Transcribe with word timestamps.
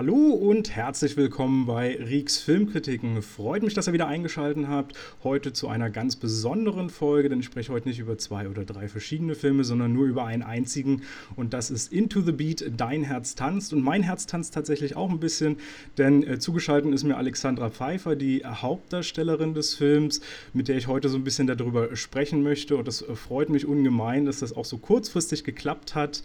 Hallo 0.00 0.30
und 0.30 0.70
herzlich 0.70 1.18
willkommen 1.18 1.66
bei 1.66 1.94
Rieks 1.94 2.38
Filmkritiken. 2.38 3.20
Freut 3.20 3.62
mich, 3.62 3.74
dass 3.74 3.86
ihr 3.86 3.92
wieder 3.92 4.08
eingeschaltet 4.08 4.66
habt. 4.66 4.96
Heute 5.22 5.52
zu 5.52 5.68
einer 5.68 5.90
ganz 5.90 6.16
besonderen 6.16 6.88
Folge, 6.88 7.28
denn 7.28 7.40
ich 7.40 7.44
spreche 7.44 7.70
heute 7.70 7.86
nicht 7.86 7.98
über 7.98 8.16
zwei 8.16 8.48
oder 8.48 8.64
drei 8.64 8.88
verschiedene 8.88 9.34
Filme, 9.34 9.62
sondern 9.62 9.92
nur 9.92 10.06
über 10.06 10.24
einen 10.24 10.42
einzigen. 10.42 11.02
Und 11.36 11.52
das 11.52 11.70
ist 11.70 11.92
Into 11.92 12.22
the 12.22 12.32
Beat, 12.32 12.64
Dein 12.78 13.02
Herz 13.02 13.34
tanzt. 13.34 13.74
Und 13.74 13.82
mein 13.82 14.02
Herz 14.02 14.24
tanzt 14.24 14.54
tatsächlich 14.54 14.96
auch 14.96 15.10
ein 15.10 15.20
bisschen, 15.20 15.58
denn 15.98 16.26
äh, 16.26 16.38
zugeschaltet 16.38 16.94
ist 16.94 17.04
mir 17.04 17.18
Alexandra 17.18 17.68
Pfeiffer, 17.68 18.16
die 18.16 18.42
Hauptdarstellerin 18.42 19.52
des 19.52 19.74
Films, 19.74 20.22
mit 20.54 20.68
der 20.68 20.78
ich 20.78 20.86
heute 20.86 21.10
so 21.10 21.18
ein 21.18 21.24
bisschen 21.24 21.46
darüber 21.46 21.94
sprechen 21.94 22.42
möchte. 22.42 22.78
Und 22.78 22.88
das 22.88 23.02
äh, 23.02 23.14
freut 23.14 23.50
mich 23.50 23.66
ungemein, 23.66 24.24
dass 24.24 24.38
das 24.38 24.56
auch 24.56 24.64
so 24.64 24.78
kurzfristig 24.78 25.44
geklappt 25.44 25.94
hat. 25.94 26.22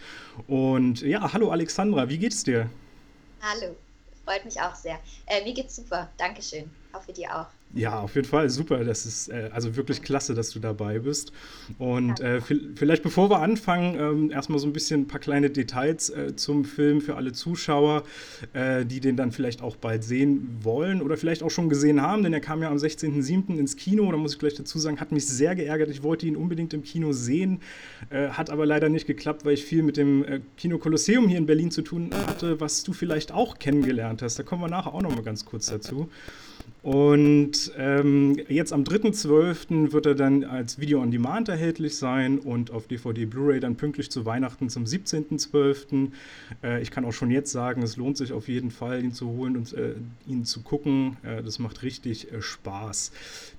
Und 0.48 1.02
ja, 1.02 1.34
hallo 1.34 1.50
Alexandra, 1.50 2.08
wie 2.08 2.20
geht's 2.20 2.46
dir? 2.46 2.70
Hallo, 3.48 3.76
freut 4.23 4.44
mich 4.44 4.59
auch 4.59 4.73
sehr. 4.73 4.99
Äh, 5.27 5.44
mir 5.44 5.54
geht's 5.54 5.76
super, 5.76 6.12
Dankeschön. 6.17 6.72
Hoffe 6.91 7.13
dir 7.13 7.30
auch. 7.40 7.52
Ja, 7.74 8.00
auf 8.00 8.16
jeden 8.16 8.28
Fall 8.28 8.50
super. 8.50 8.86
Das 8.86 9.05
ist 9.05 9.28
äh, 9.28 9.50
also 9.52 9.76
wirklich 9.76 10.02
klasse, 10.02 10.34
dass 10.34 10.52
du 10.52 10.60
dabei 10.60 11.00
bist. 11.00 11.34
Und 11.78 12.22
äh, 12.22 12.40
vielleicht 12.40 13.04
bevor 13.04 13.30
wir 13.30 13.41
anfangen, 13.41 14.00
ähm, 14.00 14.32
erstmal 14.32 14.60
so 14.60 14.68
ein 14.68 14.72
bisschen 14.72 15.02
ein 15.02 15.08
paar 15.08 15.20
kleine 15.20 15.50
Details 15.50 16.10
äh, 16.10 16.38
zum 16.38 16.64
Film 16.64 17.02
für 17.02 17.18
alle 17.18 17.34
Zuschauer, 17.34 18.04
äh, 18.54 18.86
die 18.86 19.02
den 19.02 19.18
dann 19.18 19.34
vielleicht 19.34 19.62
auch 19.62 19.76
bald 19.76 20.05
sehen 20.05 20.58
wollen 20.62 21.02
oder 21.02 21.18
vielleicht 21.18 21.44
auch 21.44 21.52
schon 21.52 21.68
gesehen 21.68 22.02
haben, 22.02 22.24
denn 22.24 22.32
er 22.32 22.40
kam 22.40 22.62
ja 22.62 22.70
am 22.70 22.78
16.07. 22.78 23.58
ins 23.58 23.76
Kino. 23.76 24.10
Da 24.10 24.18
muss 24.18 24.34
ich 24.34 24.40
gleich 24.40 24.54
dazu 24.54 24.80
sagen, 24.80 25.02
hat 25.02 25.12
mich 25.12 25.27
sehr 25.27 25.54
geärgert. 25.54 25.90
Ich 25.90 26.02
wollte 26.02 26.27
ihn 26.27 26.38
unbedingt 26.38 26.74
im 26.74 26.84
Kino 26.84 27.12
sehen, 27.12 27.60
äh, 28.10 28.30
hat 28.30 28.52
aber 28.52 28.66
leider 28.66 28.88
nicht 28.88 29.05
geklappt, 29.05 29.43
weil 29.43 29.54
ich 29.54 29.66
viel 29.66 29.84
mit 29.84 29.98
dem 29.98 30.24
äh, 30.24 30.40
Kino 30.55 30.77
Kolosseum 30.77 31.27
hier 31.27 31.40
in 31.40 31.46
Berlin 31.46 31.71
zu 31.71 31.82
tun 31.82 32.12
hatte, 32.13 32.62
was 32.62 32.84
du 32.84 32.93
vielleicht 32.93 33.34
auch 33.34 33.60
kennengelernt 33.60 34.21
hast. 34.21 34.40
Da 34.40 34.43
kommen 34.43 34.62
wir 34.62 34.70
nachher 34.70 34.93
auch 34.93 35.02
noch 35.02 35.13
mal 35.13 35.24
ganz 35.24 35.43
kurz 35.43 35.66
dazu. 35.66 36.10
Und 36.86 37.72
ähm, 37.80 38.40
jetzt 38.48 38.72
am 38.72 38.84
3.12. 38.84 39.91
wird 39.91 40.05
er 40.05 40.14
dann 40.14 40.44
als 40.44 40.80
Video 40.80 41.02
on 41.02 41.10
Demand 41.10 41.50
erhältlich 41.50 41.98
sein 41.98 42.38
und 42.38 42.70
auf 42.70 42.86
DVD 42.86 43.26
Blu-ray 43.26 43.60
dann 43.60 43.76
pünktlich 43.76 44.12
zu 44.12 44.24
Weihnachten 44.27 44.70
zum 44.70 44.84
17.12. 44.84 46.12
Äh, 46.64 46.84
ich 46.84 46.92
kann 46.92 47.04
auch 47.04 47.12
schon 47.12 47.32
jetzt 47.32 47.52
sagen, 47.52 47.82
es 47.82 47.98
lohnt 47.98 48.18
sich 48.18 48.34
auf 48.34 48.48
jeden 48.48 48.70
Fall, 48.70 49.04
ihn 49.04 49.14
zu 49.14 49.30
holen 49.30 49.58
und 49.58 49.74
äh, 49.74 49.96
ihn 50.27 50.46
zu 50.46 50.62
gucken. 50.62 51.18
Äh, 51.24 51.42
das 51.42 51.58
macht 51.58 51.82
richtig 51.82 52.32
äh, 52.32 52.44
Spaß. 52.44 53.12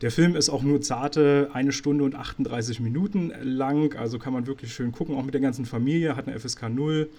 Der 0.03 0.13
Film 0.13 0.37
ist 0.37 0.49
auch 0.49 0.63
nur 0.63 0.81
zarte 0.81 1.51
eine 1.53 1.73
Stunde 1.73 2.05
und 2.05 2.15
38 2.15 2.79
Minuten 2.79 3.33
lang, 3.43 3.97
also 3.97 4.21
kann 4.21 4.35
man 4.35 4.47
wirklich 4.47 4.73
schön 4.73 4.93
gucken, 4.93 5.17
auch 5.17 5.25
mit 5.25 5.35
der 5.35 5.41
ganzen 5.41 5.67
Familie, 5.67 6.15
hat 6.15 6.29
eine 6.29 6.39
FSK 6.39 6.69
0 6.69 7.11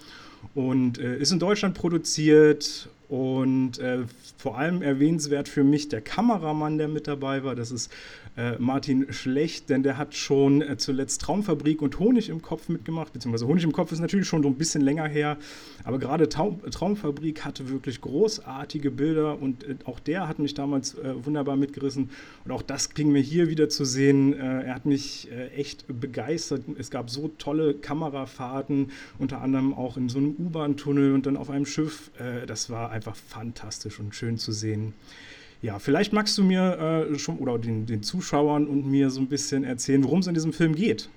und 0.54 0.96
äh, 0.96 1.18
ist 1.18 1.32
in 1.32 1.38
Deutschland 1.38 1.74
produziert 1.74 2.88
und 3.08 3.78
äh, 3.78 4.00
vor 4.36 4.58
allem 4.58 4.82
erwähnenswert 4.82 5.48
für 5.48 5.64
mich 5.64 5.88
der 5.88 6.00
Kameramann, 6.00 6.78
der 6.78 6.88
mit 6.88 7.06
dabei 7.06 7.42
war. 7.42 7.54
Das 7.54 7.70
ist 7.70 7.90
äh, 8.38 8.56
Martin 8.58 9.12
Schlecht, 9.12 9.68
denn 9.68 9.82
der 9.82 9.98
hat 9.98 10.14
schon 10.14 10.62
äh, 10.62 10.76
zuletzt 10.76 11.22
Traumfabrik 11.22 11.82
und 11.82 11.98
Honig 11.98 12.28
im 12.28 12.40
Kopf 12.40 12.68
mitgemacht, 12.68 13.12
beziehungsweise 13.12 13.48
Honig 13.48 13.64
im 13.64 13.72
Kopf 13.72 13.90
ist 13.90 13.98
natürlich 13.98 14.28
schon 14.28 14.42
so 14.42 14.48
ein 14.48 14.54
bisschen 14.54 14.80
länger 14.80 15.08
her, 15.08 15.38
aber 15.82 15.98
gerade 15.98 16.28
Taum 16.28 16.60
Traumfabrik 16.70 17.44
hatte 17.44 17.68
wirklich 17.68 18.00
großartige 18.00 18.92
Bilder 18.92 19.42
und 19.42 19.64
äh, 19.64 19.74
auch 19.84 19.98
der 19.98 20.28
hat 20.28 20.38
mich 20.38 20.54
damals 20.54 20.94
äh, 20.94 21.14
wunderbar 21.24 21.56
mitgerissen 21.56 22.10
und 22.44 22.52
auch 22.52 22.62
das 22.62 22.90
kriegen 22.90 23.12
wir 23.12 23.22
hier 23.22 23.48
wieder 23.48 23.68
zu 23.68 23.84
sehen. 23.84 24.34
Äh, 24.34 24.66
er 24.66 24.74
hat 24.74 24.86
mich 24.86 25.28
echt 25.56 25.84
begeistert. 26.00 26.62
Es 26.78 26.90
gab 26.90 27.10
so 27.10 27.28
tolle 27.38 27.74
Kamerafahrten, 27.74 28.92
unter 29.18 29.40
anderem 29.40 29.74
auch 29.74 29.96
in 29.96 30.08
so 30.08 30.18
einem 30.18 30.36
U-Bahn-Tunnel 30.38 31.12
und 31.12 31.26
dann 31.26 31.36
auf 31.36 31.50
einem 31.50 31.66
Schiff. 31.66 32.10
das 32.46 32.70
war 32.70 32.90
einfach 32.90 33.16
fantastisch 33.16 33.98
und 33.98 34.14
schön 34.14 34.38
zu 34.38 34.52
sehen. 34.52 34.94
Ja, 35.60 35.78
vielleicht 35.78 36.12
magst 36.12 36.38
du 36.38 36.44
mir 36.44 37.08
äh, 37.10 37.18
schon 37.18 37.38
oder 37.38 37.58
den, 37.58 37.84
den 37.86 38.02
Zuschauern 38.02 38.68
und 38.68 38.86
mir 38.86 39.10
so 39.10 39.20
ein 39.20 39.28
bisschen 39.28 39.64
erzählen, 39.64 40.04
worum 40.04 40.20
es 40.20 40.28
in 40.28 40.34
diesem 40.34 40.52
Film 40.52 40.74
geht. 40.74 41.08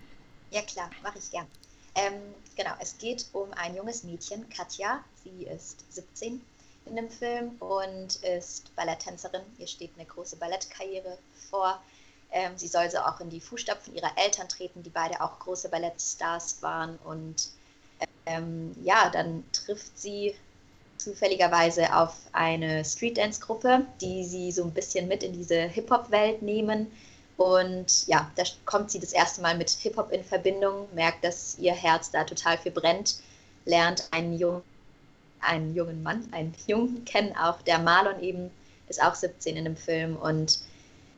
Ja, 0.49 0.61
klar, 0.63 0.89
mache 1.03 1.19
ich 1.19 1.29
gern. 1.29 1.45
Ähm, 1.93 2.13
genau, 2.55 2.71
es 2.79 2.97
geht 2.97 3.25
um 3.33 3.51
ein 3.53 3.75
junges 3.75 4.03
Mädchen, 4.03 4.49
Katja. 4.49 5.03
Sie 5.23 5.45
ist 5.45 5.85
17 5.93 6.41
in 6.87 6.95
dem 6.95 7.09
Film 7.09 7.51
und 7.59 8.15
ist 8.23 8.75
Balletttänzerin. 8.75 9.41
Ihr 9.59 9.67
steht 9.67 9.91
eine 9.95 10.05
große 10.05 10.37
Ballettkarriere 10.37 11.17
vor. 11.49 11.79
Ähm, 12.31 12.53
sie 12.55 12.67
soll 12.67 12.89
so 12.89 12.97
auch 12.97 13.19
in 13.19 13.29
die 13.29 13.41
Fußstapfen 13.41 13.93
ihrer 13.93 14.11
Eltern 14.17 14.47
treten, 14.47 14.81
die 14.81 14.89
beide 14.89 15.21
auch 15.21 15.37
große 15.39 15.69
Ballettstars 15.69 16.61
waren. 16.61 16.97
Und 17.03 17.49
ähm, 18.25 18.75
ja, 18.83 19.09
dann 19.09 19.43
trifft 19.51 19.99
sie 19.99 20.33
zufälligerweise 21.01 21.93
auf 21.95 22.15
eine 22.31 22.85
Streetdance-Gruppe, 22.85 23.85
die 23.99 24.23
sie 24.23 24.51
so 24.51 24.63
ein 24.63 24.71
bisschen 24.71 25.07
mit 25.07 25.23
in 25.23 25.33
diese 25.33 25.61
Hip-Hop-Welt 25.61 26.41
nehmen. 26.41 26.91
Und 27.37 28.07
ja, 28.07 28.31
da 28.35 28.43
kommt 28.65 28.91
sie 28.91 28.99
das 28.99 29.13
erste 29.13 29.41
Mal 29.41 29.57
mit 29.57 29.69
Hip-Hop 29.69 30.11
in 30.11 30.23
Verbindung, 30.23 30.87
merkt, 30.93 31.23
dass 31.23 31.57
ihr 31.57 31.73
Herz 31.73 32.11
da 32.11 32.23
total 32.23 32.57
für 32.57 32.71
brennt, 32.71 33.15
lernt 33.65 34.07
einen 34.11 34.37
jungen, 34.37 34.61
einen 35.39 35.73
jungen 35.73 36.03
Mann, 36.03 36.27
einen 36.31 36.53
Jungen 36.67 37.03
kennen, 37.05 37.35
auch 37.35 37.61
der 37.63 37.79
Marlon 37.79 38.21
eben 38.21 38.51
ist 38.87 39.01
auch 39.01 39.15
17 39.15 39.57
in 39.57 39.63
dem 39.63 39.77
Film. 39.77 40.15
Und 40.17 40.59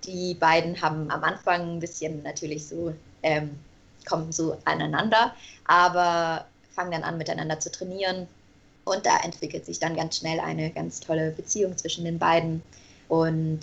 die 0.06 0.34
beiden 0.36 0.82
haben 0.82 1.12
am 1.12 1.24
Anfang 1.24 1.76
ein 1.76 1.80
bisschen 1.80 2.24
natürlich 2.24 2.68
so, 2.68 2.94
ähm, 3.22 3.60
kommen 4.06 4.32
so 4.32 4.58
aneinander, 4.66 5.34
aber 5.66 6.46
fangen 6.72 6.92
dann 6.92 7.04
an 7.04 7.18
miteinander 7.18 7.60
zu 7.60 7.72
trainieren, 7.72 8.28
und 8.86 9.06
da 9.06 9.18
entwickelt 9.18 9.66
sich 9.66 9.80
dann 9.80 9.96
ganz 9.96 10.18
schnell 10.18 10.40
eine 10.40 10.72
ganz 10.72 11.00
tolle 11.00 11.32
Beziehung 11.32 11.78
zwischen 11.78 12.04
den 12.04 12.20
beiden. 12.20 12.62
Und 13.08 13.62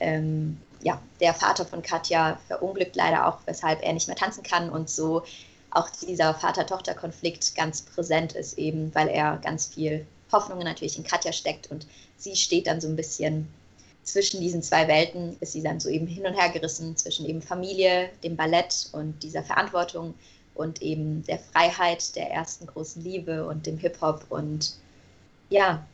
ähm, 0.00 0.58
ja, 0.82 1.00
der 1.20 1.34
Vater 1.34 1.64
von 1.64 1.82
Katja 1.82 2.38
verunglückt 2.46 2.96
leider 2.96 3.26
auch, 3.26 3.38
weshalb 3.46 3.82
er 3.82 3.92
nicht 3.92 4.08
mehr 4.08 4.16
tanzen 4.16 4.42
kann. 4.42 4.70
Und 4.70 4.88
so 4.88 5.22
auch 5.70 5.88
dieser 5.90 6.34
Vater-Tochter-Konflikt 6.34 7.54
ganz 7.54 7.82
präsent 7.82 8.32
ist, 8.32 8.58
eben 8.58 8.94
weil 8.94 9.08
er 9.08 9.38
ganz 9.38 9.66
viel 9.66 10.06
Hoffnungen 10.30 10.64
natürlich 10.64 10.96
in 10.96 11.04
Katja 11.04 11.32
steckt. 11.32 11.70
Und 11.70 11.86
sie 12.16 12.36
steht 12.36 12.66
dann 12.66 12.80
so 12.80 12.88
ein 12.88 12.96
bisschen 12.96 13.48
zwischen 14.04 14.40
diesen 14.40 14.62
zwei 14.62 14.88
Welten, 14.88 15.36
ist 15.40 15.52
sie 15.52 15.62
dann 15.62 15.80
so 15.80 15.88
eben 15.88 16.06
hin 16.06 16.26
und 16.26 16.34
her 16.34 16.50
gerissen 16.50 16.96
zwischen 16.96 17.26
eben 17.26 17.40
Familie, 17.40 18.10
dem 18.24 18.36
Ballett 18.36 18.88
und 18.92 19.22
dieser 19.22 19.44
Verantwortung 19.44 20.14
und 20.54 20.82
eben 20.82 21.24
der 21.24 21.38
Freiheit 21.38 22.14
der 22.16 22.30
ersten 22.30 22.66
großen 22.66 23.02
Liebe 23.02 23.46
und 23.46 23.66
dem 23.66 23.78
Hip-Hop. 23.78 24.26
Und 24.28 24.74
ja, 25.48 25.86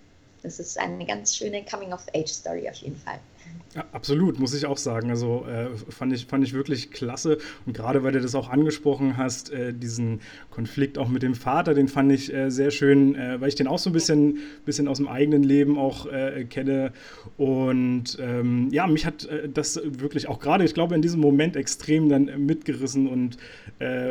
es 0.43 0.59
ist 0.59 0.79
eine 0.79 1.07
ganz 1.07 1.37
schöne 1.37 1.65
Coming-of-Age-Story 1.65 2.69
auf 2.69 2.77
jeden 2.77 2.97
Fall. 2.97 3.19
Ja, 3.75 3.85
absolut, 3.93 4.41
muss 4.41 4.55
ich 4.55 4.65
auch 4.65 4.79
sagen. 4.79 5.11
Also 5.11 5.45
äh, 5.47 5.69
fand, 5.91 6.13
ich, 6.15 6.25
fand 6.27 6.43
ich 6.43 6.55
wirklich 6.55 6.91
klasse. 6.91 7.37
Und 7.65 7.77
gerade 7.77 8.03
weil 8.03 8.13
du 8.13 8.21
das 8.21 8.35
auch 8.35 8.49
angesprochen 8.49 9.19
hast, 9.19 9.53
äh, 9.53 9.75
diesen 9.75 10.21
Konflikt 10.51 10.97
auch 10.97 11.09
mit 11.09 11.23
dem 11.23 11.35
Vater, 11.35 11.75
den 11.75 11.87
fand 11.87 12.11
ich 12.11 12.33
äh, 12.33 12.51
sehr 12.51 12.71
schön, 12.71 13.15
äh, 13.15 13.41
weil 13.41 13.49
ich 13.49 13.57
den 13.57 13.69
auch 13.69 13.79
so 13.79 13.91
ein 13.91 13.93
bisschen, 13.93 14.39
bisschen 14.65 14.89
aus 14.89 14.97
dem 14.97 15.07
eigenen 15.07 15.43
Leben 15.43 15.79
auch 15.79 16.07
äh, 16.07 16.45
kenne. 16.45 16.93
Und 17.37 18.19
ähm, 18.21 18.69
ja, 18.73 18.87
mich 18.87 19.05
hat 19.05 19.27
äh, 19.27 19.51
das 19.51 19.79
wirklich 19.85 20.29
auch 20.29 20.41
gerade, 20.41 20.65
ich 20.65 20.73
glaube, 20.73 20.95
in 20.95 21.03
diesem 21.03 21.21
Moment 21.21 21.55
extrem 21.55 22.09
dann 22.09 22.25
mitgerissen. 22.45 23.07
Und 23.07 23.37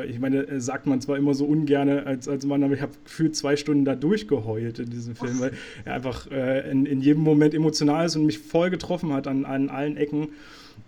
ich 0.08 0.20
meine, 0.20 0.62
sagt 0.62 0.86
man 0.86 1.02
zwar 1.02 1.18
immer 1.18 1.34
so 1.34 1.46
ungern 1.46 1.90
als, 1.90 2.30
als 2.30 2.46
Mann, 2.46 2.64
aber 2.64 2.74
ich 2.74 2.82
habe 2.82 2.94
gefühlt 3.04 3.36
zwei 3.36 3.58
Stunden 3.58 3.84
da 3.84 3.96
durchgeheult 3.96 4.80
in 4.80 4.90
diesem 4.90 5.14
Film, 5.14 5.42
weil 5.42 5.52
er 5.84 5.96
einfach 5.96 6.28
in, 6.28 6.86
in 6.86 7.02
jedem 7.02 7.22
Moment 7.22 7.54
emotional 7.54 8.06
ist 8.06 8.16
und 8.16 8.26
mich 8.26 8.40
voll 8.40 8.70
getroffen 8.70 9.12
hat 9.12 9.27
an, 9.28 9.46
an 9.46 9.70
allen 9.70 9.98
Ecken. 9.98 10.30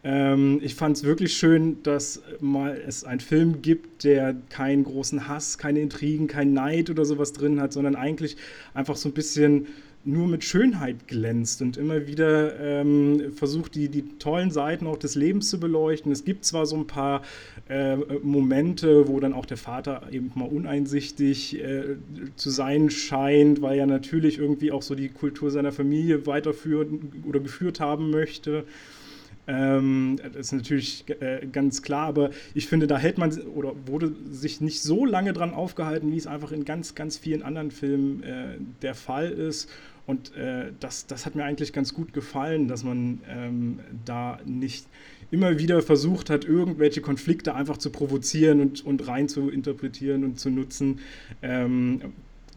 Ähm, 0.04 0.60
ich 0.63 0.75
fand 0.75 0.98
es 0.98 1.04
wirklich 1.04 1.34
schön, 1.34 1.84
dass 1.84 2.22
mal 2.40 2.80
es 2.88 3.04
einen 3.04 3.19
Film 3.19 3.62
gibt, 3.62 4.04
der 4.04 4.36
keinen 4.50 4.84
großen 4.84 5.28
Hass, 5.28 5.58
keine 5.58 5.81
Intrigen, 5.81 6.28
kein 6.28 6.54
Neid 6.54 6.90
oder 6.90 7.06
sowas 7.06 7.34
drin 7.34 7.60
hat, 7.60 7.74
sondern 7.74 7.96
eigentlich 7.96 8.38
einfach 8.74 8.96
so 8.96 9.10
ein 9.10 9.13
bisschen 9.13 9.68
nur 10.06 10.28
mit 10.28 10.44
Schönheit 10.44 11.07
glänzt 11.07 11.62
und 11.62 11.78
immer 11.78 12.07
wieder 12.07 12.60
ähm, 12.60 13.34
versucht, 13.34 13.75
die, 13.75 13.90
die 13.90 14.18
tollen 14.18 14.50
Seiten 14.50 14.88
auch 14.88 14.98
des 14.98 15.16
Lebens 15.16 15.50
zu 15.50 15.60
beleuchten. 15.60 16.12
Es 16.12 16.24
gibt 16.24 16.46
zwar 16.46 16.66
so 16.66 16.78
ein 16.78 16.88
paar 16.88 17.22
äh, 17.68 17.98
Momente, 18.24 19.07
wo 19.07 19.19
dann 19.19 19.34
auch 19.34 19.46
der 19.46 19.57
Vater 19.57 20.04
eben 20.12 20.31
mal 20.36 20.48
uneinsichtig 20.48 21.62
äh, 21.62 21.98
zu 22.36 22.50
sein 22.50 22.90
scheint, 22.90 23.62
weil 23.62 23.78
er 23.78 23.88
natürlich 23.88 24.40
irgendwie 24.40 24.72
auch 24.72 24.81
so 24.81 24.96
die 24.96 25.10
Kultur 25.10 25.51
seiner 25.51 25.72
Familie 25.72 26.25
weiterführen 26.25 27.12
oder 27.28 27.40
geführt 27.40 27.80
haben 27.80 28.10
möchte. 28.10 28.66
Ähm, 29.50 30.19
das 30.22 30.48
ist 30.48 30.51
natürlich 30.51 31.06
äh, 31.22 31.48
ganz 31.51 31.81
klar, 31.81 32.07
aber 32.07 32.30
ich 32.54 32.68
finde, 32.68 32.86
da 32.86 33.00
hält 33.00 33.18
man 33.18 33.36
oder 33.42 33.74
wurde 33.88 34.12
sich 34.30 34.62
nicht 34.62 34.81
so 34.81 35.06
lange 35.06 35.34
dran 35.34 35.56
aufgehalten, 35.56 36.12
wie 36.12 36.18
es 36.18 36.28
einfach 36.28 36.51
in 36.51 36.66
ganz, 36.66 36.94
ganz 36.94 37.18
vielen 37.18 37.42
anderen 37.42 37.72
Filmen 37.72 38.22
äh, 38.22 38.57
der 38.84 38.94
Fall 38.94 39.31
ist. 39.31 39.68
Und 40.10 40.36
äh, 40.36 40.72
das, 40.80 41.06
das 41.06 41.28
hat 41.28 41.36
mir 41.36 41.44
eigentlich 41.44 41.72
ganz 41.72 41.94
gut 41.94 42.14
gefallen, 42.14 42.68
dass 42.68 42.84
man 42.84 43.22
ähm, 43.30 43.80
da 44.06 44.40
nicht 44.44 44.88
immer 45.30 45.60
wieder 45.60 45.84
versucht 45.84 46.32
hat, 46.32 46.46
irgendwelche 46.46 47.00
Konflikte 47.00 47.54
einfach 47.54 47.78
zu 47.78 47.92
provozieren 47.92 48.60
und, 48.60 48.84
und 48.84 49.08
rein 49.08 49.30
zu 49.30 49.52
interpretieren 49.52 50.24
und 50.24 50.40
zu 50.40 50.50
nutzen. 50.50 51.00
Ähm, 51.44 52.02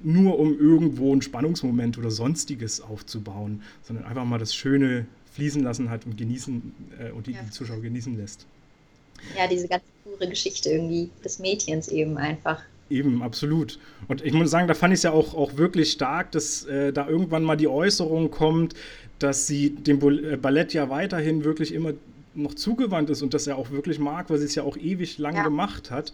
nur 0.02 0.38
um 0.38 0.58
irgendwo 0.58 1.12
einen 1.12 1.20
Spannungsmoment 1.20 1.98
oder 1.98 2.10
sonstiges 2.10 2.80
aufzubauen, 2.80 3.62
sondern 3.82 4.06
einfach 4.06 4.24
mal 4.24 4.38
das 4.38 4.54
Schöne 4.54 5.04
fließen 5.34 5.62
lassen 5.62 5.90
hat 5.90 6.06
und 6.06 6.16
genießen 6.16 6.74
äh, 7.00 7.10
und 7.10 7.26
die, 7.26 7.32
ja. 7.32 7.42
die 7.42 7.50
Zuschauer 7.50 7.82
genießen 7.82 8.16
lässt. 8.16 8.46
Ja, 9.36 9.46
diese 9.46 9.68
ganz 9.68 9.82
pure 10.04 10.26
Geschichte 10.26 10.70
irgendwie 10.70 11.10
des 11.22 11.38
Mädchens 11.38 11.88
eben 11.88 12.16
einfach. 12.16 12.62
Eben, 12.92 13.22
absolut. 13.22 13.78
Und 14.06 14.22
ich 14.22 14.34
muss 14.34 14.50
sagen, 14.50 14.68
da 14.68 14.74
fand 14.74 14.92
ich 14.92 14.98
es 14.98 15.02
ja 15.04 15.12
auch, 15.12 15.34
auch 15.34 15.56
wirklich 15.56 15.92
stark, 15.92 16.30
dass 16.32 16.66
äh, 16.66 16.92
da 16.92 17.08
irgendwann 17.08 17.42
mal 17.42 17.56
die 17.56 17.68
Äußerung 17.68 18.30
kommt, 18.30 18.74
dass 19.18 19.46
sie 19.46 19.70
dem 19.70 20.00
äh, 20.02 20.36
Ballett 20.36 20.74
ja 20.74 20.90
weiterhin 20.90 21.42
wirklich 21.42 21.72
immer 21.72 21.94
noch 22.34 22.54
zugewandt 22.54 23.08
ist 23.08 23.22
und 23.22 23.32
das 23.32 23.46
er 23.46 23.56
auch 23.56 23.70
wirklich 23.70 23.98
mag, 23.98 24.28
weil 24.28 24.38
sie 24.38 24.44
es 24.44 24.54
ja 24.54 24.62
auch 24.62 24.76
ewig 24.76 25.16
lang 25.16 25.36
ja. 25.36 25.42
gemacht 25.42 25.90
hat 25.90 26.12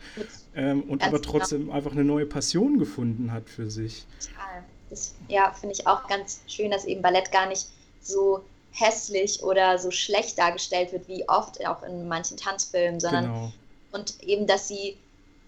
ähm, 0.55 0.83
und 0.83 1.01
ganz 1.01 1.09
aber 1.09 1.19
genau. 1.21 1.33
trotzdem 1.33 1.61
genau. 1.63 1.73
einfach 1.73 1.93
eine 1.93 2.05
neue 2.05 2.27
Passion 2.27 2.79
gefunden 2.79 3.33
hat 3.33 3.49
für 3.49 3.71
sich. 3.71 4.05
Total. 4.21 4.63
Das, 4.91 5.15
ja, 5.29 5.53
finde 5.53 5.75
ich 5.75 5.87
auch 5.87 6.07
ganz 6.07 6.41
schön, 6.47 6.71
dass 6.71 6.85
eben 6.85 7.03
Ballett 7.03 7.33
gar 7.33 7.49
nicht 7.49 7.67
so 8.01 8.45
hässlich 8.71 9.43
oder 9.43 9.79
so 9.79 9.91
schlecht 9.91 10.39
dargestellt 10.39 10.93
wird, 10.93 11.09
wie 11.09 11.29
oft 11.29 11.65
auch 11.67 11.83
in 11.83 12.07
manchen 12.07 12.37
Tanzfilmen, 12.37 13.01
sondern 13.01 13.25
genau. 13.25 13.53
und 13.93 14.23
eben, 14.23 14.47
dass 14.47 14.69
sie 14.69 14.97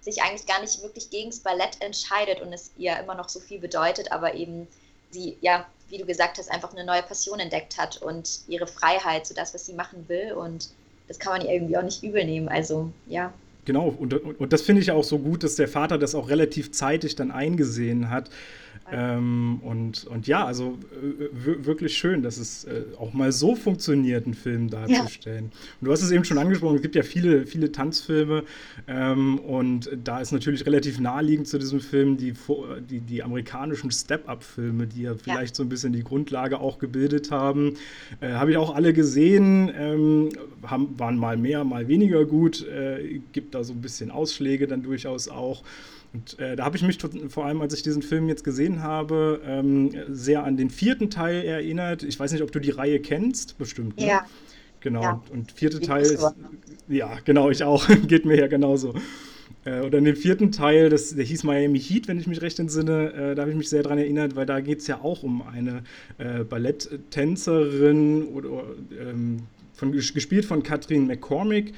sich 0.01 0.23
eigentlich 0.23 0.47
gar 0.47 0.61
nicht 0.61 0.83
wirklich 0.83 1.11
gegen 1.11 1.31
das 1.31 1.41
Ballett 1.41 1.81
entscheidet 1.81 2.41
und 2.41 2.53
es 2.53 2.71
ihr 2.79 2.99
immer 2.99 3.15
noch 3.15 3.29
so 3.29 3.41
viel 3.41 3.59
bedeutet, 3.59 4.13
aber 4.13 4.35
eben 4.35 4.67
sie, 5.11 5.37
ja, 5.41 5.67
wie 5.89 5.99
du 5.99 6.07
gesagt 6.07 6.39
hast, 6.39 6.51
einfach 6.51 6.73
eine 6.73 6.85
neue 6.85 7.03
Passion 7.03 7.41
entdeckt 7.41 7.77
hat 7.77 8.01
und 8.01 8.41
ihre 8.49 8.67
Freiheit, 8.67 9.27
so 9.27 9.35
das, 9.35 9.53
was 9.55 9.67
sie 9.67 9.75
machen 9.75 10.09
will 10.09 10.33
und 10.33 10.71
das 11.09 11.19
kann 11.19 11.33
man 11.33 11.43
ihr 11.45 11.53
irgendwie 11.53 11.77
auch 11.77 11.83
nicht 11.83 12.03
übel 12.03 12.25
nehmen. 12.25 12.49
Also, 12.49 12.93
ja. 13.07 13.33
Genau, 13.65 13.89
und, 13.89 14.15
und, 14.15 14.41
und 14.41 14.53
das 14.53 14.63
finde 14.63 14.81
ich 14.81 14.91
auch 14.93 15.05
so 15.05 15.19
gut, 15.19 15.43
dass 15.43 15.57
der 15.57 15.69
Vater 15.69 15.99
das 15.99 16.15
auch 16.15 16.29
relativ 16.29 16.73
zeitig 16.73 17.17
dann 17.17 17.31
eingesehen 17.31 18.11
hat, 18.11 18.31
ähm, 18.93 19.61
und, 19.63 20.05
und 20.07 20.27
ja, 20.27 20.45
also 20.45 20.79
äh, 20.93 21.65
wirklich 21.65 21.97
schön, 21.97 22.23
dass 22.23 22.39
es 22.39 22.65
äh, 22.65 22.83
auch 22.99 23.13
mal 23.13 23.31
so 23.33 23.55
funktioniert, 23.55 24.25
einen 24.25 24.35
Film 24.35 24.69
darzustellen. 24.69 25.45
Ja. 25.53 25.59
Und 25.81 25.87
du 25.87 25.93
hast 25.93 26.03
es 26.03 26.11
eben 26.11 26.25
schon 26.25 26.39
angesprochen, 26.39 26.77
es 26.77 26.83
gibt 26.83 26.97
ja 26.97 27.03
viele, 27.03 27.47
viele 27.47 27.71
Tanzfilme 27.71 28.45
ähm, 28.89 29.39
und 29.39 29.91
da 30.03 30.21
ist 30.21 30.33
natürlich 30.33 30.67
relativ 30.67 30.99
naheliegend 30.99 31.47
zu 31.47 31.59
diesem 31.59 31.81
Film 31.81 32.17
die, 32.17 32.35
die, 32.89 33.01
die 33.01 33.23
amerikanischen 33.23 33.91
Step-Up-Filme, 33.91 34.87
die 34.87 35.03
ja 35.03 35.15
vielleicht 35.15 35.55
ja. 35.55 35.57
so 35.57 35.63
ein 35.63 35.69
bisschen 35.69 35.93
die 35.93 36.03
Grundlage 36.03 36.61
auch 36.61 36.79
gebildet 36.79 37.31
haben. 37.31 37.75
Äh, 38.21 38.33
Habe 38.33 38.51
ich 38.51 38.57
auch 38.57 38.75
alle 38.75 38.93
gesehen, 38.93 39.71
ähm, 39.77 40.31
haben, 40.65 40.99
waren 40.99 41.17
mal 41.17 41.37
mehr, 41.37 41.65
mal 41.65 41.87
weniger 41.89 42.25
gut, 42.25 42.67
äh, 42.67 43.21
gibt 43.33 43.55
da 43.55 43.63
so 43.63 43.73
ein 43.73 43.81
bisschen 43.81 44.11
Ausschläge 44.11 44.67
dann 44.67 44.83
durchaus 44.83 45.29
auch. 45.29 45.63
Und 46.13 46.39
äh, 46.41 46.57
da 46.57 46.65
habe 46.65 46.77
ich 46.77 46.83
mich 46.83 46.99
vor 47.29 47.47
allem, 47.47 47.61
als 47.63 47.73
ich 47.75 47.83
diesen 47.83 48.03
Film 48.03 48.29
jetzt 48.29 48.43
gesehen 48.43 48.83
habe, 48.83 49.41
ähm, 49.45 49.91
sehr 50.09 50.45
an 50.45 50.57
den 50.57 50.71
vierten 50.71 51.09
Teil 51.09 51.45
erinnert. 51.45 52.03
Ich 52.03 52.19
weiß 52.19 52.33
nicht, 52.33 52.43
ob 52.43 52.51
du 52.51 52.59
die 52.59 52.71
Reihe 52.71 53.01
kennst, 53.01 53.59
bestimmt. 53.59 53.99
Ne? 54.01 54.07
Ja. 54.07 54.27
Genau. 54.81 55.03
Ja. 55.03 55.23
Und 55.31 55.53
vierte 55.53 55.81
Teil 55.81 56.03
ist. 56.03 56.27
Ja, 56.89 57.19
genau, 57.25 57.51
ich 57.51 57.63
auch. 57.63 57.87
Geht 58.07 58.25
mir 58.25 58.39
ja 58.39 58.49
genauso. 58.49 58.95
Äh, 59.65 59.81
oder 59.81 59.99
in 59.99 60.05
dem 60.05 60.17
vierten 60.17 60.53
Teil, 60.53 60.89
das, 60.89 61.15
der 61.15 61.25
hieß 61.25 61.45
Miami 61.45 61.79
Heat, 61.79 62.09
wenn 62.09 62.19
ich 62.19 62.27
mich 62.27 62.41
recht 62.43 62.59
entsinne, 62.59 63.13
äh, 63.13 63.35
da 63.35 63.43
habe 63.43 63.51
ich 63.51 63.57
mich 63.57 63.69
sehr 63.69 63.83
daran 63.83 63.99
erinnert, 63.99 64.37
weil 64.37 64.47
da 64.47 64.61
geht 64.61 64.81
es 64.81 64.87
ja 64.87 65.01
auch 65.03 65.23
um 65.23 65.43
eine 65.43 65.83
äh, 66.19 66.45
Balletttänzerin 66.45 68.25
oder 68.25 68.65
ähm, 68.99 69.43
von, 69.75 69.93
gespielt 69.93 70.45
von 70.45 70.63
Katrin 70.63 71.07
McCormick 71.07 71.75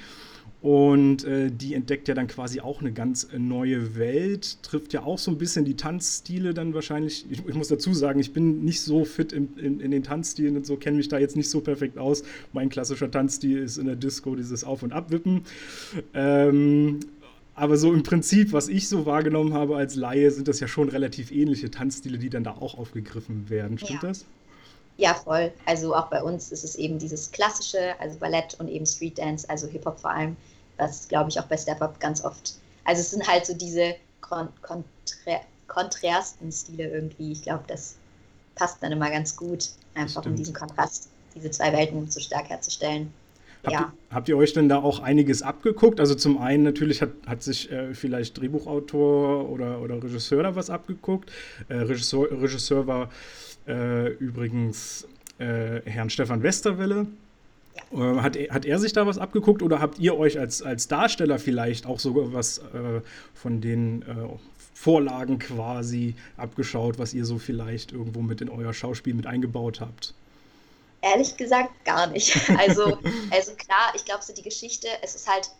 und 0.63 1.25
äh, 1.25 1.51
die 1.51 1.75
entdeckt 1.75 2.07
ja 2.07 2.15
dann 2.15 2.29
quasi 2.29 2.61
auch 2.61 2.81
eine 2.81 2.93
ganz 2.93 3.25
äh, 3.25 3.39
neue 3.39 3.97
Welt, 3.97 4.63
trifft 4.63 4.93
ja 4.93 5.03
auch 5.03 5.19
so 5.19 5.33
ein 5.33 5.37
bisschen 5.37 5.65
die 5.65 5.75
Tanzstile 5.75 6.55
dann 6.55 6.73
wahrscheinlich. 6.73 7.27
Ich, 7.29 7.45
ich 7.45 7.55
muss 7.55 7.67
dazu 7.67 7.93
sagen, 7.93 8.21
ich 8.21 8.33
bin 8.33 8.65
nicht 8.65 8.81
so 8.81 9.05
fit 9.05 9.33
in, 9.33 9.57
in, 9.59 9.81
in 9.81 9.91
den 9.91 10.05
Tanzstilen 10.05 10.57
und 10.57 10.65
so, 10.65 10.77
kenne 10.77 10.99
mich 10.99 11.09
da 11.09 11.19
jetzt 11.19 11.35
nicht 11.35 11.51
so 11.51 11.61
perfekt 11.61 11.99
aus. 11.99 12.23
Mein 12.53 12.69
klassischer 12.69 13.11
Tanzstil 13.11 13.59
ist 13.59 13.77
in 13.77 13.87
der 13.87 13.97
Disco 13.97 14.37
dieses 14.37 14.63
Auf- 14.63 14.85
und 14.85 14.93
Abwippen. 14.93 15.43
Ähm, 16.15 17.01
aber 17.57 17.77
so 17.77 17.93
im 17.93 18.05
Prinzip, 18.05 18.53
was 18.53 18.69
ich 18.69 18.89
so 18.89 19.05
wahrgenommen 19.05 19.55
habe 19.55 19.77
als 19.77 19.97
Laie, 19.97 20.31
sind 20.31 20.47
das 20.47 20.61
ja 20.61 20.69
schon 20.69 20.89
relativ 20.89 21.33
ähnliche 21.33 21.73
Tanzstile, 21.73 22.19
die 22.19 22.31
dann 22.31 22.45
da 22.45 22.53
auch 22.53 22.79
aufgegriffen 22.79 23.51
werden. 23.51 23.79
Stimmt 23.79 24.05
ja. 24.05 24.09
das? 24.11 24.25
Ja, 24.97 25.15
voll. 25.15 25.51
Also 25.67 25.93
auch 25.95 26.09
bei 26.09 26.23
uns 26.23 26.53
ist 26.53 26.63
es 26.63 26.77
eben 26.77 27.01
dieses 27.01 27.33
klassische, 27.33 27.99
also 27.99 28.17
Ballett 28.19 28.57
und 28.61 28.69
eben 28.69 28.87
Street 28.87 29.19
Dance, 29.19 29.49
also 29.51 29.67
Hip-Hop 29.67 29.99
vor 29.99 30.11
allem 30.11 30.37
was 30.77 31.09
glaube 31.09 31.31
ich 31.31 31.39
auch 31.39 31.47
bei 31.47 31.57
Step 31.57 31.81
Up 31.83 32.01
ganz 32.01 32.25
oft. 32.25 32.55
Also 32.85 33.01
es 33.01 33.11
sind 33.11 33.27
halt 33.27 33.47
so 33.47 33.55
diese 33.55 33.95
kon 34.21 34.49
konträ 34.63 35.41
konträrsten 35.69 36.53
Stile 36.53 36.91
irgendwie. 36.91 37.33
Ich 37.33 37.43
glaube, 37.43 37.65
das 37.67 37.97
passt 38.55 38.83
dann 38.83 38.93
immer 38.93 39.11
ganz 39.11 39.37
gut, 39.37 39.71
einfach 39.95 40.25
um 40.27 40.37
diesen 40.37 40.55
Kontrast, 40.55 41.09
diese 41.35 41.51
zwei 41.51 41.73
Welten 41.73 42.11
so 42.11 42.21
stark 42.21 42.51
herzustellen. 42.51 43.13
Habt, 43.65 43.73
ja. 43.73 43.81
ihr, 43.81 44.15
habt, 44.15 44.29
ihr, 44.29 44.37
euch 44.37 44.53
denn 44.53 44.69
da 44.69 44.83
auch 44.83 44.99
einiges 44.99 45.43
abgeguckt? 45.43 46.01
Also 46.01 46.15
zum 46.15 46.39
einen 46.39 46.65
natürlich 46.65 47.01
hat, 47.01 47.11
hat 47.27 47.43
sich 47.43 47.71
äh, 47.71 47.95
vielleicht 47.95 48.39
Drehbuchautor 48.39 49.49
oder, 49.49 49.81
oder 49.81 50.03
Regisseur 50.03 50.43
da 50.43 50.57
was 50.57 50.69
abgeguckt. 50.69 51.31
Äh, 51.69 51.77
Regisseur, 51.77 52.29
Regisseur 52.31 52.87
war 52.89 53.11
äh, 53.69 54.09
übrigens 54.15 55.07
äh, 55.39 55.81
Herrn 55.85 56.11
Stefan 56.11 56.43
Westerwelle. 56.43 57.07
Äh, 57.93 58.21
hat, 58.21 58.37
hat 58.51 58.65
er 58.65 58.79
sich 58.79 58.93
da 58.93 59.07
was 59.07 59.19
abgeguckt 59.19 59.63
oder 59.63 59.81
habt 59.81 59.99
ihr 59.99 60.17
euch 60.17 60.39
als, 60.39 60.63
als 60.63 60.89
Darsteller 60.89 61.39
vielleicht 61.39 61.87
auch 61.87 61.99
sogar 61.99 62.33
was 62.33 62.59
äh, 62.59 63.01
von 63.35 63.61
den 63.61 64.03
äh, 64.03 64.29
Vorlagen 64.75 65.39
quasi 65.39 66.15
abgeschaut, 66.37 66.99
was 66.99 67.15
ihr 67.15 67.25
so 67.25 67.39
vielleicht 67.39 67.93
irgendwo 67.93 68.21
mit 68.21 68.41
in 68.41 68.49
euer 68.49 68.73
Schauspiel 68.73 69.15
mit 69.15 69.27
eingebaut 69.27 69.81
habt? 69.81 70.15
Ehrlich 71.03 71.37
gesagt 71.37 71.85
gar 71.85 72.07
nicht. 72.07 72.37
Also, 72.59 72.99
also 73.31 73.53
klar, 73.55 73.93
ich 73.95 74.05
glaube 74.05 74.23
so 74.23 74.33
die 74.33 74.43
Geschichte, 74.43 74.89
es 75.03 75.15
ist 75.15 75.29
halt, 75.29 75.51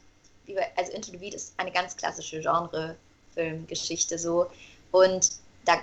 also 0.77 0.93
Into 0.93 1.11
the 1.11 1.19
Beat 1.19 1.35
ist 1.35 1.55
eine 1.57 1.71
ganz 1.71 1.97
klassische 1.97 2.41
Genre-Filmgeschichte 2.41 4.19
so 4.19 4.47
und 4.91 5.33
da 5.65 5.79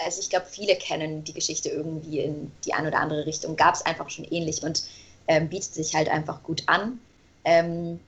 also 0.00 0.20
ich 0.20 0.30
glaube, 0.30 0.46
viele 0.46 0.76
kennen 0.76 1.24
die 1.24 1.32
Geschichte 1.32 1.70
irgendwie 1.70 2.20
in 2.20 2.52
die 2.64 2.72
eine 2.72 2.86
oder 2.86 3.00
andere 3.00 3.26
Richtung. 3.26 3.56
Gab 3.56 3.74
es 3.74 3.82
einfach 3.84 4.08
schon 4.10 4.24
ähnlich. 4.26 4.62
Und 4.62 4.84
ähm, 5.28 5.48
bietet 5.48 5.74
sich 5.74 5.94
halt 5.94 6.08
einfach 6.08 6.42
gut 6.42 6.62
an. 6.66 6.98
Ähm, 7.44 8.00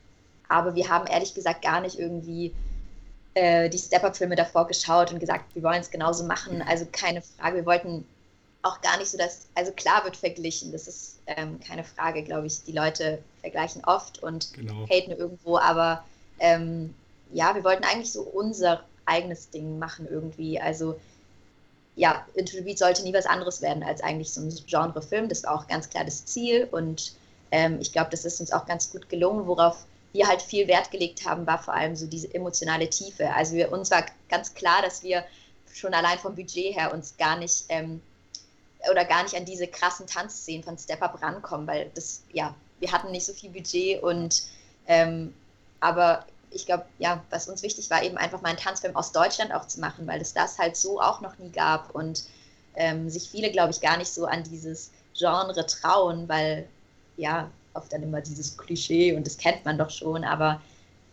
aber 0.49 0.75
wir 0.75 0.89
haben 0.89 1.07
ehrlich 1.07 1.35
gesagt 1.35 1.63
gar 1.63 1.81
nicht 1.81 1.99
irgendwie 1.99 2.53
äh, 3.35 3.71
die 3.71 3.79
Step-Up-Filme 3.79 4.35
davor 4.35 4.67
geschaut 4.67 5.13
und 5.13 5.21
gesagt, 5.21 5.55
wir 5.55 5.63
wollen 5.63 5.81
es 5.81 5.91
genauso 5.91 6.25
machen. 6.25 6.63
Also 6.63 6.87
keine 6.91 7.23
Frage, 7.23 7.57
wir 7.57 7.67
wollten 7.67 8.05
auch 8.63 8.81
gar 8.81 8.99
nicht 8.99 9.11
so, 9.11 9.17
dass, 9.17 9.47
also 9.55 9.73
klar 9.73 10.05
wird 10.05 10.17
verglichen, 10.17 10.73
das 10.73 10.87
ist 10.87 11.21
ähm, 11.27 11.61
keine 11.61 11.85
Frage, 11.85 12.23
glaube 12.23 12.47
ich. 12.47 12.65
Die 12.65 12.73
Leute 12.73 13.23
vergleichen 13.41 13.85
oft 13.85 14.23
und 14.23 14.53
genau. 14.53 14.87
haten 14.89 15.13
irgendwo, 15.13 15.57
aber 15.57 16.05
ähm, 16.41 16.95
ja, 17.33 17.55
wir 17.55 17.65
wollten 17.65 17.85
eigentlich 17.85 18.13
so 18.13 18.23
unser 18.23 18.83
eigenes 19.07 19.51
Ding 19.51 19.79
machen 19.79 20.07
irgendwie. 20.11 20.61
Also 20.61 20.99
ja, 22.01 22.25
Into 22.33 22.57
the 22.57 22.63
Beat 22.63 22.79
sollte 22.79 23.03
nie 23.03 23.13
was 23.13 23.27
anderes 23.27 23.61
werden 23.61 23.83
als 23.83 24.03
eigentlich 24.03 24.33
so 24.33 24.41
ein 24.41 24.49
Genrefilm. 24.67 25.29
Das 25.29 25.45
war 25.45 25.55
auch 25.55 25.67
ganz 25.67 25.91
klar 25.91 26.03
das 26.03 26.25
Ziel 26.25 26.67
und 26.71 27.13
ähm, 27.51 27.79
ich 27.79 27.93
glaube, 27.93 28.09
das 28.11 28.25
ist 28.25 28.41
uns 28.41 28.53
auch 28.53 28.65
ganz 28.65 28.91
gut 28.91 29.11
gelungen. 29.11 29.47
Worauf 29.47 29.85
wir 30.15 30.27
halt 30.27 30.41
viel 30.41 30.67
Wert 30.67 30.91
gelegt 30.91 31.27
haben, 31.27 31.47
war 31.47 31.63
vor 31.63 31.75
allem 31.75 31.95
so 31.95 32.07
diese 32.07 32.33
emotionale 32.35 32.89
Tiefe. 32.89 33.31
Also 33.35 33.55
wir, 33.55 33.71
uns 33.71 33.91
war 33.91 34.07
ganz 34.31 34.55
klar, 34.55 34.81
dass 34.81 35.03
wir 35.03 35.25
schon 35.75 35.93
allein 35.93 36.19
vom 36.19 36.35
Budget 36.35 36.75
her 36.75 36.91
uns 36.95 37.19
gar 37.19 37.37
nicht 37.37 37.67
ähm, 37.69 38.01
oder 38.91 39.05
gar 39.05 39.23
nicht 39.23 39.37
an 39.37 39.45
diese 39.45 39.67
krassen 39.67 40.07
Tanzszenen 40.07 40.65
von 40.65 40.79
Step 40.79 41.03
Up 41.03 41.21
rankommen, 41.21 41.67
weil 41.67 41.91
das, 41.95 42.23
ja, 42.33 42.55
wir 42.79 42.91
hatten 42.91 43.11
nicht 43.11 43.27
so 43.27 43.35
viel 43.35 43.51
Budget 43.51 44.03
und 44.03 44.45
ähm, 44.87 45.35
aber 45.81 46.25
ich 46.51 46.67
glaube, 46.67 46.85
ja, 46.99 47.23
was 47.31 47.49
uns 47.49 47.63
wichtig 47.63 47.91
war, 47.91 48.03
eben 48.03 48.17
einfach 48.17 48.43
mal 48.43 48.51
einen 48.51 48.59
Tanzfilm 48.59 48.97
aus 48.97 49.13
Deutschland 49.13 49.53
auch 49.53 49.67
zu 49.67 49.81
machen, 49.81 50.07
weil 50.07 50.21
es 50.21 50.35
das 50.35 50.59
halt 50.59 50.77
so 50.77 51.01
auch 51.01 51.21
noch 51.21 51.39
nie 51.39 51.51
gab 51.51 51.95
und 51.95 52.25
ähm, 52.75 53.09
sich 53.09 53.29
viele, 53.31 53.51
glaube 53.51 53.71
ich, 53.71 53.81
gar 53.81 53.97
nicht 53.97 54.13
so 54.13 54.27
an 54.27 54.43
dieses 54.45 54.91
Genre 55.17 55.67
trauen, 55.67 56.29
weil 56.29 56.67
ja, 57.17 57.51
oft 57.75 57.93
dann 57.93 58.03
immer 58.03 58.21
dieses 58.21 58.57
Klischee 58.57 59.15
und 59.15 59.27
das 59.27 59.39
kennt 59.39 59.65
man 59.65 59.79
doch 59.79 59.91
schon, 59.91 60.25
aber 60.25 60.61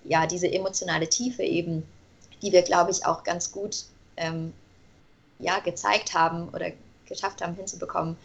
ja, 0.03 0.25
diese 0.25 0.51
emotionale 0.51 1.07
Tiefe 1.07 1.43
eben, 1.43 1.83
die 2.41 2.51
wir, 2.51 2.61
glaube 2.61 2.91
ich, 2.91 3.05
auch 3.05 3.23
ganz 3.23 3.51
gut 3.51 3.85
ähm, 4.15 4.53
ja, 5.39 5.59
gezeigt 5.59 6.13
haben 6.13 6.49
oder 6.49 6.71
geschafft 7.05 7.41
haben 7.41 7.55
hinzubekommen, 7.55 8.17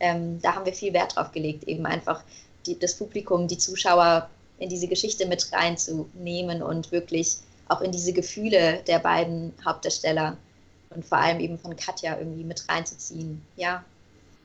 ähm, 0.00 0.40
da 0.42 0.54
haben 0.54 0.64
wir 0.64 0.74
viel 0.74 0.92
Wert 0.92 1.16
drauf 1.16 1.32
gelegt, 1.32 1.64
eben 1.64 1.86
einfach 1.86 2.22
die, 2.66 2.78
das 2.78 2.96
Publikum, 2.96 3.48
die 3.48 3.58
Zuschauer 3.58 4.28
in 4.58 4.68
diese 4.68 4.88
Geschichte 4.88 5.26
mit 5.26 5.52
reinzunehmen 5.52 6.62
und 6.62 6.90
wirklich 6.92 7.38
auch 7.68 7.80
in 7.80 7.92
diese 7.92 8.12
Gefühle 8.12 8.82
der 8.86 8.98
beiden 8.98 9.52
Hauptdarsteller 9.64 10.36
und 10.90 11.04
vor 11.04 11.18
allem 11.18 11.40
eben 11.40 11.58
von 11.58 11.76
Katja 11.76 12.18
irgendwie 12.18 12.44
mit 12.44 12.66
reinzuziehen. 12.68 13.40
Ja, 13.56 13.84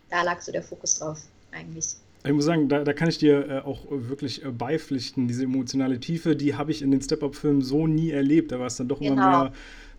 da 0.10 0.24
lag 0.24 0.42
so 0.42 0.52
der 0.52 0.64
Fokus 0.64 1.00
drauf 1.00 1.20
eigentlich. 1.52 1.96
Ich 2.26 2.32
muss 2.32 2.46
sagen, 2.46 2.70
da, 2.70 2.84
da 2.84 2.94
kann 2.94 3.10
ich 3.10 3.18
dir 3.18 3.50
äh, 3.50 3.60
auch 3.60 3.80
wirklich 3.90 4.46
äh, 4.46 4.52
beipflichten. 4.52 5.28
Diese 5.28 5.44
emotionale 5.44 6.00
Tiefe, 6.00 6.36
die 6.36 6.56
habe 6.56 6.72
ich 6.72 6.82
in 6.82 6.92
den 6.92 7.02
Step-Up-Filmen 7.02 7.62
so 7.62 7.88
nie 7.88 8.12
erlebt. 8.12 8.52
Da 8.52 8.60
war 8.60 8.68
es 8.68 8.78
dann 8.78 8.88
doch 8.88 9.00
genau. 9.00 9.14
immer 9.14 9.44
mehr 9.44 9.54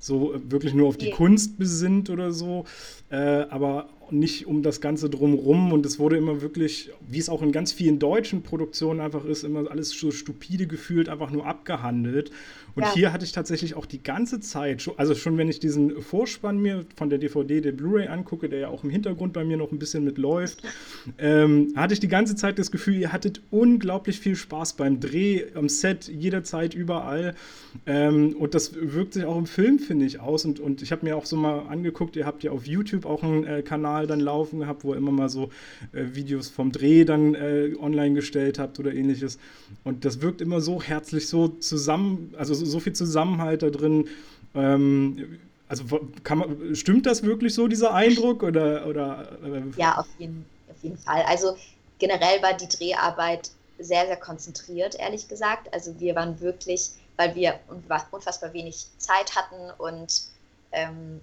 so 0.05 0.35
wirklich 0.35 0.75
nur 0.75 0.89
auf 0.89 0.99
die 0.99 1.11
Kunst 1.11 1.59
besinnt 1.59 2.11
oder 2.11 2.31
so, 2.31 2.65
äh, 3.11 3.17
aber 3.17 3.89
nicht 4.11 4.47
um 4.47 4.63
das 4.63 4.81
Ganze 4.81 5.11
drumrum. 5.11 5.73
Und 5.73 5.87
es 5.87 5.99
wurde 5.99 6.17
immer 6.17 6.41
wirklich, 6.43 6.91
wie 7.09 7.19
es 7.19 7.29
auch 7.29 7.43
in 7.43 7.53
ganz 7.53 7.73
vielen 7.73 7.99
deutschen 7.99 8.43
Produktionen 8.43 9.01
einfach 9.01 9.25
ist, 9.25 9.45
immer 9.45 9.71
alles 9.71 9.91
so 9.91 10.11
stupide 10.11 10.67
gefühlt, 10.67 11.09
einfach 11.09 11.31
nur 11.31 11.47
abgehandelt. 11.47 12.31
Und 12.75 12.83
ja. 12.83 12.95
hier 12.95 13.13
hatte 13.13 13.25
ich 13.25 13.33
tatsächlich 13.33 13.75
auch 13.75 13.87
die 13.87 14.03
ganze 14.03 14.41
Zeit, 14.41 14.91
also 14.97 15.15
schon 15.15 15.39
wenn 15.39 15.49
ich 15.49 15.61
diesen 15.61 16.03
Vorspann 16.03 16.59
mir 16.59 16.85
von 16.97 17.09
der 17.09 17.19
DVD, 17.19 17.61
der 17.61 17.73
Blu-ray 17.73 18.09
angucke, 18.09 18.49
der 18.49 18.59
ja 18.59 18.69
auch 18.69 18.83
im 18.83 18.91
Hintergrund 18.91 19.33
bei 19.33 19.45
mir 19.45 19.57
noch 19.57 19.71
ein 19.71 19.79
bisschen 19.79 20.05
mitläuft, 20.05 20.63
ähm, 21.19 21.73
hatte 21.77 21.95
ich 21.95 22.01
die 22.01 22.09
ganze 22.09 22.35
Zeit 22.35 22.59
das 22.59 22.73
Gefühl, 22.73 22.97
ihr 22.97 23.13
hattet 23.13 23.43
unglaublich 23.51 24.19
viel 24.19 24.35
Spaß 24.35 24.73
beim 24.73 24.99
Dreh, 24.99 25.45
am 25.55 25.69
Set, 25.69 26.09
jederzeit, 26.09 26.75
überall. 26.75 27.35
Ähm, 27.87 28.35
und 28.37 28.55
das 28.55 28.75
wirkt 28.75 29.15
sich 29.15 29.25
auch 29.25 29.39
im 29.39 29.47
Film, 29.47 29.79
finde 29.79 30.07
ich, 30.07 30.19
aus. 30.19 30.45
Und, 30.45 30.59
und 30.59 30.83
ich 30.83 30.91
habe 30.91 31.07
mir 31.07 31.17
auch 31.17 31.27
so 31.27 31.37
mal 31.37 31.67
angeguckt, 31.69 32.17
ihr 32.17 32.27
habt 32.27 32.43
ja 32.43 32.51
auf 32.51 32.67
YouTube 32.67 33.07
auch 33.07 33.23
einen 33.23 33.45
äh, 33.45 33.63
Kanal 33.63 33.94
dann 34.03 34.21
laufen 34.21 34.61
gehabt, 34.61 34.85
wo 34.85 34.93
ihr 34.93 34.99
immer 34.99 35.13
mal 35.13 35.29
so 35.29 35.51
äh, 35.93 36.15
Videos 36.15 36.49
vom 36.49 36.73
Dreh 36.73 37.05
dann 37.05 37.35
äh, 37.35 37.75
online 37.81 38.15
gestellt 38.15 38.59
habt 38.59 38.79
oder 38.79 38.93
ähnliches. 38.93 39.39
Und 39.85 40.05
das 40.05 40.21
wirkt 40.21 40.41
immer 40.41 40.61
so 40.61 40.83
herzlich, 40.83 41.29
so 41.29 41.49
zusammen, 41.49 42.35
also 42.37 42.55
so, 42.55 42.65
so 42.65 42.81
viel 42.81 42.93
Zusammenhalt 42.93 43.63
da 43.63 43.71
drin. 43.71 44.09
Ähm, 44.55 45.39
also 45.69 45.85
man, 46.29 46.75
stimmt 46.75 47.07
das 47.07 47.23
wirklich 47.23 47.55
so, 47.55 47.69
dieser 47.69 47.95
Eindruck? 47.95 48.43
Oder, 48.43 48.87
oder, 48.87 49.29
äh, 49.45 49.63
ja, 49.77 49.99
auf 49.99 50.07
jeden, 50.19 50.45
auf 50.71 50.83
jeden 50.83 50.99
Fall. 50.99 51.23
Also 51.27 51.57
generell 51.99 52.43
war 52.43 52.55
die 52.55 52.69
Dreharbeit 52.69 53.51
sehr, 53.79 54.07
sehr 54.07 54.17
konzentriert, 54.17 54.95
ehrlich 54.99 55.29
gesagt. 55.29 55.73
Also 55.73 55.99
wir 55.99 56.15
waren 56.15 56.41
wirklich, 56.41 56.91
weil 57.17 57.35
wir 57.35 57.59
unfassbar 58.11 58.53
wenig 58.53 58.87
Zeit 58.99 59.35
hatten 59.35 59.71
und 59.79 60.25
ähm, 60.73 61.21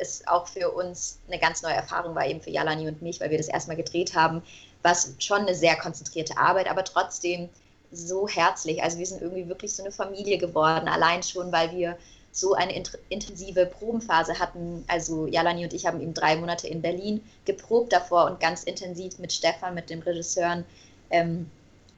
es 0.00 0.26
auch 0.26 0.46
für 0.46 0.70
uns 0.70 1.18
eine 1.28 1.38
ganz 1.38 1.62
neue 1.62 1.74
Erfahrung 1.74 2.14
war, 2.14 2.26
eben 2.26 2.40
für 2.40 2.50
Jalani 2.50 2.88
und 2.88 3.02
mich, 3.02 3.20
weil 3.20 3.30
wir 3.30 3.38
das 3.38 3.48
erstmal 3.48 3.76
gedreht 3.76 4.14
haben, 4.14 4.42
was 4.82 5.14
schon 5.18 5.40
eine 5.40 5.54
sehr 5.54 5.76
konzentrierte 5.76 6.36
Arbeit, 6.38 6.70
aber 6.70 6.84
trotzdem 6.84 7.48
so 7.92 8.28
herzlich. 8.28 8.82
Also 8.82 8.98
wir 8.98 9.06
sind 9.06 9.20
irgendwie 9.20 9.48
wirklich 9.48 9.74
so 9.74 9.82
eine 9.82 9.92
Familie 9.92 10.38
geworden, 10.38 10.88
allein 10.88 11.22
schon, 11.22 11.52
weil 11.52 11.72
wir 11.72 11.96
so 12.32 12.54
eine 12.54 12.84
intensive 13.08 13.66
Probenphase 13.66 14.38
hatten. 14.38 14.84
Also 14.86 15.26
Jalani 15.26 15.64
und 15.64 15.72
ich 15.72 15.86
haben 15.86 16.00
eben 16.00 16.14
drei 16.14 16.36
Monate 16.36 16.68
in 16.68 16.80
Berlin 16.80 17.20
geprobt 17.44 17.92
davor 17.92 18.26
und 18.26 18.40
ganz 18.40 18.62
intensiv 18.64 19.18
mit 19.18 19.32
Stefan, 19.32 19.74
mit 19.74 19.90
dem 19.90 20.00
Regisseuren, 20.00 20.64
ähm, 21.10 21.50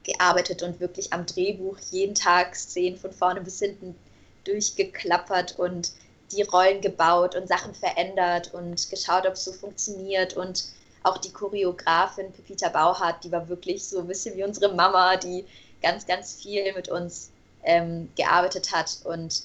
gearbeitet 0.03 0.63
und 0.63 0.79
wirklich 0.79 1.13
am 1.13 1.25
Drehbuch 1.25 1.77
jeden 1.91 2.15
Tag 2.15 2.55
Szenen 2.55 2.97
von 2.97 3.13
vorne 3.13 3.41
bis 3.41 3.59
hinten 3.59 3.95
durchgeklappert 4.43 5.57
und 5.57 5.93
die 6.31 6.41
Rollen 6.43 6.81
gebaut 6.81 7.35
und 7.35 7.47
Sachen 7.47 7.73
verändert 7.73 8.53
und 8.53 8.89
geschaut, 8.89 9.25
ob 9.25 9.33
es 9.33 9.45
so 9.45 9.53
funktioniert. 9.53 10.35
Und 10.35 10.65
auch 11.03 11.17
die 11.17 11.31
Choreografin 11.31 12.31
Pepita 12.31 12.69
Bauhardt, 12.69 13.23
die 13.23 13.31
war 13.31 13.47
wirklich 13.49 13.83
so 13.83 13.99
ein 13.99 14.07
bisschen 14.07 14.35
wie 14.37 14.43
unsere 14.43 14.73
Mama, 14.73 15.17
die 15.17 15.45
ganz, 15.81 16.05
ganz 16.05 16.33
viel 16.33 16.73
mit 16.73 16.89
uns 16.89 17.29
ähm, 17.63 18.09
gearbeitet 18.15 18.71
hat. 18.71 18.99
Und 19.03 19.43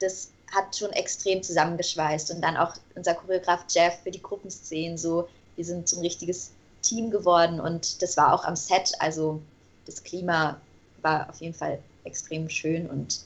das 0.00 0.30
hat 0.54 0.76
schon 0.76 0.90
extrem 0.92 1.42
zusammengeschweißt. 1.42 2.30
Und 2.32 2.42
dann 2.42 2.56
auch 2.56 2.74
unser 2.94 3.14
Choreograf 3.14 3.64
Jeff 3.68 4.00
für 4.02 4.10
die 4.10 4.22
Gruppenszenen 4.22 4.98
so, 4.98 5.28
wir 5.56 5.64
sind 5.64 5.88
so 5.88 5.96
ein 5.96 6.02
richtiges 6.02 6.50
Team 6.82 7.10
geworden. 7.10 7.60
Und 7.60 8.02
das 8.02 8.16
war 8.16 8.34
auch 8.34 8.44
am 8.44 8.56
Set, 8.56 8.92
also 8.98 9.40
das 9.86 10.02
Klima 10.02 10.60
war 11.02 11.28
auf 11.30 11.40
jeden 11.40 11.54
Fall 11.54 11.78
extrem 12.04 12.48
schön 12.48 12.88
und 12.88 13.20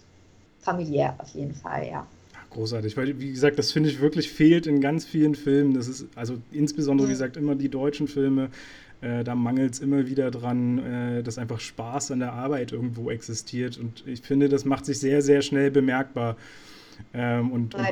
familiär 0.60 1.14
auf 1.18 1.28
jeden 1.30 1.54
Fall, 1.54 1.86
ja. 1.88 2.06
Großartig, 2.50 2.96
weil 2.96 3.20
wie 3.20 3.30
gesagt, 3.30 3.58
das 3.58 3.70
finde 3.70 3.90
ich 3.90 4.00
wirklich 4.00 4.30
fehlt 4.30 4.66
in 4.66 4.80
ganz 4.80 5.04
vielen 5.04 5.36
Filmen. 5.36 5.72
Das 5.74 5.86
ist 5.86 6.08
also 6.16 6.38
insbesondere, 6.50 7.08
wie 7.08 7.12
gesagt, 7.12 7.36
immer 7.36 7.54
die 7.54 7.68
deutschen 7.68 8.08
Filme. 8.08 8.50
Äh, 9.00 9.24
da 9.24 9.34
mangelt 9.34 9.74
es 9.74 9.80
immer 9.80 10.08
wieder 10.08 10.30
dran, 10.30 10.78
äh, 10.78 11.22
dass 11.22 11.38
einfach 11.38 11.60
Spaß 11.60 12.10
an 12.10 12.18
der 12.18 12.32
Arbeit 12.32 12.72
irgendwo 12.72 13.10
existiert. 13.10 13.78
Und 13.78 14.04
ich 14.06 14.20
finde, 14.20 14.48
das 14.48 14.64
macht 14.64 14.84
sich 14.84 14.98
sehr, 14.98 15.22
sehr 15.22 15.42
schnell 15.42 15.70
bemerkbar. 15.70 16.36
Ähm, 17.14 17.52
und, 17.52 17.74
und 17.74 17.86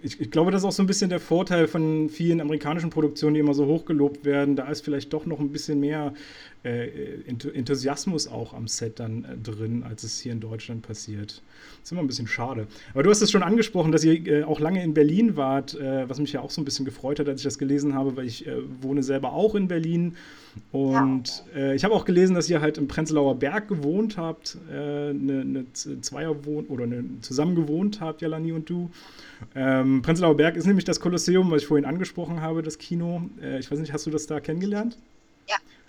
ich, 0.00 0.20
ich, 0.20 0.30
glaube, 0.30 0.50
das 0.50 0.62
ist 0.62 0.64
auch 0.64 0.72
so 0.72 0.82
ein 0.82 0.86
bisschen 0.86 1.10
der 1.10 1.20
Vorteil 1.20 1.66
von 1.66 2.08
vielen 2.08 2.40
amerikanischen 2.40 2.90
Produktionen, 2.90 3.34
die 3.34 3.40
immer 3.40 3.52
so 3.52 3.66
hochgelobt 3.66 4.24
werden. 4.24 4.56
Da 4.56 4.68
ist 4.70 4.84
vielleicht 4.84 5.12
doch 5.12 5.26
noch 5.26 5.40
ein 5.40 5.50
bisschen 5.50 5.80
mehr 5.80 6.14
äh, 6.64 7.24
Enthusiasmus 7.26 8.28
auch 8.28 8.54
am 8.54 8.68
Set 8.68 9.00
dann 9.00 9.24
äh, 9.24 9.36
drin, 9.36 9.82
als 9.82 10.04
es 10.04 10.20
hier 10.20 10.30
in 10.30 10.38
Deutschland 10.38 10.82
passiert. 10.82 11.42
Das 11.80 11.86
ist 11.86 11.92
immer 11.92 12.02
ein 12.02 12.06
bisschen 12.06 12.28
schade. 12.28 12.68
Aber 12.94 13.02
du 13.02 13.10
hast 13.10 13.20
es 13.20 13.32
schon 13.32 13.42
angesprochen, 13.42 13.90
dass 13.90 14.04
ihr 14.04 14.24
äh, 14.28 14.44
auch 14.44 14.60
lange 14.60 14.80
in 14.82 14.94
Berlin 14.94 15.36
wart, 15.36 15.76
was 15.80 16.20
mich 16.20 16.32
ja 16.32 16.40
auch 16.40 16.50
so 16.50 16.60
ein 16.60 16.64
bisschen 16.64 16.84
gefreut 16.84 17.18
hat, 17.18 17.28
als 17.28 17.40
ich 17.40 17.44
das 17.44 17.58
gelesen 17.58 17.94
habe, 17.94 18.16
weil 18.16 18.26
ich 18.26 18.46
wohne 18.80 19.02
selber 19.02 19.32
auch 19.32 19.54
in 19.54 19.68
Berlin. 19.68 20.16
Und 20.70 21.44
ja. 21.56 21.72
Ich 21.72 21.82
habe 21.82 21.94
auch 21.94 22.04
gelesen, 22.04 22.34
dass 22.34 22.48
ihr 22.48 22.60
halt 22.60 22.78
im 22.78 22.88
Prenzlauer 22.88 23.36
Berg 23.36 23.68
gewohnt 23.68 24.16
habt, 24.18 24.58
eine, 24.70 25.40
eine 25.40 25.72
Zweierwohn 25.72 26.66
oder 26.66 26.84
eine, 26.84 27.04
zusammen 27.20 27.54
gewohnt 27.54 28.00
habt, 28.00 28.20
Jalani 28.20 28.52
und 28.52 28.68
du. 28.68 28.90
Ähm, 29.54 30.02
Prenzlauer 30.02 30.36
Berg 30.36 30.56
ist 30.56 30.66
nämlich 30.66 30.84
das 30.84 31.00
Kolosseum, 31.00 31.50
was 31.50 31.62
ich 31.62 31.68
vorhin 31.68 31.86
angesprochen 31.86 32.40
habe, 32.40 32.62
das 32.62 32.78
Kino. 32.78 33.22
ich 33.58 33.70
weiß 33.70 33.78
nicht, 33.78 33.92
hast 33.92 34.06
du 34.06 34.10
das 34.10 34.26
da 34.26 34.40
kennengelernt? 34.40 34.98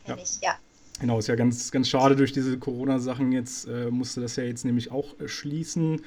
Ja, 0.08 0.18
ich, 0.18 0.40
ja. 0.42 0.58
Genau, 1.00 1.20
ist 1.20 1.28
ja 1.28 1.36
ganz, 1.36 1.72
ganz 1.72 1.90
schade 1.90 2.16
durch 2.16 2.32
diese 2.32 2.58
Corona-Sachen 2.58 3.32
jetzt, 3.32 3.68
äh, 3.68 3.90
musste 3.90 4.22
das 4.22 4.36
ja 4.36 4.44
jetzt 4.44 4.64
nämlich 4.64 4.92
auch 4.92 5.20
äh, 5.20 5.28
schließen 5.28 6.02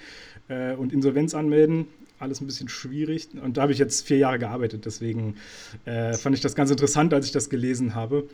äh, 0.49 0.75
und 0.75 0.93
Insolvenz 0.93 1.35
anmelden. 1.35 1.87
Alles 2.19 2.41
ein 2.41 2.47
bisschen 2.47 2.69
schwierig. 2.69 3.29
Und 3.43 3.57
da 3.57 3.63
habe 3.63 3.73
ich 3.73 3.79
jetzt 3.79 4.07
vier 4.07 4.17
Jahre 4.17 4.39
gearbeitet, 4.39 4.87
deswegen 4.87 5.37
äh, 5.85 6.15
fand 6.15 6.35
ich 6.35 6.41
das 6.41 6.55
ganz 6.55 6.71
interessant, 6.71 7.13
als 7.13 7.27
ich 7.27 7.33
das 7.33 7.51
gelesen 7.51 7.95
habe. 7.95 8.27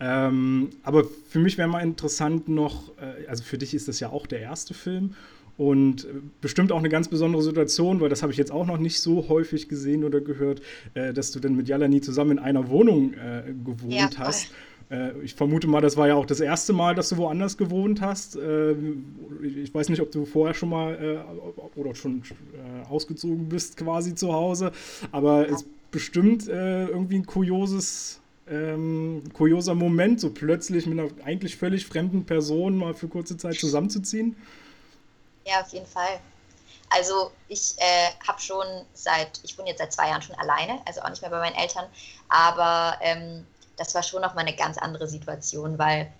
Ähm, 0.00 0.70
aber 0.82 1.04
für 1.28 1.38
mich 1.38 1.56
wäre 1.56 1.68
mal 1.68 1.80
interessant 1.80 2.48
noch, 2.48 2.88
äh, 2.98 3.28
also 3.28 3.44
für 3.44 3.56
dich 3.56 3.72
ist 3.72 3.86
das 3.86 4.00
ja 4.00 4.08
auch 4.08 4.26
der 4.26 4.40
erste 4.40 4.74
Film. 4.74 5.14
Und 5.58 6.06
äh, 6.06 6.08
bestimmt 6.40 6.72
auch 6.72 6.78
eine 6.78 6.88
ganz 6.88 7.06
besondere 7.06 7.42
Situation, 7.42 8.00
weil 8.00 8.08
das 8.08 8.22
habe 8.22 8.32
ich 8.32 8.38
jetzt 8.38 8.50
auch 8.50 8.66
noch 8.66 8.78
nicht 8.78 9.00
so 9.00 9.28
häufig 9.28 9.68
gesehen 9.68 10.02
oder 10.02 10.20
gehört, 10.20 10.62
dass 10.94 11.30
du 11.30 11.38
dann 11.38 11.54
mit 11.54 11.68
Jalani 11.68 12.00
zusammen 12.00 12.32
in 12.32 12.38
einer 12.40 12.68
Wohnung 12.68 13.12
gewohnt 13.64 13.92
ja, 13.92 14.10
hast. 14.18 14.46
Äh, 14.46 14.69
ich 15.22 15.34
vermute 15.34 15.68
mal, 15.68 15.80
das 15.80 15.96
war 15.96 16.08
ja 16.08 16.16
auch 16.16 16.26
das 16.26 16.40
erste 16.40 16.72
Mal, 16.72 16.94
dass 16.94 17.10
du 17.10 17.16
woanders 17.16 17.56
gewohnt 17.56 18.00
hast. 18.00 18.36
Äh, 18.36 18.74
ich 19.42 19.72
weiß 19.72 19.88
nicht, 19.88 20.00
ob 20.00 20.10
du 20.10 20.24
vorher 20.24 20.54
schon 20.54 20.70
mal 20.70 20.94
äh, 20.94 21.78
oder 21.78 21.94
schon 21.94 22.22
ausgezogen 22.88 23.48
bist 23.48 23.76
quasi 23.76 24.14
zu 24.14 24.32
Hause, 24.32 24.72
aber 25.12 25.48
es 25.48 25.62
ist 25.62 25.66
bestimmt 25.90 26.46
irgendwie 26.48 27.16
ein 27.16 27.26
kurioses 27.26 28.20
ähm, 28.50 29.22
kurioser 29.32 29.74
Moment, 29.74 30.20
so 30.20 30.30
plötzlich 30.30 30.86
mit 30.86 30.98
einer 30.98 31.08
eigentlich 31.24 31.56
völlig 31.56 31.86
fremden 31.86 32.26
Person 32.26 32.76
mal 32.76 32.94
für 32.94 33.08
kurze 33.08 33.36
Zeit 33.36 33.54
zusammenzuziehen? 33.54 34.36
Ja, 35.46 35.60
auf 35.60 35.72
jeden 35.72 35.86
Fall. 35.86 36.20
Also 36.90 37.30
ich 37.48 37.76
äh, 37.78 38.08
habe 38.26 38.40
schon 38.40 38.66
seit, 38.94 39.40
ich 39.44 39.56
wohne 39.56 39.68
jetzt 39.68 39.78
seit 39.78 39.92
zwei 39.92 40.08
Jahren 40.08 40.22
schon 40.22 40.34
alleine, 40.36 40.80
also 40.86 41.00
auch 41.02 41.10
nicht 41.10 41.22
mehr 41.22 41.30
bei 41.30 41.38
meinen 41.38 41.54
Eltern, 41.54 41.86
aber 42.28 42.98
ähm, 43.00 43.46
das 43.80 43.94
war 43.94 44.02
schon 44.02 44.20
nochmal 44.20 44.46
eine 44.46 44.54
ganz 44.54 44.76
andere 44.76 45.08
Situation, 45.08 45.78
weil, 45.78 46.12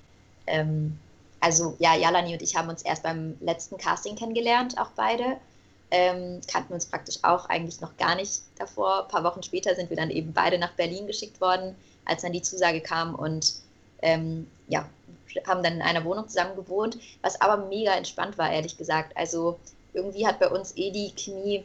ähm, 0.47 0.99
also 1.41 1.77
ja, 1.79 1.95
Jalani 1.95 2.33
und 2.33 2.41
ich 2.41 2.57
haben 2.57 2.71
uns 2.71 2.81
erst 2.81 3.03
beim 3.03 3.37
letzten 3.41 3.77
Casting 3.77 4.17
kennengelernt, 4.17 4.79
auch 4.79 4.91
beide. 4.97 5.37
Ähm, 5.91 6.41
kannten 6.51 6.73
uns 6.73 6.87
praktisch 6.87 7.19
auch 7.23 7.47
eigentlich 7.51 7.81
noch 7.83 7.97
gar 7.99 8.15
nicht 8.15 8.43
davor. 8.57 9.03
Ein 9.03 9.09
paar 9.09 9.25
Wochen 9.25 9.43
später 9.43 9.75
sind 9.75 9.91
wir 9.91 9.97
dann 9.97 10.09
eben 10.11 10.33
beide 10.33 10.57
nach 10.57 10.73
Berlin 10.73 11.07
geschickt 11.07 11.41
worden, 11.41 11.77
als 12.07 12.23
dann 12.23 12.33
die 12.33 12.41
Zusage 12.41 12.81
kam 12.81 13.15
und 13.15 13.57
ähm, 14.01 14.47
ja, 14.69 14.89
haben 15.47 15.63
dann 15.63 15.75
in 15.75 15.83
einer 15.83 16.05
Wohnung 16.05 16.29
zusammen 16.29 16.57
gewohnt, 16.57 16.99
was 17.21 17.41
aber 17.43 17.67
mega 17.67 17.93
entspannt 17.93 18.39
war, 18.39 18.51
ehrlich 18.51 18.79
gesagt. 18.79 19.15
Also 19.19 19.59
irgendwie 19.93 20.27
hat 20.27 20.39
bei 20.41 20.49
uns 20.49 20.75
eh 20.77 20.93
die 20.93 21.13
Chemie 21.15 21.65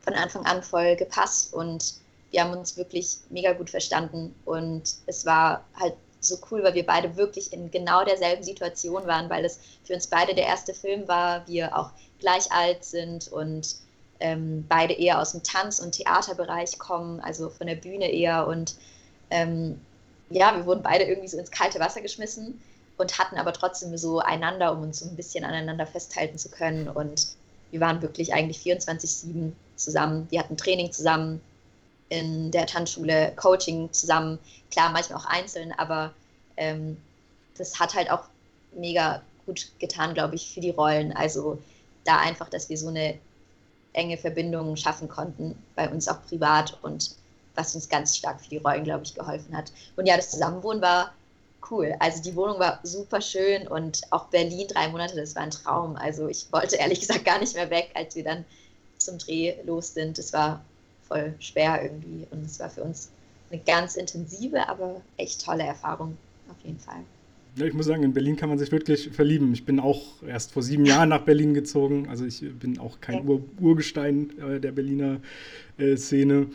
von 0.00 0.14
Anfang 0.14 0.44
an 0.46 0.64
voll 0.64 0.96
gepasst 0.96 1.54
und 1.54 1.94
wir 2.30 2.42
haben 2.42 2.56
uns 2.56 2.76
wirklich 2.76 3.18
mega 3.30 3.52
gut 3.52 3.70
verstanden 3.70 4.34
und 4.44 4.82
es 5.06 5.24
war 5.24 5.64
halt 5.78 5.94
so 6.20 6.36
cool, 6.50 6.62
weil 6.62 6.74
wir 6.74 6.84
beide 6.84 7.16
wirklich 7.16 7.52
in 7.52 7.70
genau 7.70 8.04
derselben 8.04 8.42
Situation 8.42 9.06
waren, 9.06 9.30
weil 9.30 9.44
es 9.44 9.60
für 9.84 9.94
uns 9.94 10.06
beide 10.06 10.34
der 10.34 10.46
erste 10.46 10.74
Film 10.74 11.06
war, 11.06 11.46
wir 11.46 11.76
auch 11.76 11.90
gleich 12.18 12.50
alt 12.50 12.84
sind 12.84 13.28
und 13.28 13.76
ähm, 14.20 14.64
beide 14.68 14.94
eher 14.94 15.20
aus 15.20 15.32
dem 15.32 15.44
Tanz- 15.44 15.78
und 15.78 15.92
Theaterbereich 15.92 16.78
kommen, 16.78 17.20
also 17.20 17.50
von 17.50 17.68
der 17.68 17.76
Bühne 17.76 18.10
eher 18.10 18.46
und 18.48 18.74
ähm, 19.30 19.80
ja, 20.30 20.54
wir 20.56 20.66
wurden 20.66 20.82
beide 20.82 21.04
irgendwie 21.04 21.28
so 21.28 21.38
ins 21.38 21.50
kalte 21.50 21.78
Wasser 21.78 22.00
geschmissen 22.00 22.60
und 22.96 23.18
hatten 23.18 23.36
aber 23.36 23.52
trotzdem 23.52 23.96
so 23.96 24.18
einander, 24.18 24.72
um 24.72 24.82
uns 24.82 24.98
so 24.98 25.08
ein 25.08 25.16
bisschen 25.16 25.44
aneinander 25.44 25.86
festhalten 25.86 26.36
zu 26.36 26.50
können 26.50 26.88
und 26.88 27.28
wir 27.70 27.80
waren 27.80 28.02
wirklich 28.02 28.32
eigentlich 28.32 28.58
24-7 28.58 29.52
zusammen, 29.76 30.26
wir 30.30 30.40
hatten 30.40 30.56
Training 30.56 30.90
zusammen, 30.90 31.40
in 32.08 32.50
der 32.50 32.66
Tanzschule 32.66 33.32
Coaching 33.36 33.92
zusammen, 33.92 34.38
klar, 34.70 34.90
manchmal 34.90 35.18
auch 35.18 35.26
einzeln, 35.26 35.72
aber 35.72 36.12
ähm, 36.56 36.96
das 37.56 37.78
hat 37.78 37.94
halt 37.94 38.10
auch 38.10 38.24
mega 38.72 39.22
gut 39.46 39.70
getan, 39.78 40.14
glaube 40.14 40.34
ich, 40.34 40.52
für 40.52 40.60
die 40.60 40.70
Rollen. 40.70 41.12
Also 41.12 41.58
da 42.04 42.18
einfach, 42.18 42.48
dass 42.48 42.68
wir 42.68 42.78
so 42.78 42.88
eine 42.88 43.18
enge 43.92 44.16
Verbindungen 44.16 44.76
schaffen 44.76 45.08
konnten, 45.08 45.56
bei 45.74 45.88
uns 45.88 46.08
auch 46.08 46.22
privat 46.26 46.78
und 46.82 47.16
was 47.54 47.74
uns 47.74 47.88
ganz 47.88 48.16
stark 48.16 48.40
für 48.40 48.50
die 48.50 48.58
Rollen, 48.58 48.84
glaube 48.84 49.04
ich, 49.04 49.14
geholfen 49.14 49.56
hat. 49.56 49.72
Und 49.96 50.06
ja, 50.06 50.16
das 50.16 50.30
Zusammenwohnen 50.30 50.80
war 50.80 51.12
cool. 51.70 51.94
Also 51.98 52.22
die 52.22 52.36
Wohnung 52.36 52.58
war 52.58 52.78
super 52.84 53.20
schön 53.20 53.66
und 53.66 54.02
auch 54.10 54.26
Berlin 54.26 54.68
drei 54.68 54.88
Monate, 54.88 55.16
das 55.16 55.34
war 55.34 55.42
ein 55.42 55.50
Traum. 55.50 55.96
Also 55.96 56.28
ich 56.28 56.46
wollte 56.52 56.76
ehrlich 56.76 57.00
gesagt 57.06 57.24
gar 57.24 57.38
nicht 57.38 57.54
mehr 57.54 57.70
weg, 57.70 57.90
als 57.94 58.14
wir 58.14 58.24
dann 58.24 58.44
zum 58.98 59.18
Dreh 59.18 59.54
los 59.64 59.94
sind. 59.94 60.18
Es 60.18 60.32
war 60.32 60.64
voll 61.08 61.34
schwer 61.40 61.82
irgendwie 61.82 62.26
und 62.30 62.44
es 62.44 62.60
war 62.60 62.70
für 62.70 62.82
uns 62.82 63.10
eine 63.50 63.60
ganz 63.62 63.96
intensive, 63.96 64.68
aber 64.68 65.00
echt 65.16 65.44
tolle 65.44 65.64
Erfahrung 65.64 66.16
auf 66.50 66.56
jeden 66.64 66.78
Fall. 66.78 67.00
Ja, 67.56 67.66
ich 67.66 67.74
muss 67.74 67.86
sagen, 67.86 68.04
in 68.04 68.12
Berlin 68.12 68.36
kann 68.36 68.50
man 68.50 68.58
sich 68.58 68.70
wirklich 68.70 69.08
verlieben. 69.10 69.52
Ich 69.52 69.64
bin 69.64 69.80
auch 69.80 70.22
erst 70.22 70.52
vor 70.52 70.62
sieben 70.62 70.84
Jahren 70.84 71.08
nach 71.08 71.22
Berlin 71.22 71.54
gezogen. 71.54 72.08
Also 72.08 72.24
ich 72.24 72.40
bin 72.40 72.78
auch 72.78 73.00
kein 73.00 73.26
Ur 73.26 73.42
Urgestein 73.58 74.30
äh, 74.38 74.60
der 74.60 74.70
Berliner 74.70 75.20
äh, 75.76 75.96
Szene. 75.96 76.46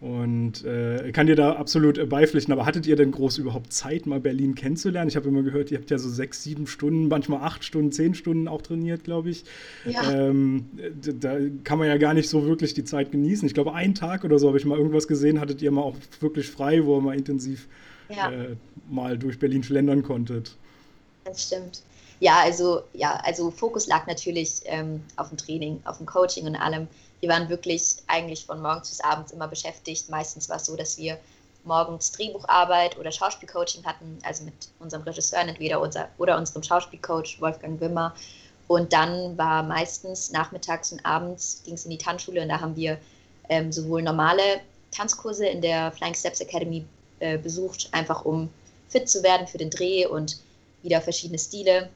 Und 0.00 0.64
äh, 0.64 1.12
kann 1.12 1.26
dir 1.26 1.36
da 1.36 1.52
absolut 1.52 1.98
äh, 1.98 2.06
beipflichten. 2.06 2.52
Aber 2.52 2.64
hattet 2.64 2.86
ihr 2.86 2.96
denn 2.96 3.10
groß 3.10 3.36
überhaupt 3.36 3.70
Zeit, 3.70 4.06
mal 4.06 4.18
Berlin 4.18 4.54
kennenzulernen? 4.54 5.10
Ich 5.10 5.16
habe 5.16 5.28
immer 5.28 5.42
gehört, 5.42 5.70
ihr 5.70 5.78
habt 5.78 5.90
ja 5.90 5.98
so 5.98 6.08
sechs, 6.08 6.42
sieben 6.42 6.66
Stunden, 6.66 7.08
manchmal 7.08 7.42
acht 7.42 7.64
Stunden, 7.64 7.92
zehn 7.92 8.14
Stunden 8.14 8.48
auch 8.48 8.62
trainiert, 8.62 9.04
glaube 9.04 9.28
ich. 9.28 9.44
Ja. 9.84 10.10
Ähm, 10.10 10.70
da 11.20 11.36
kann 11.64 11.78
man 11.78 11.88
ja 11.88 11.98
gar 11.98 12.14
nicht 12.14 12.30
so 12.30 12.46
wirklich 12.46 12.72
die 12.72 12.84
Zeit 12.84 13.12
genießen. 13.12 13.46
Ich 13.46 13.52
glaube, 13.52 13.74
einen 13.74 13.94
Tag 13.94 14.24
oder 14.24 14.38
so 14.38 14.48
habe 14.48 14.56
ich 14.56 14.64
mal 14.64 14.78
irgendwas 14.78 15.06
gesehen, 15.06 15.38
hattet 15.38 15.60
ihr 15.60 15.70
mal 15.70 15.82
auch 15.82 15.96
wirklich 16.20 16.48
frei, 16.48 16.86
wo 16.86 16.96
ihr 16.96 17.02
mal 17.02 17.16
intensiv 17.16 17.68
ja. 18.08 18.30
äh, 18.30 18.56
mal 18.88 19.18
durch 19.18 19.38
Berlin 19.38 19.62
schlendern 19.62 20.02
konntet. 20.02 20.56
Das 21.24 21.46
stimmt. 21.46 21.82
Ja, 22.20 22.40
also 22.42 22.82
ja, 22.94 23.20
also 23.24 23.50
Fokus 23.50 23.86
lag 23.86 24.06
natürlich 24.06 24.60
ähm, 24.64 25.02
auf 25.16 25.28
dem 25.28 25.36
Training, 25.36 25.80
auf 25.84 25.98
dem 25.98 26.06
Coaching 26.06 26.46
und 26.46 26.56
allem. 26.56 26.88
Wir 27.20 27.28
waren 27.28 27.48
wirklich 27.48 27.96
eigentlich 28.06 28.46
von 28.46 28.60
morgens 28.62 28.88
bis 28.88 29.00
abends 29.00 29.32
immer 29.32 29.48
beschäftigt. 29.48 30.08
Meistens 30.08 30.48
war 30.48 30.56
es 30.56 30.66
so, 30.66 30.76
dass 30.76 30.96
wir 30.98 31.18
morgens 31.64 32.12
Drehbucharbeit 32.12 32.98
oder 32.98 33.12
Schauspielcoaching 33.12 33.84
hatten, 33.84 34.18
also 34.22 34.44
mit 34.44 34.54
unserem 34.78 35.02
Regisseur 35.02 35.40
entweder 35.40 35.80
unser, 35.80 36.08
oder 36.18 36.38
unserem 36.38 36.62
Schauspielcoach 36.62 37.40
Wolfgang 37.40 37.80
Wimmer. 37.80 38.14
Und 38.68 38.92
dann 38.92 39.36
war 39.36 39.62
meistens 39.62 40.30
nachmittags 40.30 40.92
und 40.92 41.04
abends 41.04 41.60
ging 41.64 41.74
es 41.74 41.84
in 41.84 41.90
die 41.90 41.98
Tanzschule 41.98 42.40
und 42.42 42.48
da 42.48 42.60
haben 42.60 42.76
wir 42.76 42.98
ähm, 43.48 43.72
sowohl 43.72 44.02
normale 44.02 44.60
Tanzkurse 44.92 45.46
in 45.46 45.60
der 45.60 45.92
Flying 45.92 46.14
Steps 46.14 46.40
Academy 46.40 46.84
äh, 47.18 47.36
besucht, 47.36 47.88
einfach 47.92 48.24
um 48.24 48.48
fit 48.88 49.08
zu 49.08 49.22
werden 49.22 49.46
für 49.46 49.58
den 49.58 49.70
Dreh 49.70 50.06
und 50.06 50.38
wieder 50.82 51.00
verschiedene 51.00 51.38
Stile 51.38 51.88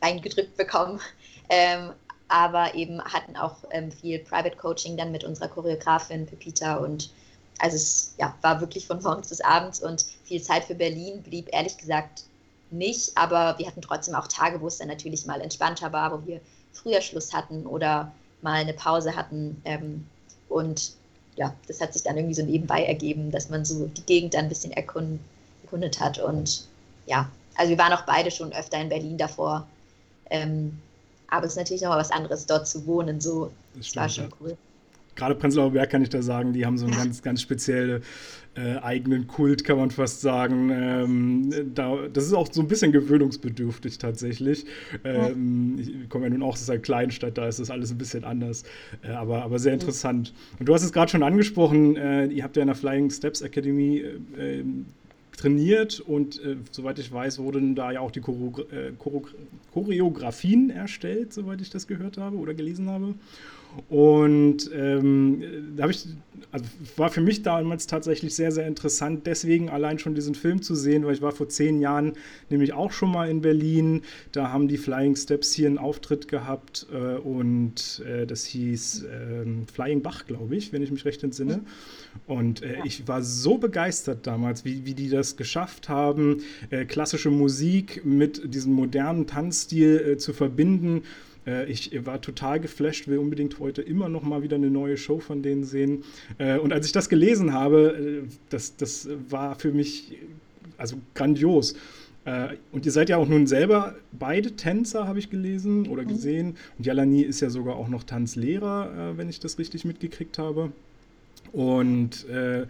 eingedrückt 0.00 0.56
bekommen. 0.56 1.00
Ähm, 1.48 1.92
aber 2.28 2.74
eben 2.74 3.02
hatten 3.02 3.36
auch 3.36 3.56
ähm, 3.70 3.92
viel 3.92 4.18
Private 4.18 4.56
Coaching 4.56 4.96
dann 4.96 5.12
mit 5.12 5.24
unserer 5.24 5.48
Choreografin 5.48 6.26
Pepita 6.26 6.76
und 6.76 7.10
also 7.58 7.76
es 7.76 8.14
ja, 8.18 8.34
war 8.42 8.60
wirklich 8.60 8.86
von 8.86 9.02
morgens 9.02 9.28
bis 9.28 9.40
abends 9.40 9.82
und 9.82 10.04
viel 10.24 10.42
Zeit 10.42 10.64
für 10.64 10.74
Berlin 10.74 11.22
blieb 11.22 11.48
ehrlich 11.52 11.78
gesagt 11.78 12.24
nicht, 12.70 13.16
aber 13.16 13.58
wir 13.58 13.66
hatten 13.66 13.80
trotzdem 13.80 14.14
auch 14.14 14.26
Tage, 14.26 14.60
wo 14.60 14.66
es 14.66 14.78
dann 14.78 14.88
natürlich 14.88 15.24
mal 15.24 15.40
entspannter 15.40 15.92
war, 15.92 16.12
wo 16.12 16.26
wir 16.26 16.40
früher 16.72 17.00
Schluss 17.00 17.32
hatten 17.32 17.64
oder 17.64 18.12
mal 18.42 18.54
eine 18.54 18.74
Pause 18.74 19.14
hatten 19.16 19.62
ähm, 19.64 20.06
und 20.48 20.92
ja, 21.36 21.54
das 21.68 21.80
hat 21.80 21.92
sich 21.92 22.02
dann 22.02 22.16
irgendwie 22.16 22.34
so 22.34 22.42
nebenbei 22.42 22.84
ergeben, 22.84 23.30
dass 23.30 23.50
man 23.50 23.64
so 23.64 23.86
die 23.86 24.02
Gegend 24.02 24.34
dann 24.34 24.46
ein 24.46 24.48
bisschen 24.48 24.72
erkund, 24.72 25.20
erkundet 25.62 26.00
hat. 26.00 26.18
Und 26.18 26.66
ja, 27.06 27.30
also 27.56 27.70
wir 27.70 27.78
waren 27.78 27.92
auch 27.92 28.06
beide 28.06 28.30
schon 28.30 28.52
öfter 28.52 28.80
in 28.80 28.88
Berlin 28.88 29.18
davor. 29.18 29.66
Ähm, 30.30 30.80
aber 31.28 31.46
es 31.46 31.52
ist 31.52 31.58
natürlich 31.58 31.82
nochmal 31.82 31.98
was 31.98 32.10
anderes, 32.10 32.46
dort 32.46 32.66
zu 32.66 32.86
wohnen. 32.86 33.20
So, 33.20 33.50
das, 33.74 33.86
das 33.86 33.96
war 33.96 34.08
schon 34.08 34.28
cool 34.40 34.56
gerade 35.16 35.34
Prenzlauer 35.34 35.72
Berg 35.72 35.90
kann 35.90 36.02
ich 36.02 36.10
da 36.10 36.22
sagen, 36.22 36.52
die 36.52 36.64
haben 36.64 36.78
so 36.78 36.84
einen 36.84 36.94
ja. 36.94 37.00
ganz, 37.00 37.22
ganz 37.22 37.42
speziellen 37.42 38.02
äh, 38.54 38.76
eigenen 38.76 39.26
Kult, 39.26 39.64
kann 39.64 39.78
man 39.78 39.90
fast 39.90 40.20
sagen. 40.20 40.70
Ähm, 40.70 41.74
da, 41.74 41.96
das 42.12 42.26
ist 42.26 42.32
auch 42.34 42.48
so 42.50 42.60
ein 42.60 42.68
bisschen 42.68 42.92
gewöhnungsbedürftig 42.92 43.98
tatsächlich. 43.98 44.66
Ähm, 45.04 45.78
ich 45.78 46.08
komme 46.08 46.24
ja 46.24 46.30
nun 46.30 46.42
auch 46.42 46.52
aus 46.52 46.70
einer 46.70 46.78
Kleinstadt, 46.78 47.36
da 47.36 47.48
ist 47.48 47.58
das 47.58 47.70
alles 47.70 47.90
ein 47.90 47.98
bisschen 47.98 48.24
anders, 48.24 48.64
äh, 49.02 49.10
aber, 49.10 49.42
aber 49.42 49.58
sehr 49.58 49.74
interessant. 49.74 50.32
Und 50.58 50.68
du 50.68 50.74
hast 50.74 50.84
es 50.84 50.92
gerade 50.92 51.10
schon 51.10 51.22
angesprochen, 51.22 51.96
äh, 51.96 52.26
ihr 52.26 52.44
habt 52.44 52.56
ja 52.56 52.62
in 52.62 52.68
der 52.68 52.76
Flying 52.76 53.10
Steps 53.10 53.40
Academy 53.40 54.04
äh, 54.38 54.60
ähm, 54.60 54.86
trainiert 55.36 56.00
und 56.00 56.42
äh, 56.42 56.56
soweit 56.70 56.98
ich 56.98 57.12
weiß, 57.12 57.38
wurden 57.38 57.74
da 57.74 57.92
ja 57.92 58.00
auch 58.00 58.10
die 58.10 58.20
Choreo 58.20 58.54
äh, 58.70 58.92
Choreografien 59.72 60.70
erstellt, 60.70 61.32
soweit 61.32 61.60
ich 61.60 61.70
das 61.70 61.86
gehört 61.86 62.16
habe 62.16 62.36
oder 62.36 62.54
gelesen 62.54 62.88
habe. 62.88 63.14
Und 63.88 64.70
ähm, 64.74 65.42
da 65.76 65.84
habe 65.84 65.92
ich, 65.92 66.06
also 66.52 66.64
war 66.96 67.10
für 67.10 67.20
mich 67.20 67.42
damals 67.42 67.86
tatsächlich 67.86 68.34
sehr, 68.34 68.52
sehr 68.52 68.66
interessant, 68.66 69.26
deswegen 69.26 69.68
allein 69.68 69.98
schon 69.98 70.14
diesen 70.14 70.34
Film 70.34 70.62
zu 70.62 70.74
sehen, 70.74 71.04
weil 71.04 71.14
ich 71.14 71.22
war 71.22 71.32
vor 71.32 71.48
zehn 71.48 71.80
Jahren 71.80 72.14
nämlich 72.50 72.72
auch 72.72 72.92
schon 72.92 73.10
mal 73.10 73.28
in 73.28 73.40
Berlin. 73.40 74.02
Da 74.32 74.50
haben 74.52 74.68
die 74.68 74.78
Flying 74.78 75.16
Steps 75.16 75.52
hier 75.52 75.68
einen 75.68 75.78
Auftritt 75.78 76.28
gehabt 76.28 76.86
äh, 76.92 77.16
und 77.16 78.02
äh, 78.06 78.26
das 78.26 78.44
hieß 78.46 79.04
äh, 79.04 79.44
Flying 79.72 80.02
Bach, 80.02 80.26
glaube 80.26 80.56
ich, 80.56 80.72
wenn 80.72 80.82
ich 80.82 80.90
mich 80.90 81.04
recht 81.04 81.22
entsinne. 81.22 81.60
Und 82.26 82.62
äh, 82.62 82.76
ich 82.84 83.06
war 83.06 83.22
so 83.22 83.58
begeistert 83.58 84.26
damals, 84.26 84.64
wie, 84.64 84.86
wie 84.86 84.94
die 84.94 85.10
das 85.10 85.36
geschafft 85.36 85.88
haben, 85.88 86.42
äh, 86.70 86.84
klassische 86.84 87.30
Musik 87.30 88.04
mit 88.04 88.54
diesem 88.54 88.72
modernen 88.72 89.26
Tanzstil 89.26 89.98
äh, 89.98 90.16
zu 90.16 90.32
verbinden 90.32 91.02
ich 91.68 92.04
war 92.04 92.20
total 92.20 92.60
geflasht, 92.60 93.08
will 93.08 93.18
unbedingt 93.18 93.58
heute 93.60 93.82
immer 93.82 94.08
noch 94.08 94.22
mal 94.22 94.42
wieder 94.42 94.56
eine 94.56 94.70
neue 94.70 94.96
Show 94.96 95.20
von 95.20 95.42
denen 95.42 95.64
sehen. 95.64 96.04
Äh, 96.38 96.58
und 96.58 96.72
als 96.72 96.86
ich 96.86 96.92
das 96.92 97.08
gelesen 97.08 97.52
habe, 97.52 98.22
äh, 98.24 98.28
das, 98.50 98.76
das 98.76 99.08
war 99.28 99.58
für 99.58 99.72
mich 99.72 100.18
also 100.76 100.96
grandios. 101.14 101.74
Und 102.72 102.84
ihr 102.84 102.90
seid 102.90 103.08
ja 103.08 103.18
auch 103.18 103.28
nun 103.28 103.46
selber 103.46 103.94
beide 104.10 104.50
Tänzer, 104.56 105.06
habe 105.06 105.20
ich 105.20 105.30
gelesen 105.30 105.86
oder 105.86 106.02
mhm. 106.02 106.08
gesehen. 106.08 106.56
Und 106.76 106.84
Jalani 106.84 107.22
ist 107.22 107.40
ja 107.40 107.50
sogar 107.50 107.76
auch 107.76 107.86
noch 107.86 108.02
Tanzlehrer, 108.02 109.14
wenn 109.16 109.28
ich 109.28 109.38
das 109.38 109.60
richtig 109.60 109.84
mitgekriegt 109.84 110.36
habe. 110.36 110.72
Und 111.52 112.28
äh, 112.28 112.66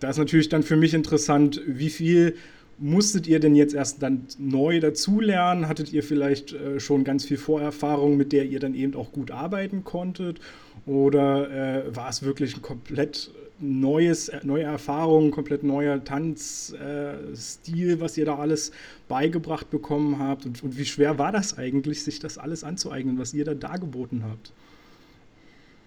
da 0.00 0.10
ist 0.10 0.18
natürlich 0.18 0.48
dann 0.48 0.64
für 0.64 0.76
mich 0.76 0.92
interessant, 0.92 1.62
wie 1.66 1.90
viel 1.90 2.34
musstet 2.78 3.26
ihr 3.26 3.40
denn 3.40 3.54
jetzt 3.54 3.74
erst 3.74 4.02
dann 4.02 4.26
neu 4.38 4.80
dazulernen? 4.80 5.68
Hattet 5.68 5.92
ihr 5.92 6.02
vielleicht 6.02 6.52
äh, 6.52 6.80
schon 6.80 7.04
ganz 7.04 7.24
viel 7.24 7.38
Vorerfahrung, 7.38 8.16
mit 8.16 8.32
der 8.32 8.44
ihr 8.44 8.60
dann 8.60 8.74
eben 8.74 8.94
auch 8.94 9.12
gut 9.12 9.30
arbeiten 9.30 9.84
konntet? 9.84 10.40
Oder 10.86 11.50
äh, 11.86 11.96
war 11.96 12.08
es 12.08 12.22
wirklich 12.22 12.56
ein 12.56 12.62
komplett 12.62 13.30
neues, 13.58 14.28
äh, 14.28 14.40
neue 14.42 14.64
Erfahrung, 14.64 15.30
komplett 15.30 15.62
neuer 15.62 16.02
Tanzstil, 16.04 17.90
äh, 17.90 18.00
was 18.00 18.16
ihr 18.16 18.24
da 18.24 18.36
alles 18.36 18.72
beigebracht 19.08 19.70
bekommen 19.70 20.18
habt? 20.18 20.46
Und, 20.46 20.62
und, 20.62 20.76
wie 20.76 20.84
schwer 20.84 21.18
war 21.18 21.32
das 21.32 21.56
eigentlich, 21.56 22.04
sich 22.04 22.18
das 22.20 22.38
alles 22.38 22.64
anzueignen, 22.64 23.18
was 23.18 23.34
ihr 23.34 23.44
da 23.44 23.54
dargeboten 23.54 24.24
habt? 24.24 24.52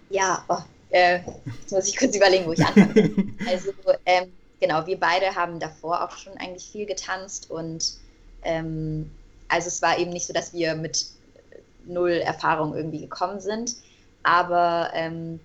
Ja, 0.09 0.43
oh, 0.49 0.57
äh, 0.89 1.19
jetzt 1.61 1.71
muss 1.71 1.87
ich 1.87 1.97
kurz 1.97 2.15
überlegen, 2.15 2.45
wo 2.45 2.53
ich 2.53 2.65
anfange. 2.65 3.11
also, 3.47 3.71
ähm, 4.05 4.29
genau, 4.59 4.85
wir 4.85 4.99
beide 4.99 5.35
haben 5.35 5.59
davor 5.59 6.03
auch 6.03 6.17
schon 6.17 6.37
eigentlich 6.37 6.69
viel 6.69 6.85
getanzt 6.85 7.49
und 7.49 7.93
ähm, 8.43 9.11
also 9.47 9.67
es 9.67 9.81
war 9.81 9.97
eben 9.97 10.11
nicht 10.11 10.27
so, 10.27 10.33
dass 10.33 10.53
wir 10.53 10.75
mit 10.75 11.05
null 11.85 12.11
Erfahrung 12.11 12.75
irgendwie 12.75 13.01
gekommen 13.01 13.39
sind, 13.39 13.75
aber 14.23 14.91
ähm, 14.93 15.39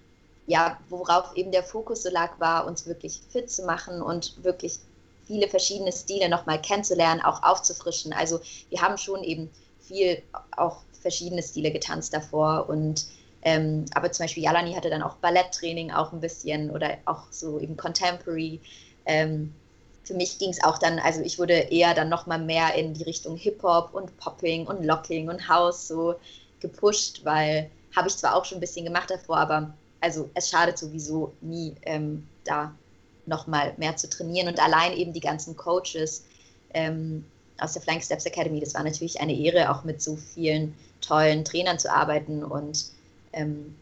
ja, 0.46 0.78
worauf 0.88 1.34
eben 1.36 1.52
der 1.52 1.62
Fokus 1.62 2.02
so 2.02 2.10
lag, 2.10 2.38
war 2.38 2.66
uns 2.66 2.86
wirklich 2.86 3.20
fit 3.30 3.50
zu 3.50 3.64
machen 3.64 4.02
und 4.02 4.42
wirklich 4.44 4.78
viele 5.26 5.48
verschiedene 5.48 5.92
Stile 5.92 6.28
nochmal 6.28 6.60
kennenzulernen, 6.60 7.22
auch 7.22 7.42
aufzufrischen. 7.42 8.12
Also 8.12 8.40
wir 8.68 8.82
haben 8.82 8.98
schon 8.98 9.24
eben 9.24 9.50
viel 9.80 10.22
auch 10.56 10.82
verschiedene 11.00 11.42
Stile 11.42 11.70
getanzt 11.70 12.12
davor 12.12 12.68
und 12.68 13.06
ähm, 13.42 13.84
aber 13.94 14.10
zum 14.10 14.24
Beispiel 14.24 14.42
Jalani 14.42 14.72
hatte 14.72 14.88
dann 14.88 15.02
auch 15.02 15.16
Balletttraining 15.16 15.92
auch 15.92 16.12
ein 16.12 16.20
bisschen 16.20 16.70
oder 16.70 16.96
auch 17.04 17.24
so 17.30 17.58
eben 17.60 17.76
Contemporary 17.76 18.60
ähm, 19.06 19.52
für 20.04 20.14
mich 20.14 20.38
ging 20.38 20.50
es 20.50 20.62
auch 20.62 20.78
dann, 20.78 20.98
also 20.98 21.22
ich 21.22 21.38
wurde 21.38 21.54
eher 21.54 21.94
dann 21.94 22.08
nochmal 22.08 22.38
mehr 22.38 22.74
in 22.74 22.94
die 22.94 23.04
Richtung 23.04 23.36
Hip-Hop 23.36 23.94
und 23.94 24.16
Popping 24.18 24.66
und 24.66 24.84
Locking 24.84 25.28
und 25.28 25.48
House 25.48 25.88
so 25.88 26.14
gepusht, 26.60 27.20
weil 27.24 27.70
habe 27.96 28.08
ich 28.08 28.16
zwar 28.16 28.34
auch 28.34 28.44
schon 28.44 28.58
ein 28.58 28.60
bisschen 28.60 28.84
gemacht 28.84 29.10
davor, 29.10 29.38
aber 29.38 29.72
also 30.00 30.28
es 30.34 30.50
schadet 30.50 30.76
sowieso 30.76 31.32
nie, 31.40 31.74
ähm, 31.82 32.26
da 32.44 32.74
nochmal 33.26 33.72
mehr 33.78 33.96
zu 33.96 34.08
trainieren. 34.08 34.48
Und 34.48 34.60
allein 34.60 34.92
eben 34.92 35.12
die 35.12 35.20
ganzen 35.20 35.56
Coaches 35.56 36.24
ähm, 36.74 37.24
aus 37.58 37.72
der 37.72 37.82
Flying 37.82 38.02
Steps 38.02 38.26
Academy, 38.26 38.60
das 38.60 38.74
war 38.74 38.82
natürlich 38.82 39.20
eine 39.20 39.34
Ehre, 39.34 39.70
auch 39.70 39.84
mit 39.84 40.02
so 40.02 40.16
vielen 40.16 40.74
tollen 41.00 41.44
Trainern 41.44 41.78
zu 41.78 41.90
arbeiten 41.90 42.44
und 42.44 42.86
ähm, 43.32 43.74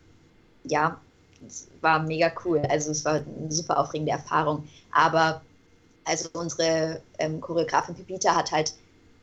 ja, 0.64 1.00
es 1.46 1.68
war 1.80 2.02
mega 2.02 2.32
cool. 2.44 2.62
Also 2.68 2.90
es 2.90 3.04
war 3.04 3.14
eine 3.14 3.50
super 3.50 3.78
aufregende 3.78 4.12
Erfahrung. 4.12 4.68
Aber 4.92 5.42
also 6.04 6.28
unsere 6.32 7.00
ähm, 7.18 7.40
Choreografin 7.40 7.94
Pipita 7.94 8.34
hat 8.34 8.52
halt 8.52 8.74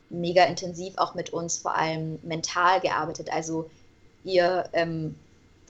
mega 0.08 0.44
intensiv 0.44 0.94
auch 0.96 1.14
mit 1.14 1.30
uns 1.30 1.58
vor 1.58 1.74
allem 1.74 2.18
mental 2.22 2.80
gearbeitet. 2.80 3.32
Also 3.32 3.70
ihr 4.24 4.68
ähm, 4.72 5.14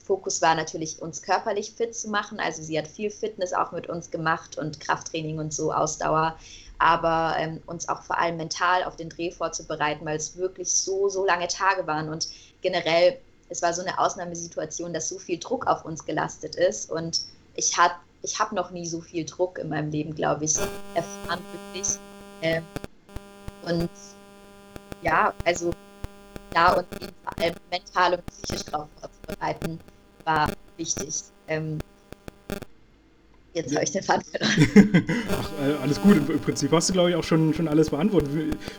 Fokus 0.03 0.41
war 0.41 0.55
natürlich, 0.55 1.01
uns 1.01 1.21
körperlich 1.21 1.71
fit 1.71 1.95
zu 1.95 2.09
machen. 2.09 2.39
Also 2.39 2.63
sie 2.63 2.77
hat 2.77 2.87
viel 2.87 3.09
Fitness 3.09 3.53
auch 3.53 3.71
mit 3.71 3.87
uns 3.87 4.11
gemacht 4.11 4.57
und 4.57 4.79
Krafttraining 4.79 5.39
und 5.39 5.53
so, 5.53 5.71
Ausdauer. 5.71 6.35
Aber 6.79 7.35
ähm, 7.37 7.61
uns 7.67 7.87
auch 7.87 8.01
vor 8.01 8.17
allem 8.17 8.37
mental 8.37 8.83
auf 8.83 8.95
den 8.95 9.09
Dreh 9.09 9.31
vorzubereiten, 9.31 10.03
weil 10.05 10.17
es 10.17 10.35
wirklich 10.35 10.71
so, 10.71 11.09
so 11.09 11.25
lange 11.25 11.47
Tage 11.47 11.85
waren. 11.85 12.09
Und 12.09 12.27
generell, 12.61 13.19
es 13.51 13.61
war 13.61 13.73
so 13.73 13.81
eine 13.81 13.99
Ausnahmesituation, 13.99 14.93
dass 14.93 15.09
so 15.09 15.19
viel 15.19 15.37
Druck 15.37 15.67
auf 15.67 15.83
uns 15.83 16.05
gelastet 16.05 16.55
ist. 16.55 16.89
Und 16.89 17.21
ich 17.55 17.77
habe 17.77 17.93
ich 18.23 18.39
hab 18.39 18.53
noch 18.53 18.71
nie 18.71 18.87
so 18.87 19.01
viel 19.01 19.25
Druck 19.25 19.57
in 19.59 19.69
meinem 19.69 19.91
Leben, 19.91 20.15
glaube 20.15 20.45
ich, 20.45 20.55
erfahren, 20.93 21.41
wirklich. 21.51 21.97
Ähm, 22.41 22.63
und 23.63 23.89
ja, 25.01 25.33
also 25.43 25.71
da 26.51 26.73
und 26.73 26.87
vor 27.23 27.37
allem 27.37 27.55
mental 27.69 28.13
und 28.13 28.25
psychisch 28.27 28.63
darauf 28.65 28.87
vorzubereiten, 28.99 29.79
war 30.23 30.49
wichtig. 30.77 31.23
Ähm, 31.47 31.79
jetzt 33.53 33.73
habe 33.73 33.83
ich 33.83 33.91
den 33.91 34.03
Faden 34.03 34.23
verloren. 34.23 35.05
Ach, 35.31 35.49
alles 35.81 36.01
gut, 36.01 36.17
im 36.29 36.39
Prinzip 36.39 36.71
hast 36.71 36.89
du, 36.89 36.93
glaube 36.93 37.09
ich, 37.09 37.15
auch 37.15 37.23
schon, 37.23 37.53
schon 37.53 37.67
alles 37.67 37.89
beantwortet. 37.89 38.29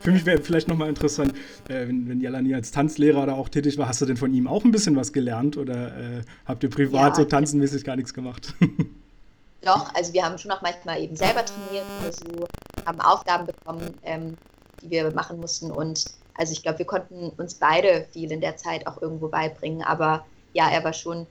Für 0.01 0.11
mich 0.11 0.25
wäre 0.25 0.41
vielleicht 0.41 0.69
nochmal 0.69 0.89
interessant, 0.89 1.35
äh, 1.69 1.87
wenn, 1.87 2.09
wenn 2.09 2.21
Jalani 2.21 2.55
als 2.55 2.71
Tanzlehrer 2.71 3.27
da 3.27 3.35
auch 3.35 3.49
tätig 3.49 3.79
war, 3.79 3.89
hast 3.89 4.01
du 4.01 4.07
denn 4.07 4.17
von 4.17 4.33
ihm 4.33 4.47
auch 4.47 4.65
ein 4.65 4.71
bisschen 4.71 4.97
was 4.97 5.13
gelernt 5.13 5.57
oder 5.57 5.89
äh, 5.89 6.23
habt 6.47 6.63
ihr 6.63 6.71
privat 6.71 7.13
ja, 7.13 7.15
so 7.17 7.25
tanzenmäßig 7.25 7.85
gar 7.85 7.97
nichts 7.97 8.15
gemacht? 8.15 8.55
Doch, 9.63 9.95
also 9.95 10.13
wir 10.13 10.25
haben 10.25 10.39
schon 10.39 10.51
auch 10.51 10.63
manchmal 10.63 11.01
eben 11.01 11.15
selber 11.15 11.45
trainiert 11.45 11.85
oder 12.01 12.13
so, 12.13 12.47
haben 12.85 13.01
Aufgaben 13.01 13.47
bekommen, 13.47 13.95
ähm, 14.03 14.37
die 14.83 14.91
wir 14.91 15.13
machen 15.13 15.39
mussten 15.39 15.71
und 15.71 16.05
also 16.35 16.53
ich 16.53 16.63
glaube, 16.63 16.79
wir 16.79 16.87
konnten 16.87 17.31
uns 17.37 17.55
beide 17.55 18.07
viel 18.13 18.33
in 18.33 18.41
der 18.41 18.57
Zeit 18.57 18.87
auch 18.87 19.01
irgendwo 19.01 19.29
beibringen, 19.29 19.83
aber 19.83 20.25
ja, 20.53 20.69
er 20.69 20.83
war 20.83 20.93
schon, 20.93 21.27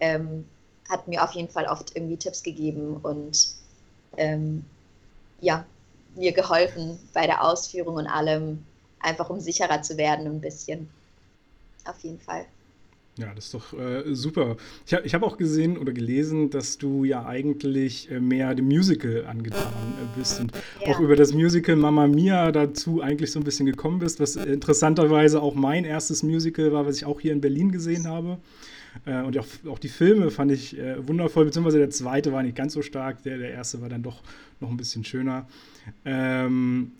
ähm, 0.00 0.46
hat 0.88 1.08
mir 1.08 1.22
auf 1.22 1.32
jeden 1.32 1.48
Fall 1.48 1.66
oft 1.66 1.94
irgendwie 1.94 2.16
Tipps 2.16 2.42
gegeben 2.42 2.96
und 3.02 3.48
ähm, 4.16 4.64
ja, 5.40 5.64
mir 6.14 6.32
geholfen 6.32 6.98
bei 7.12 7.26
der 7.26 7.44
Ausführung 7.44 7.96
und 7.96 8.06
allem, 8.06 8.64
einfach 9.00 9.30
um 9.30 9.40
sicherer 9.40 9.82
zu 9.82 9.96
werden 9.96 10.26
ein 10.26 10.40
bisschen. 10.40 10.88
Auf 11.84 11.98
jeden 12.00 12.18
Fall. 12.18 12.46
Ja, 13.18 13.32
das 13.34 13.46
ist 13.46 13.54
doch 13.54 13.72
äh, 13.72 14.14
super. 14.14 14.56
Ich 14.84 14.92
habe 14.92 15.06
ich 15.06 15.14
hab 15.14 15.22
auch 15.22 15.38
gesehen 15.38 15.78
oder 15.78 15.92
gelesen, 15.92 16.50
dass 16.50 16.76
du 16.76 17.04
ja 17.04 17.24
eigentlich 17.24 18.10
äh, 18.10 18.20
mehr 18.20 18.54
dem 18.54 18.66
Musical 18.66 19.24
angetan 19.26 19.62
äh, 19.62 20.18
bist 20.18 20.38
und 20.38 20.52
ja. 20.84 20.92
auch 20.92 21.00
über 21.00 21.16
das 21.16 21.32
Musical 21.32 21.76
Mamma 21.76 22.06
Mia 22.08 22.52
dazu 22.52 23.00
eigentlich 23.00 23.32
so 23.32 23.40
ein 23.40 23.44
bisschen 23.44 23.64
gekommen 23.64 24.00
bist, 24.00 24.20
was 24.20 24.36
interessanterweise 24.36 25.40
auch 25.40 25.54
mein 25.54 25.84
erstes 25.84 26.22
Musical 26.22 26.72
war, 26.72 26.84
was 26.84 26.98
ich 26.98 27.06
auch 27.06 27.18
hier 27.18 27.32
in 27.32 27.40
Berlin 27.40 27.72
gesehen 27.72 28.06
habe. 28.06 28.36
Äh, 29.04 29.22
und 29.22 29.38
auch, 29.38 29.46
auch, 29.68 29.78
die 29.78 29.88
Filme 29.88 30.30
fand 30.30 30.52
ich 30.52 30.78
äh, 30.78 31.06
wundervoll, 31.06 31.44
beziehungsweise 31.44 31.78
der 31.78 31.90
zweite 31.90 32.32
war 32.32 32.42
nicht 32.42 32.56
ganz 32.56 32.72
so 32.72 32.82
stark, 32.82 33.22
der, 33.22 33.38
der 33.38 33.50
erste 33.50 33.80
war 33.80 33.88
dann 33.88 34.02
doch 34.02 34.22
noch 34.60 34.70
ein 34.70 34.76
bisschen 34.76 35.04
schöner. 35.04 35.46
Ähm, 36.04 36.92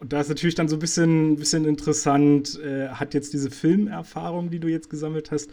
und 0.00 0.14
da 0.14 0.20
ist 0.22 0.30
natürlich 0.30 0.54
dann 0.54 0.66
so 0.66 0.76
ein 0.76 0.78
bisschen, 0.78 1.36
bisschen 1.36 1.66
interessant, 1.66 2.58
äh, 2.64 2.88
hat 2.88 3.12
jetzt 3.12 3.34
diese 3.34 3.50
Filmerfahrung, 3.50 4.48
die 4.48 4.58
du 4.58 4.66
jetzt 4.66 4.88
gesammelt 4.88 5.30
hast, 5.30 5.50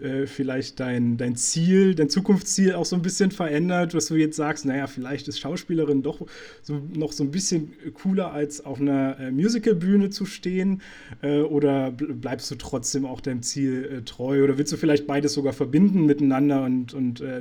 äh, 0.00 0.26
vielleicht 0.26 0.78
dein, 0.78 1.16
dein 1.16 1.34
Ziel, 1.34 1.96
dein 1.96 2.08
Zukunftsziel 2.08 2.74
auch 2.74 2.84
so 2.84 2.94
ein 2.94 3.02
bisschen 3.02 3.32
verändert, 3.32 3.94
dass 3.94 4.06
du 4.06 4.14
jetzt 4.14 4.36
sagst, 4.36 4.64
naja, 4.66 4.86
vielleicht 4.86 5.26
ist 5.26 5.40
Schauspielerin 5.40 6.04
doch 6.04 6.24
so, 6.62 6.80
noch 6.94 7.10
so 7.10 7.24
ein 7.24 7.32
bisschen 7.32 7.72
cooler, 7.94 8.32
als 8.32 8.64
auf 8.64 8.80
einer 8.80 9.18
äh, 9.18 9.32
Musicalbühne 9.32 10.10
zu 10.10 10.26
stehen? 10.26 10.80
Äh, 11.20 11.40
oder 11.40 11.90
bleibst 11.90 12.52
du 12.52 12.54
trotzdem 12.54 13.04
auch 13.04 13.20
deinem 13.20 13.42
Ziel 13.42 13.84
äh, 13.84 14.02
treu? 14.02 14.44
Oder 14.44 14.58
willst 14.58 14.72
du 14.72 14.76
vielleicht 14.76 15.08
beides 15.08 15.34
sogar 15.34 15.52
verbinden 15.52 16.06
miteinander 16.06 16.62
und, 16.62 16.94
und 16.94 17.20
äh, 17.20 17.40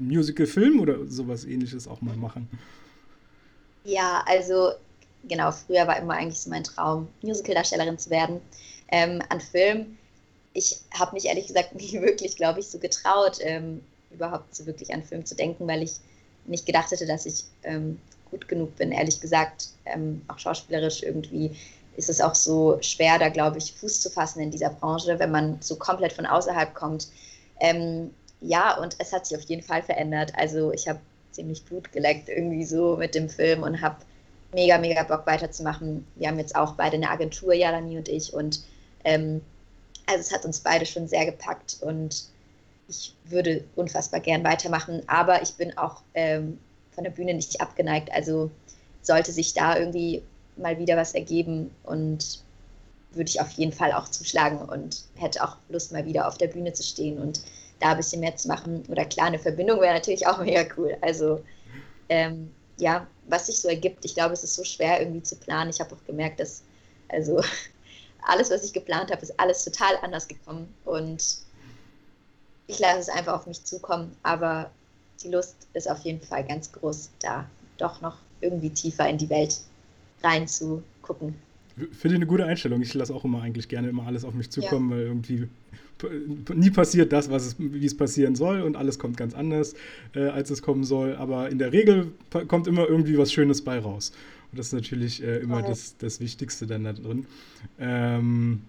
Musical-Film 0.00 0.80
oder 0.80 1.06
sowas 1.06 1.44
ähnliches 1.44 1.86
auch 1.86 2.02
mal 2.02 2.16
machen? 2.16 2.48
Ja, 3.84 4.24
also 4.26 4.72
genau, 5.28 5.52
früher 5.52 5.86
war 5.86 5.98
immer 5.98 6.14
eigentlich 6.14 6.40
so 6.40 6.50
mein 6.50 6.64
Traum, 6.64 7.08
Musicaldarstellerin 7.22 7.98
zu 7.98 8.10
werden. 8.10 8.40
Ähm, 8.88 9.22
an 9.28 9.40
Film, 9.40 9.98
ich 10.52 10.78
habe 10.92 11.14
mich 11.14 11.26
ehrlich 11.26 11.46
gesagt 11.46 11.74
nie 11.80 12.00
wirklich, 12.00 12.36
glaube 12.36 12.60
ich, 12.60 12.68
so 12.68 12.78
getraut, 12.78 13.38
ähm, 13.40 13.82
überhaupt 14.10 14.54
so 14.54 14.66
wirklich 14.66 14.92
an 14.92 15.02
Film 15.02 15.24
zu 15.24 15.34
denken, 15.34 15.66
weil 15.66 15.82
ich 15.82 15.92
nicht 16.44 16.66
gedacht 16.66 16.90
hätte, 16.90 17.06
dass 17.06 17.26
ich 17.26 17.44
ähm, 17.62 18.00
gut 18.30 18.48
genug 18.48 18.76
bin, 18.76 18.92
ehrlich 18.92 19.20
gesagt. 19.20 19.68
Ähm, 19.84 20.22
auch 20.28 20.38
schauspielerisch 20.38 21.02
irgendwie 21.02 21.56
ist 21.96 22.08
es 22.08 22.20
auch 22.20 22.34
so 22.34 22.78
schwer, 22.80 23.18
da 23.18 23.28
glaube 23.28 23.58
ich, 23.58 23.74
Fuß 23.74 24.00
zu 24.00 24.10
fassen 24.10 24.40
in 24.40 24.50
dieser 24.50 24.70
Branche, 24.70 25.18
wenn 25.18 25.30
man 25.30 25.58
so 25.60 25.76
komplett 25.76 26.12
von 26.12 26.26
außerhalb 26.26 26.74
kommt. 26.74 27.08
Ähm, 27.60 28.10
ja, 28.40 28.78
und 28.78 28.96
es 28.98 29.12
hat 29.12 29.26
sich 29.26 29.36
auf 29.36 29.44
jeden 29.44 29.62
Fall 29.62 29.82
verändert. 29.82 30.32
Also 30.36 30.72
ich 30.72 30.88
habe 30.88 30.98
ziemlich 31.30 31.64
Blut 31.64 31.92
geleckt 31.92 32.28
irgendwie 32.28 32.64
so 32.64 32.96
mit 32.96 33.14
dem 33.14 33.28
Film 33.28 33.62
und 33.62 33.80
habe 33.80 33.96
mega, 34.52 34.78
mega 34.78 35.02
Bock 35.02 35.26
weiterzumachen. 35.26 36.06
Wir 36.16 36.28
haben 36.28 36.38
jetzt 36.38 36.56
auch 36.56 36.74
beide 36.74 36.96
eine 36.96 37.10
Agentur, 37.10 37.54
Jalani 37.54 37.98
und 37.98 38.08
ich, 38.08 38.32
und 38.32 38.62
ähm, 39.04 39.40
also 40.06 40.20
es 40.20 40.32
hat 40.32 40.44
uns 40.44 40.60
beide 40.60 40.86
schon 40.86 41.08
sehr 41.08 41.26
gepackt 41.26 41.78
und 41.80 42.24
ich 42.88 43.14
würde 43.24 43.64
unfassbar 43.76 44.20
gern 44.20 44.44
weitermachen, 44.44 45.02
aber 45.06 45.42
ich 45.42 45.54
bin 45.54 45.76
auch 45.78 46.02
ähm, 46.14 46.58
von 46.90 47.04
der 47.04 47.10
Bühne 47.10 47.34
nicht 47.34 47.60
abgeneigt. 47.60 48.12
Also 48.12 48.50
sollte 49.02 49.32
sich 49.32 49.54
da 49.54 49.78
irgendwie 49.78 50.22
mal 50.56 50.78
wieder 50.78 50.96
was 50.96 51.14
ergeben 51.14 51.70
und 51.84 52.42
würde 53.12 53.28
ich 53.28 53.40
auf 53.40 53.50
jeden 53.52 53.72
Fall 53.72 53.92
auch 53.92 54.08
zuschlagen 54.08 54.58
und 54.58 55.04
hätte 55.16 55.42
auch 55.42 55.56
Lust, 55.68 55.92
mal 55.92 56.04
wieder 56.04 56.28
auf 56.28 56.38
der 56.38 56.48
Bühne 56.48 56.72
zu 56.72 56.82
stehen 56.82 57.18
und 57.18 57.42
da 57.80 57.90
ein 57.90 57.96
bisschen 57.96 58.20
mehr 58.20 58.36
zu 58.36 58.48
machen. 58.48 58.84
Oder 58.88 59.04
klar, 59.04 59.26
eine 59.26 59.38
Verbindung 59.38 59.80
wäre 59.80 59.94
natürlich 59.94 60.26
auch 60.26 60.38
mega 60.38 60.64
cool. 60.76 60.96
Also 61.00 61.42
ähm, 62.08 62.50
ja, 62.78 63.06
was 63.28 63.46
sich 63.46 63.60
so 63.60 63.68
ergibt. 63.68 64.04
Ich 64.04 64.14
glaube, 64.14 64.32
es 64.32 64.44
ist 64.44 64.54
so 64.54 64.64
schwer 64.64 65.00
irgendwie 65.00 65.22
zu 65.22 65.36
planen. 65.36 65.70
Ich 65.70 65.80
habe 65.80 65.94
auch 65.94 66.04
gemerkt, 66.04 66.40
dass 66.40 66.62
also 67.08 67.42
alles, 68.22 68.50
was 68.50 68.64
ich 68.64 68.72
geplant 68.72 69.10
habe, 69.10 69.22
ist 69.22 69.38
alles 69.38 69.64
total 69.64 69.96
anders 70.02 70.28
gekommen 70.28 70.72
und 70.84 71.38
ich 72.66 72.78
lasse 72.78 73.00
es 73.00 73.08
einfach 73.08 73.34
auf 73.34 73.46
mich 73.46 73.64
zukommen. 73.64 74.16
Aber 74.22 74.70
die 75.22 75.28
Lust 75.28 75.56
ist 75.74 75.90
auf 75.90 76.00
jeden 76.00 76.20
Fall 76.20 76.44
ganz 76.44 76.72
groß, 76.72 77.10
da 77.20 77.48
doch 77.78 78.00
noch 78.00 78.18
irgendwie 78.40 78.70
tiefer 78.70 79.08
in 79.08 79.18
die 79.18 79.28
Welt 79.28 79.60
reinzugucken. 80.22 81.34
Finde 81.76 82.08
ich 82.08 82.14
eine 82.14 82.26
gute 82.26 82.44
Einstellung. 82.44 82.82
Ich 82.82 82.92
lasse 82.94 83.14
auch 83.14 83.24
immer 83.24 83.42
eigentlich 83.42 83.68
gerne 83.68 83.88
immer 83.88 84.06
alles 84.06 84.24
auf 84.24 84.34
mich 84.34 84.50
zukommen, 84.50 84.90
ja. 84.90 84.96
weil 84.96 85.02
irgendwie 85.04 85.48
nie 86.54 86.70
passiert 86.70 87.12
das, 87.12 87.30
was 87.30 87.46
es, 87.46 87.56
wie 87.58 87.84
es 87.84 87.96
passieren 87.96 88.34
soll 88.34 88.62
und 88.62 88.76
alles 88.76 88.98
kommt 88.98 89.16
ganz 89.16 89.34
anders, 89.34 89.74
äh, 90.14 90.24
als 90.24 90.50
es 90.50 90.62
kommen 90.62 90.84
soll. 90.84 91.14
Aber 91.16 91.50
in 91.50 91.58
der 91.58 91.72
Regel 91.72 92.12
kommt 92.48 92.66
immer 92.66 92.88
irgendwie 92.88 93.18
was 93.18 93.32
Schönes 93.32 93.62
bei 93.62 93.78
raus. 93.78 94.12
Und 94.50 94.58
das 94.58 94.66
ist 94.66 94.72
natürlich 94.72 95.22
äh, 95.22 95.38
immer 95.38 95.60
ja. 95.60 95.68
das, 95.68 95.96
das 95.96 96.20
Wichtigste 96.20 96.66
dann 96.66 96.84
da 96.84 96.92
drin. 96.92 97.26
Ähm, 97.78 98.62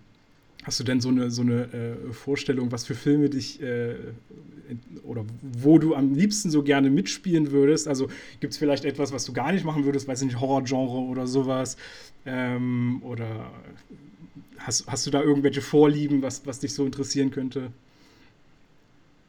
Hast 0.64 0.80
du 0.80 0.84
denn 0.86 1.02
so 1.02 1.10
eine, 1.10 1.30
so 1.30 1.42
eine 1.42 1.64
äh, 1.74 2.14
Vorstellung, 2.14 2.72
was 2.72 2.86
für 2.86 2.96
Filme 2.96 3.30
dich 3.30 3.62
äh, 3.62 3.96
oder 5.04 5.26
wo 5.42 5.78
du 5.78 5.94
am 5.94 6.14
liebsten 6.14 6.50
so 6.50 6.64
gerne 6.64 6.90
mitspielen 6.90 7.52
würdest? 7.52 7.88
Also 7.88 8.08
gibt 8.40 8.54
es 8.54 8.58
vielleicht 8.58 8.86
etwas, 8.86 9.12
was 9.12 9.26
du 9.26 9.34
gar 9.34 9.52
nicht 9.52 9.66
machen 9.66 9.84
würdest, 9.84 10.08
weiß 10.08 10.22
ich 10.22 10.28
nicht, 10.28 10.40
Horrorgenre 10.40 11.00
oder 11.00 11.28
sowas? 11.28 11.76
Ähm, 12.26 13.02
oder 13.04 13.52
hast, 14.66 14.86
hast 14.88 15.06
du 15.06 15.12
da 15.12 15.22
irgendwelche 15.22 15.62
Vorlieben, 15.62 16.22
was, 16.22 16.46
was 16.46 16.60
dich 16.60 16.74
so 16.74 16.86
interessieren 16.86 17.32
könnte? 17.32 17.72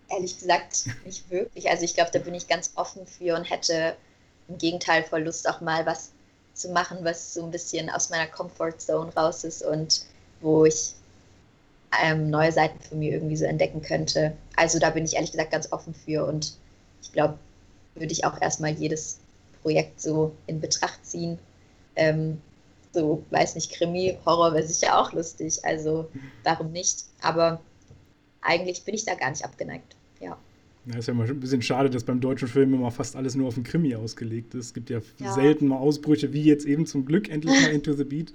Ehrlich 0.08 0.38
gesagt, 0.38 0.86
nicht 1.04 1.30
wirklich. 1.30 1.68
Also 1.68 1.84
ich 1.84 1.94
glaube, 1.94 2.10
da 2.12 2.18
bin 2.18 2.34
ich 2.34 2.46
ganz 2.46 2.72
offen 2.76 3.06
für 3.06 3.34
und 3.36 3.44
hätte 3.44 3.96
im 4.48 4.58
Gegenteil 4.58 5.02
voll 5.04 5.22
Lust, 5.22 5.48
auch 5.48 5.60
mal 5.60 5.86
was 5.86 6.12
zu 6.54 6.68
machen, 6.68 6.98
was 7.02 7.34
so 7.34 7.44
ein 7.44 7.50
bisschen 7.50 7.90
aus 7.90 8.10
meiner 8.10 8.26
Comfortzone 8.26 9.12
raus 9.14 9.44
ist 9.44 9.62
und 9.64 10.04
wo 10.40 10.64
ich 10.64 10.94
ähm, 12.02 12.30
neue 12.30 12.52
Seiten 12.52 12.78
von 12.80 12.98
mir 12.98 13.12
irgendwie 13.12 13.36
so 13.36 13.44
entdecken 13.44 13.82
könnte. 13.82 14.36
Also 14.56 14.78
da 14.78 14.90
bin 14.90 15.04
ich 15.04 15.14
ehrlich 15.14 15.32
gesagt 15.32 15.50
ganz 15.50 15.72
offen 15.72 15.94
für 15.94 16.24
und 16.26 16.56
ich 17.02 17.12
glaube, 17.12 17.38
würde 17.94 18.12
ich 18.12 18.24
auch 18.24 18.40
erstmal 18.40 18.72
jedes 18.72 19.18
Projekt 19.62 20.00
so 20.00 20.34
in 20.46 20.60
Betracht 20.60 21.04
ziehen. 21.04 21.38
Ähm, 21.96 22.40
so, 22.94 23.24
weiß 23.30 23.56
nicht, 23.56 23.72
Krimi, 23.72 24.16
Horror 24.24 24.54
wäre 24.54 24.66
sicher 24.66 24.98
auch 24.98 25.12
lustig, 25.12 25.58
also 25.64 26.08
warum 26.44 26.72
nicht? 26.72 27.04
Aber 27.20 27.60
eigentlich 28.40 28.84
bin 28.84 28.94
ich 28.94 29.04
da 29.04 29.14
gar 29.14 29.30
nicht 29.30 29.44
abgeneigt, 29.44 29.96
ja. 30.20 30.38
Ja, 30.86 30.98
ist 30.98 31.08
ja 31.08 31.14
mal 31.14 31.26
ein 31.26 31.40
bisschen 31.40 31.62
schade, 31.62 31.88
dass 31.88 32.04
beim 32.04 32.20
deutschen 32.20 32.46
Film 32.46 32.74
immer 32.74 32.90
fast 32.90 33.16
alles 33.16 33.34
nur 33.34 33.48
auf 33.48 33.54
den 33.54 33.64
Krimi 33.64 33.94
ausgelegt 33.94 34.54
ist. 34.54 34.66
Es 34.66 34.74
gibt 34.74 34.90
ja, 34.90 35.00
ja. 35.18 35.32
selten 35.32 35.66
mal 35.66 35.78
Ausbrüche, 35.78 36.34
wie 36.34 36.42
jetzt 36.42 36.66
eben 36.66 36.84
zum 36.84 37.06
Glück 37.06 37.30
endlich 37.30 37.58
mal 37.62 37.70
Into 37.70 37.94
the 37.94 38.04
Beat. 38.04 38.34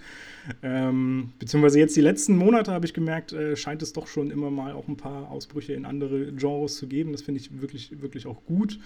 Ähm, 0.64 1.32
beziehungsweise 1.38 1.78
jetzt 1.78 1.96
die 1.96 2.02
letzten 2.02 2.36
Monate 2.36 2.72
habe 2.72 2.88
ich 2.88 2.96
gemerkt, 2.96 3.34
äh, 3.34 3.56
scheint 3.56 3.84
es 3.84 3.94
doch 3.94 4.08
schon 4.08 4.32
immer 4.32 4.50
mal 4.50 4.74
auch 4.74 4.88
ein 4.88 4.98
paar 4.98 5.30
Ausbrüche 5.30 5.74
in 5.74 5.86
andere 5.86 6.32
Genres 6.32 6.78
zu 6.78 6.88
geben. 6.88 7.12
Das 7.12 7.22
finde 7.22 7.40
ich 7.40 7.62
wirklich, 7.62 8.02
wirklich 8.02 8.26
auch 8.26 8.44
gut. 8.46 8.80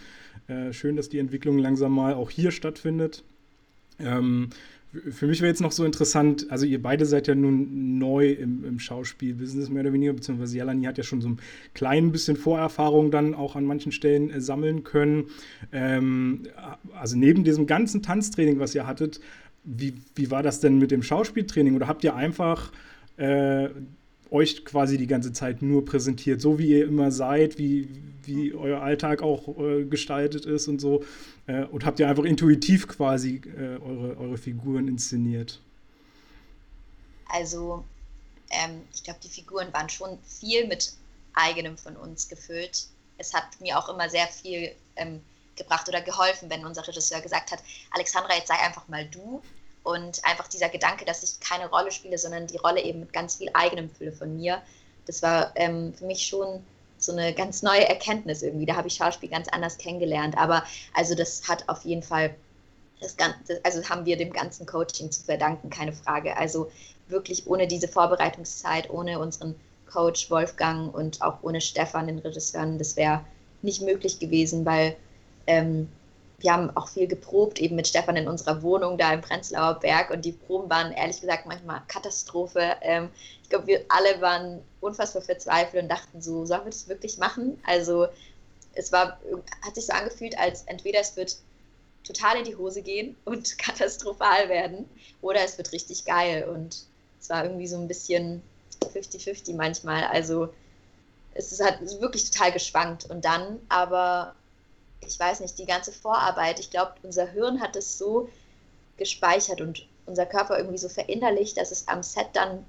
Äh, 0.47 0.73
schön, 0.73 0.97
dass 0.97 1.07
die 1.07 1.19
Entwicklung 1.19 1.57
langsam 1.57 1.93
mal 1.93 2.15
auch 2.15 2.29
hier 2.29 2.51
stattfindet. 2.51 3.23
Ähm, 3.97 4.49
Für 5.09 5.25
mich 5.25 5.41
wäre 5.41 5.49
jetzt 5.49 5.61
noch 5.61 5.71
so 5.71 5.85
interessant, 5.85 6.51
also 6.51 6.67
ihr 6.67 6.79
beide 6.79 7.07
seid 7.07 7.27
ja 7.27 7.33
nun 7.33 7.97
neu 7.97 8.31
im, 8.31 8.63
im 8.63 8.79
Schauspielbusiness 8.79 9.69
mehr 9.69 9.81
oder 9.81 9.93
weniger, 9.93 10.13
beziehungsweise 10.13 10.55
Jelani 10.55 10.83
hat 10.83 10.99
ja 10.99 11.03
schon 11.03 11.19
so 11.19 11.29
ein 11.29 11.39
klein 11.73 12.11
bisschen 12.11 12.37
Vorerfahrung 12.37 13.09
dann 13.09 13.33
auch 13.33 13.55
an 13.55 13.65
manchen 13.65 13.91
Stellen 13.91 14.29
äh, 14.29 14.39
sammeln 14.39 14.83
können. 14.83 15.25
Ähm, 15.71 16.43
also 16.93 17.17
neben 17.17 17.43
diesem 17.43 17.65
ganzen 17.65 18.03
Tanztraining, 18.03 18.59
was 18.59 18.75
ihr 18.75 18.85
hattet, 18.85 19.19
wie, 19.63 19.95
wie 20.15 20.29
war 20.29 20.43
das 20.43 20.59
denn 20.59 20.77
mit 20.77 20.91
dem 20.91 21.01
Schauspieltraining? 21.01 21.75
Oder 21.75 21.87
habt 21.87 22.03
ihr 22.03 22.15
einfach 22.15 22.71
äh, 23.17 23.69
euch 24.29 24.65
quasi 24.65 24.97
die 24.97 25.07
ganze 25.07 25.33
Zeit 25.33 25.61
nur 25.61 25.85
präsentiert, 25.85 26.41
so 26.41 26.59
wie 26.59 26.67
ihr 26.67 26.85
immer 26.85 27.11
seid, 27.11 27.57
wie, 27.57 27.87
wie 28.25 28.53
euer 28.53 28.81
Alltag 28.81 29.23
auch 29.23 29.57
äh, 29.59 29.85
gestaltet 29.85 30.45
ist 30.45 30.67
und 30.67 30.79
so? 30.79 31.03
Äh, 31.47 31.63
und 31.65 31.85
habt 31.85 31.99
ihr 31.99 32.07
einfach 32.07 32.23
intuitiv 32.23 32.87
quasi 32.87 33.41
äh, 33.45 33.77
eure, 33.77 34.17
eure 34.17 34.37
Figuren 34.37 34.87
inszeniert? 34.87 35.59
Also, 37.27 37.83
ähm, 38.49 38.81
ich 38.93 39.03
glaube, 39.03 39.19
die 39.23 39.29
Figuren 39.29 39.73
waren 39.73 39.89
schon 39.89 40.17
viel 40.23 40.67
mit 40.67 40.93
eigenem 41.33 41.77
von 41.77 41.97
uns 41.97 42.29
gefüllt. 42.29 42.87
Es 43.17 43.33
hat 43.33 43.59
mir 43.59 43.77
auch 43.77 43.89
immer 43.89 44.09
sehr 44.09 44.27
viel 44.27 44.71
ähm, 44.95 45.21
gebracht 45.55 45.87
oder 45.89 46.01
geholfen, 46.01 46.49
wenn 46.49 46.65
unser 46.65 46.87
Regisseur 46.87 47.21
gesagt 47.21 47.51
hat, 47.51 47.63
Alexandra, 47.91 48.35
jetzt 48.35 48.47
sei 48.47 48.55
einfach 48.55 48.87
mal 48.87 49.05
du. 49.07 49.41
Und 49.83 50.23
einfach 50.23 50.47
dieser 50.47 50.69
Gedanke, 50.69 51.03
dass 51.03 51.23
ich 51.23 51.41
keine 51.41 51.67
Rolle 51.69 51.91
spiele, 51.91 52.17
sondern 52.17 52.47
die 52.47 52.57
Rolle 52.57 52.81
eben 52.81 53.01
mit 53.01 53.11
ganz 53.11 53.35
viel 53.35 53.49
eigenem 53.53 53.89
fülle 53.89 54.13
von 54.13 54.37
mir, 54.37 54.61
das 55.05 55.21
war 55.21 55.51
ähm, 55.55 55.93
für 55.93 56.05
mich 56.05 56.25
schon 56.25 56.63
so 57.05 57.11
eine 57.11 57.33
ganz 57.33 57.61
neue 57.61 57.87
Erkenntnis 57.87 58.41
irgendwie. 58.41 58.65
Da 58.65 58.75
habe 58.75 58.87
ich 58.87 58.95
Schauspiel 58.95 59.29
ganz 59.29 59.47
anders 59.49 59.77
kennengelernt. 59.77 60.37
Aber 60.37 60.63
also 60.93 61.15
das 61.15 61.47
hat 61.47 61.67
auf 61.69 61.83
jeden 61.83 62.03
Fall 62.03 62.35
das 63.01 63.17
Ganze, 63.17 63.59
also 63.63 63.83
haben 63.89 64.05
wir 64.05 64.17
dem 64.17 64.31
ganzen 64.31 64.65
Coaching 64.65 65.11
zu 65.11 65.23
verdanken, 65.23 65.69
keine 65.69 65.93
Frage. 65.93 66.37
Also 66.37 66.71
wirklich 67.07 67.47
ohne 67.47 67.67
diese 67.67 67.87
Vorbereitungszeit, 67.87 68.89
ohne 68.89 69.19
unseren 69.19 69.55
Coach 69.91 70.29
Wolfgang 70.31 70.93
und 70.93 71.21
auch 71.21 71.37
ohne 71.43 71.61
Stefan, 71.61 72.07
den 72.07 72.19
Regisseuren, 72.19 72.77
das 72.77 72.95
wäre 72.95 73.23
nicht 73.61 73.81
möglich 73.81 74.19
gewesen, 74.19 74.65
weil 74.65 74.95
ähm, 75.45 75.89
wir 76.43 76.51
haben 76.51 76.75
auch 76.75 76.89
viel 76.89 77.07
geprobt, 77.07 77.59
eben 77.59 77.77
mit 77.77 77.87
Stefan 77.87 78.17
in 78.17 78.27
unserer 78.27 78.61
Wohnung 78.61 78.97
da 78.97 79.13
im 79.13 79.21
Prenzlauer 79.21 79.79
Berg 79.79 80.09
und 80.09 80.25
die 80.25 80.33
Proben 80.33 80.69
waren 80.69 80.91
ehrlich 80.91 81.21
gesagt 81.21 81.45
manchmal 81.45 81.81
Katastrophe. 81.87 82.75
Ähm, 82.81 83.09
ich 83.41 83.49
glaube, 83.49 83.67
wir 83.67 83.85
alle 83.87 84.19
waren 84.19 84.61
unfassbar 84.81 85.21
verzweifelt 85.21 85.83
und 85.83 85.89
dachten 85.89 86.21
so, 86.21 86.45
sollen 86.45 86.65
wir 86.65 86.71
das 86.71 86.89
wirklich 86.89 87.17
machen? 87.17 87.57
Also 87.65 88.07
es 88.73 88.91
war, 88.91 89.21
hat 89.61 89.75
sich 89.75 89.85
so 89.85 89.93
angefühlt, 89.93 90.37
als 90.37 90.63
entweder 90.63 90.99
es 90.99 91.15
wird 91.15 91.37
total 92.03 92.39
in 92.39 92.43
die 92.43 92.57
Hose 92.57 92.81
gehen 92.81 93.15
und 93.25 93.57
katastrophal 93.57 94.49
werden 94.49 94.89
oder 95.21 95.39
es 95.45 95.57
wird 95.57 95.71
richtig 95.71 96.03
geil 96.03 96.43
und 96.53 96.83
es 97.21 97.29
war 97.29 97.45
irgendwie 97.45 97.67
so 97.67 97.77
ein 97.77 97.87
bisschen 97.87 98.43
50-50 98.93 99.55
manchmal. 99.55 100.03
Also 100.03 100.53
es 101.35 101.53
ist 101.53 101.63
halt 101.63 101.79
wirklich 102.01 102.29
total 102.29 102.51
geschwankt 102.51 103.09
und 103.09 103.23
dann 103.23 103.61
aber 103.69 104.35
ich 105.07 105.19
weiß 105.19 105.39
nicht, 105.39 105.57
die 105.57 105.65
ganze 105.65 105.91
Vorarbeit, 105.91 106.59
ich 106.59 106.69
glaube, 106.69 106.93
unser 107.03 107.27
Hirn 107.27 107.61
hat 107.61 107.75
es 107.75 107.97
so 107.97 108.29
gespeichert 108.97 109.61
und 109.61 109.87
unser 110.05 110.25
Körper 110.25 110.57
irgendwie 110.57 110.77
so 110.77 110.89
verinnerlicht, 110.89 111.57
dass 111.57 111.71
es 111.71 111.87
am 111.87 112.03
Set 112.03 112.27
dann 112.33 112.65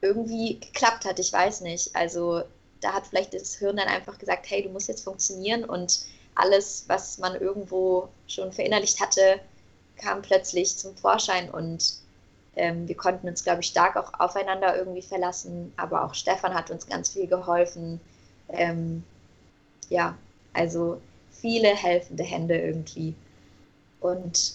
irgendwie 0.00 0.60
geklappt 0.60 1.04
hat. 1.04 1.18
Ich 1.18 1.32
weiß 1.32 1.62
nicht. 1.62 1.94
Also 1.96 2.42
da 2.80 2.92
hat 2.92 3.06
vielleicht 3.06 3.34
das 3.34 3.56
Hirn 3.56 3.76
dann 3.76 3.88
einfach 3.88 4.18
gesagt, 4.18 4.50
hey, 4.50 4.62
du 4.62 4.68
musst 4.68 4.88
jetzt 4.88 5.04
funktionieren 5.04 5.64
und 5.64 6.04
alles, 6.34 6.84
was 6.88 7.18
man 7.18 7.40
irgendwo 7.40 8.08
schon 8.26 8.52
verinnerlicht 8.52 9.00
hatte, 9.00 9.40
kam 9.96 10.22
plötzlich 10.22 10.76
zum 10.76 10.96
Vorschein 10.96 11.50
und 11.50 11.94
ähm, 12.56 12.86
wir 12.86 12.96
konnten 12.96 13.28
uns, 13.28 13.44
glaube 13.44 13.62
ich, 13.62 13.68
stark 13.68 13.96
auch 13.96 14.12
aufeinander 14.18 14.76
irgendwie 14.76 15.02
verlassen. 15.02 15.72
Aber 15.76 16.04
auch 16.04 16.14
Stefan 16.14 16.54
hat 16.54 16.70
uns 16.70 16.86
ganz 16.86 17.10
viel 17.10 17.26
geholfen. 17.26 18.00
Ähm, 18.48 19.04
ja, 19.88 20.16
also 20.54 21.00
viele 21.30 21.76
helfende 21.76 22.24
Hände 22.24 22.58
irgendwie. 22.58 23.14
Und 24.00 24.54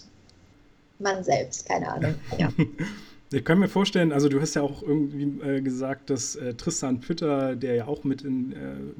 man 0.98 1.24
selbst, 1.24 1.66
keine 1.66 1.92
Ahnung. 1.92 2.14
Ja. 2.38 2.52
Ich 3.32 3.44
kann 3.44 3.60
mir 3.60 3.68
vorstellen, 3.68 4.10
also 4.10 4.28
du 4.28 4.40
hast 4.40 4.54
ja 4.54 4.62
auch 4.62 4.82
irgendwie 4.82 5.40
äh, 5.46 5.60
gesagt, 5.60 6.10
dass 6.10 6.34
äh, 6.34 6.54
Tristan 6.54 6.98
Pütter, 6.98 7.54
der 7.54 7.76
ja 7.76 7.86
auch 7.86 8.02
mit, 8.02 8.22
in, 8.22 8.52
äh, 8.52 8.56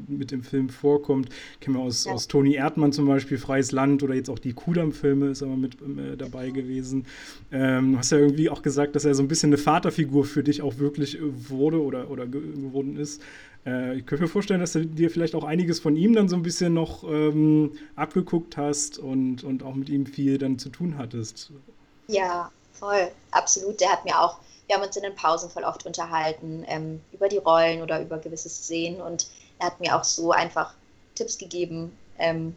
mit 0.07 0.31
im 0.31 0.45
Film 0.45 0.69
vorkommt, 0.69 1.31
kennen 1.61 1.77
wir 1.77 1.83
aus, 1.83 2.05
ja. 2.05 2.13
aus 2.13 2.29
Toni 2.29 2.55
Erdmann 2.55 2.93
zum 2.93 3.07
Beispiel, 3.07 3.39
Freies 3.39 3.73
Land 3.73 4.05
oder 4.05 4.15
jetzt 4.15 4.31
auch 4.31 4.39
die 4.39 4.53
Kudam-Filme 4.53 5.31
ist 5.31 5.43
aber 5.43 5.57
mit 5.57 5.75
äh, 5.83 6.17
dabei 6.17 6.51
gewesen. 6.51 7.07
Ähm, 7.51 7.93
du 7.93 7.99
hast 7.99 8.13
ja 8.13 8.19
irgendwie 8.19 8.51
auch 8.51 8.63
gesagt, 8.63 8.95
dass 8.95 9.05
er 9.05 9.17
so 9.17 9.23
ein 9.25 9.27
bisschen 9.27 9.49
eine 9.49 9.59
Vaterfigur 9.59 10.25
für 10.25 10.45
dich 10.45 10.63
auch 10.63 10.79
wirklich 10.79 11.19
wurde 11.21 11.83
oder, 11.83 12.09
oder 12.09 12.29
geworden 12.29 12.97
ist. 12.97 13.21
Äh, 13.67 13.99
ich 13.99 14.07
könnte 14.07 14.23
mir 14.23 14.29
vorstellen, 14.29 14.61
dass 14.61 14.75
du 14.75 14.87
dir 14.87 15.11
vielleicht 15.11 15.35
auch 15.35 15.45
einiges 15.45 15.81
von 15.81 15.97
ihm 15.97 16.15
dann 16.15 16.29
so 16.29 16.37
ein 16.37 16.43
bisschen 16.43 16.73
noch 16.73 17.03
ähm, 17.03 17.73
abgeguckt 17.97 18.57
hast 18.57 18.97
und, 18.97 19.43
und 19.43 19.65
auch 19.65 19.75
mit 19.75 19.89
ihm 19.89 20.07
viel 20.07 20.39
dann 20.39 20.57
zu 20.57 20.69
tun 20.69 20.99
hattest. 20.99 21.53
Ja, 22.07 22.53
voll, 22.73 23.11
absolut. 23.31 23.81
Der 23.81 23.91
hat 23.91 24.05
mir 24.05 24.21
auch, 24.21 24.39
wir 24.67 24.77
haben 24.77 24.85
uns 24.85 24.97
in 24.97 25.03
den 25.03 25.15
Pausen 25.15 25.51
voll 25.51 25.65
oft 25.65 25.87
unterhalten 25.87 26.65
ähm, 26.69 27.01
über 27.13 27.29
die 27.29 27.39
Rollen 27.39 27.83
oder 27.83 28.01
über 28.01 28.19
gewisse 28.19 28.49
Szenen 28.49 29.01
und 29.01 29.27
er 29.59 29.67
hat 29.67 29.81
mir 29.81 29.97
auch 29.97 30.05
so 30.05 30.33
einfach 30.33 30.75
Tipps 31.15 31.39
gegeben, 31.39 31.97
ähm, 32.19 32.57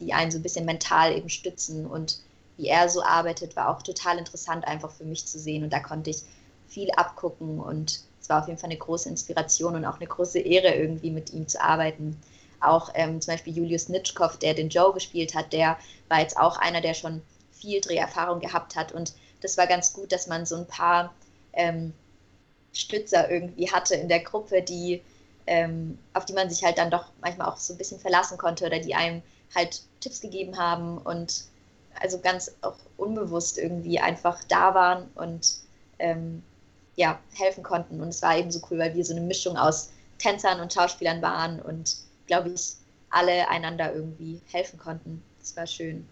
die 0.00 0.12
einen 0.12 0.30
so 0.30 0.38
ein 0.38 0.42
bisschen 0.42 0.64
mental 0.64 1.16
eben 1.16 1.28
stützen 1.28 1.86
und 1.86 2.18
wie 2.56 2.68
er 2.68 2.88
so 2.88 3.02
arbeitet, 3.02 3.56
war 3.56 3.68
auch 3.68 3.82
total 3.82 4.18
interessant 4.18 4.66
einfach 4.66 4.90
für 4.90 5.04
mich 5.04 5.24
zu 5.26 5.38
sehen 5.38 5.64
und 5.64 5.72
da 5.72 5.80
konnte 5.80 6.10
ich 6.10 6.22
viel 6.68 6.90
abgucken 6.92 7.60
und 7.60 8.00
es 8.20 8.28
war 8.28 8.40
auf 8.40 8.48
jeden 8.48 8.58
Fall 8.58 8.70
eine 8.70 8.78
große 8.78 9.08
Inspiration 9.08 9.74
und 9.74 9.84
auch 9.84 9.96
eine 9.96 10.06
große 10.06 10.38
Ehre, 10.38 10.74
irgendwie 10.74 11.10
mit 11.10 11.32
ihm 11.32 11.48
zu 11.48 11.60
arbeiten. 11.60 12.20
Auch 12.60 12.90
ähm, 12.94 13.20
zum 13.20 13.34
Beispiel 13.34 13.56
Julius 13.56 13.88
Nitschkow, 13.88 14.36
der 14.38 14.54
den 14.54 14.68
Joe 14.68 14.92
gespielt 14.92 15.34
hat, 15.34 15.52
der 15.52 15.76
war 16.08 16.20
jetzt 16.20 16.36
auch 16.36 16.56
einer, 16.56 16.80
der 16.80 16.94
schon 16.94 17.20
viel 17.50 17.80
Dreherfahrung 17.80 18.38
gehabt 18.40 18.76
hat. 18.76 18.92
Und 18.92 19.12
das 19.42 19.58
war 19.58 19.66
ganz 19.66 19.92
gut, 19.92 20.12
dass 20.12 20.26
man 20.26 20.46
so 20.46 20.56
ein 20.56 20.66
paar 20.66 21.14
ähm, 21.52 21.92
Stützer 22.72 23.30
irgendwie 23.30 23.70
hatte 23.70 23.94
in 23.94 24.08
der 24.08 24.20
Gruppe, 24.20 24.62
die, 24.62 25.02
ähm, 25.46 25.98
auf 26.14 26.24
die 26.24 26.32
man 26.32 26.48
sich 26.48 26.64
halt 26.64 26.78
dann 26.78 26.90
doch 26.90 27.06
manchmal 27.20 27.48
auch 27.48 27.58
so 27.58 27.74
ein 27.74 27.78
bisschen 27.78 28.00
verlassen 28.00 28.38
konnte 28.38 28.64
oder 28.66 28.78
die 28.78 28.94
einem 28.94 29.22
halt 29.54 29.82
Tipps 30.00 30.20
gegeben 30.20 30.56
haben 30.58 30.98
und 30.98 31.44
also 32.00 32.18
ganz 32.18 32.52
auch 32.62 32.76
unbewusst 32.96 33.58
irgendwie 33.58 34.00
einfach 34.00 34.42
da 34.48 34.74
waren 34.74 35.10
und 35.14 35.58
ähm, 35.98 36.42
ja, 36.96 37.18
helfen 37.34 37.62
konnten. 37.62 38.00
Und 38.00 38.08
es 38.08 38.22
war 38.22 38.36
eben 38.36 38.50
so 38.50 38.60
cool, 38.70 38.78
weil 38.78 38.94
wir 38.94 39.04
so 39.04 39.14
eine 39.14 39.20
Mischung 39.24 39.56
aus 39.56 39.90
Tänzern 40.18 40.60
und 40.60 40.72
Schauspielern 40.72 41.22
waren 41.22 41.60
und, 41.60 41.96
glaube 42.26 42.50
ich, 42.50 42.74
alle 43.10 43.48
einander 43.48 43.94
irgendwie 43.94 44.40
helfen 44.50 44.78
konnten. 44.78 45.22
Das 45.38 45.56
war 45.56 45.66
schön. 45.66 46.06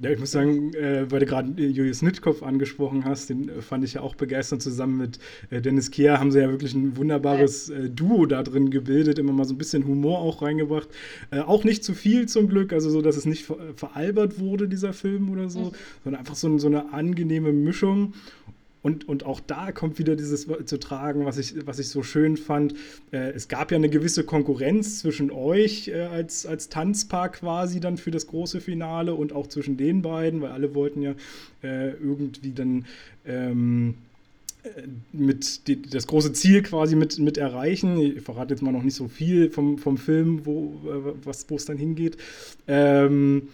Ja, 0.00 0.10
ich 0.10 0.18
muss 0.18 0.32
sagen, 0.32 0.74
äh, 0.74 1.08
weil 1.08 1.20
du 1.20 1.26
gerade 1.26 1.52
äh, 1.62 1.68
Julius 1.68 2.02
Nittkopf 2.02 2.42
angesprochen 2.42 3.04
hast, 3.04 3.30
den 3.30 3.48
äh, 3.48 3.62
fand 3.62 3.84
ich 3.84 3.94
ja 3.94 4.00
auch 4.00 4.16
begeisternd. 4.16 4.60
Zusammen 4.60 4.98
mit 4.98 5.20
äh, 5.50 5.60
Dennis 5.60 5.92
Kehr 5.92 6.18
haben 6.18 6.32
sie 6.32 6.40
ja 6.40 6.50
wirklich 6.50 6.74
ein 6.74 6.96
wunderbares 6.96 7.68
äh, 7.68 7.90
Duo 7.90 8.26
da 8.26 8.42
drin 8.42 8.70
gebildet, 8.70 9.20
immer 9.20 9.32
mal 9.32 9.44
so 9.44 9.54
ein 9.54 9.58
bisschen 9.58 9.86
Humor 9.86 10.18
auch 10.18 10.42
reingebracht. 10.42 10.88
Auch 11.30 11.64
nicht 11.64 11.84
zu 11.84 11.94
viel 11.94 12.26
zum 12.26 12.48
Glück, 12.48 12.72
also 12.72 12.90
so, 12.90 13.02
dass 13.02 13.16
es 13.16 13.24
nicht 13.24 13.44
ver 13.44 13.56
veralbert 13.76 14.38
wurde, 14.40 14.68
dieser 14.68 14.92
Film 14.92 15.30
oder 15.30 15.48
so, 15.48 15.60
mhm. 15.60 15.72
sondern 16.02 16.20
einfach 16.20 16.34
so, 16.34 16.58
so 16.58 16.66
eine 16.66 16.92
angenehme 16.92 17.52
Mischung. 17.52 18.14
Und, 18.84 19.08
und 19.08 19.24
auch 19.24 19.40
da 19.40 19.72
kommt 19.72 19.98
wieder 19.98 20.14
dieses 20.14 20.46
zu 20.66 20.78
tragen, 20.78 21.24
was 21.24 21.38
ich, 21.38 21.66
was 21.66 21.78
ich 21.78 21.88
so 21.88 22.02
schön 22.02 22.36
fand. 22.36 22.74
Äh, 23.12 23.30
es 23.30 23.48
gab 23.48 23.70
ja 23.70 23.78
eine 23.78 23.88
gewisse 23.88 24.24
Konkurrenz 24.24 24.98
zwischen 24.98 25.30
euch 25.30 25.88
äh, 25.88 26.02
als, 26.02 26.44
als 26.44 26.68
Tanzpaar 26.68 27.30
quasi 27.30 27.80
dann 27.80 27.96
für 27.96 28.10
das 28.10 28.26
große 28.26 28.60
Finale 28.60 29.14
und 29.14 29.32
auch 29.32 29.46
zwischen 29.46 29.78
den 29.78 30.02
beiden, 30.02 30.42
weil 30.42 30.50
alle 30.50 30.74
wollten 30.74 31.00
ja 31.00 31.14
äh, 31.62 31.92
irgendwie 31.92 32.52
dann 32.52 32.84
ähm, 33.24 33.94
äh, 34.64 34.82
mit 35.14 35.66
die, 35.66 35.80
das 35.80 36.06
große 36.06 36.34
Ziel 36.34 36.60
quasi 36.62 36.94
mit, 36.94 37.18
mit 37.18 37.38
erreichen. 37.38 37.98
Ich 37.98 38.20
verrate 38.20 38.52
jetzt 38.52 38.62
mal 38.62 38.72
noch 38.72 38.82
nicht 38.82 38.96
so 38.96 39.08
viel 39.08 39.50
vom, 39.50 39.78
vom 39.78 39.96
Film, 39.96 40.44
wo 40.44 41.14
äh, 41.26 41.54
es 41.54 41.64
dann 41.64 41.78
hingeht. 41.78 42.18
Ähm, 42.68 43.48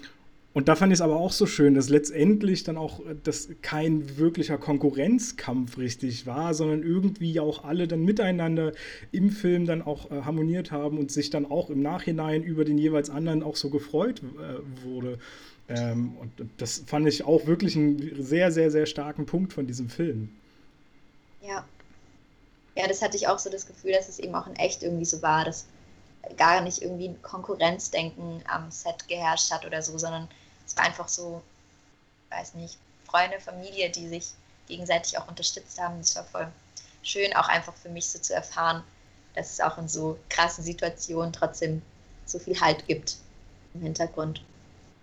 und 0.53 0.69
da 0.69 0.75
fand 0.75 0.93
ich 0.93 0.97
es 0.97 1.01
aber 1.01 1.17
auch 1.17 1.31
so 1.31 1.47
schön, 1.47 1.75
dass 1.75 1.89
letztendlich 1.89 2.65
dann 2.65 2.77
auch 2.77 3.01
das 3.23 3.49
kein 3.63 4.19
wirklicher 4.19 4.59
Konkurrenzkampf 4.59 5.79
richtig 5.79 6.27
war, 6.27 6.55
sondern 6.55 6.83
irgendwie 6.83 7.39
auch 7.39 7.63
alle 7.63 7.87
dann 7.87 8.05
miteinander 8.05 8.73
im 9.13 9.31
Film 9.31 9.65
dann 9.65 9.81
auch 9.81 10.11
äh, 10.11 10.23
harmoniert 10.23 10.73
haben 10.73 10.99
und 10.99 11.13
sich 11.13 11.31
dann 11.31 11.47
auch 11.47 11.71
im 11.71 11.83
Nachhinein 11.83 12.43
über 12.43 12.65
den 12.65 12.79
jeweils 12.79 13.11
anderen 13.11 13.45
auch 13.45 13.55
so 13.55 13.71
gefreut 13.71 14.23
äh, 14.23 14.85
wurde. 14.85 15.19
Ähm, 15.69 16.17
und 16.21 16.33
das 16.57 16.83
fand 16.85 17.07
ich 17.07 17.23
auch 17.23 17.47
wirklich 17.47 17.77
einen 17.77 18.21
sehr, 18.21 18.51
sehr, 18.51 18.73
sehr 18.73 18.87
starken 18.87 19.27
Punkt 19.27 19.53
von 19.53 19.69
diesem 19.69 19.89
Film. 19.89 20.31
Ja. 21.47 21.65
Ja, 22.77 22.89
das 22.89 23.03
hatte 23.03 23.17
ich 23.17 23.29
auch 23.29 23.39
so 23.39 23.51
das 23.51 23.67
Gefühl, 23.69 23.93
dass 23.93 24.09
es 24.09 24.19
eben 24.19 24.35
auch 24.35 24.49
in 24.49 24.57
echt 24.57 24.83
irgendwie 24.83 25.05
so 25.05 25.23
war, 25.23 25.45
dass 25.45 25.67
gar 26.37 26.61
nicht 26.61 26.83
irgendwie 26.83 27.09
ein 27.09 27.23
Konkurrenzdenken 27.23 28.43
am 28.47 28.71
Set 28.71 29.09
geherrscht 29.09 29.51
hat 29.51 29.65
oder 29.65 29.83
so, 29.83 29.97
sondern 29.99 30.29
es 30.67 30.77
war 30.77 30.85
einfach 30.85 31.09
so, 31.09 31.43
weiß 32.31 32.55
nicht, 32.55 32.79
Freunde, 33.05 33.41
Familie, 33.41 33.91
die 33.91 34.09
sich 34.09 34.31
gegenseitig 34.69 35.19
auch 35.19 35.29
unterstützt 35.29 35.81
haben. 35.81 35.99
Das 35.99 36.15
war 36.17 36.25
voll 36.25 36.49
schön, 37.03 37.35
auch 37.35 37.49
einfach 37.49 37.75
für 37.75 37.89
mich 37.89 38.09
so 38.09 38.19
zu 38.19 38.35
erfahren, 38.35 38.85
dass 39.35 39.53
es 39.53 39.61
auch 39.61 39.79
in 39.79 39.89
so 39.89 40.19
krassen 40.29 40.65
Situationen 40.65 41.33
trotzdem 41.33 41.83
so 42.27 42.39
viel 42.39 42.61
Halt 42.61 42.87
gibt 42.87 43.17
im 43.75 43.83
Hintergrund. 43.83 44.43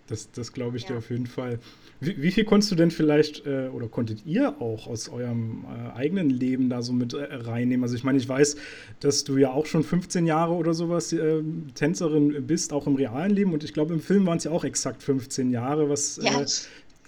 Das, 0.08 0.30
das 0.32 0.52
glaube 0.52 0.76
ich 0.76 0.84
ja. 0.84 0.90
dir 0.90 0.98
auf 0.98 1.10
jeden 1.10 1.26
Fall. 1.26 1.58
Wie, 2.00 2.20
wie, 2.22 2.30
viel 2.30 2.44
konntest 2.44 2.72
du 2.72 2.76
denn 2.76 2.90
vielleicht 2.90 3.44
äh, 3.46 3.68
oder 3.68 3.88
konntet 3.88 4.24
ihr 4.24 4.60
auch 4.60 4.86
aus 4.86 5.08
eurem 5.08 5.64
äh, 5.64 5.96
eigenen 5.96 6.30
Leben 6.30 6.70
da 6.70 6.80
so 6.80 6.92
mit 6.92 7.12
äh, 7.12 7.24
reinnehmen? 7.30 7.82
Also 7.82 7.94
ich 7.94 8.04
meine, 8.04 8.18
ich 8.18 8.28
weiß, 8.28 8.56
dass 9.00 9.24
du 9.24 9.36
ja 9.36 9.50
auch 9.50 9.66
schon 9.66 9.82
15 9.82 10.26
Jahre 10.26 10.54
oder 10.54 10.74
sowas 10.74 11.12
äh, 11.12 11.42
Tänzerin 11.74 12.46
bist, 12.46 12.72
auch 12.72 12.86
im 12.86 12.94
realen 12.94 13.32
Leben. 13.32 13.52
Und 13.52 13.64
ich 13.64 13.74
glaube, 13.74 13.94
im 13.94 14.00
Film 14.00 14.26
waren 14.26 14.38
es 14.38 14.44
ja 14.44 14.50
auch 14.50 14.64
exakt 14.64 15.02
15 15.02 15.50
Jahre, 15.50 15.90
was 15.90 16.18
ja. 16.22 16.40
Äh, 16.40 16.46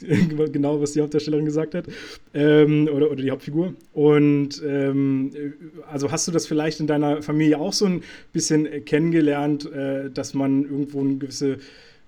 genau, 0.52 0.80
was 0.80 0.92
die 0.92 1.00
Hauptdarstellerin 1.02 1.44
gesagt 1.44 1.74
hat, 1.74 1.86
ähm, 2.34 2.88
oder, 2.92 3.10
oder 3.10 3.22
die 3.22 3.30
Hauptfigur. 3.30 3.74
Und 3.92 4.62
ähm, 4.66 5.30
also 5.90 6.10
hast 6.10 6.26
du 6.26 6.32
das 6.32 6.46
vielleicht 6.46 6.80
in 6.80 6.86
deiner 6.86 7.22
Familie 7.22 7.58
auch 7.58 7.72
so 7.72 7.86
ein 7.86 8.02
bisschen 8.32 8.84
kennengelernt, 8.84 9.70
äh, 9.70 10.10
dass 10.10 10.34
man 10.34 10.64
irgendwo 10.64 11.00
eine 11.00 11.16
gewisse 11.16 11.58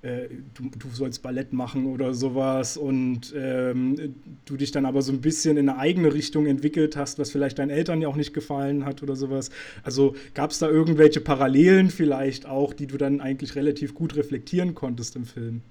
äh, 0.03 0.29
du, 0.55 0.69
du, 0.77 0.89
sollst 0.93 1.23
Ballett 1.23 1.53
machen 1.53 1.87
oder 1.87 2.13
sowas 2.13 2.77
und 2.77 3.33
ähm, 3.37 4.17
du 4.45 4.57
dich 4.57 4.73
dann 4.73 4.85
aber 4.85 5.01
so 5.01 5.13
ein 5.13 5.21
bisschen 5.21 5.57
in 5.57 5.69
eine 5.69 5.79
eigene 5.79 6.13
Richtung 6.13 6.47
entwickelt 6.47 6.97
hast, 6.97 7.21
was 7.21 7.31
vielleicht 7.31 7.61
deinen 7.61 7.71
Eltern 7.71 8.03
ja 8.03 8.09
auch 8.09 8.17
nicht 8.17 8.35
gefallen 8.35 8.85
hat 8.85 9.03
oder 9.03 9.15
sowas. 9.15 9.51
Also 9.85 10.17
gab 10.35 10.51
es 10.51 10.59
da 10.59 10.69
irgendwelche 10.69 11.21
Parallelen 11.21 11.91
vielleicht 11.91 12.47
auch, 12.47 12.75
die 12.75 12.89
du 12.89 12.97
dann 12.97 13.21
eigentlich 13.21 13.55
relativ 13.55 13.95
gut 13.95 14.17
reflektieren 14.17 14.75
konntest 14.75 15.15
im 15.15 15.25
Film? 15.25 15.63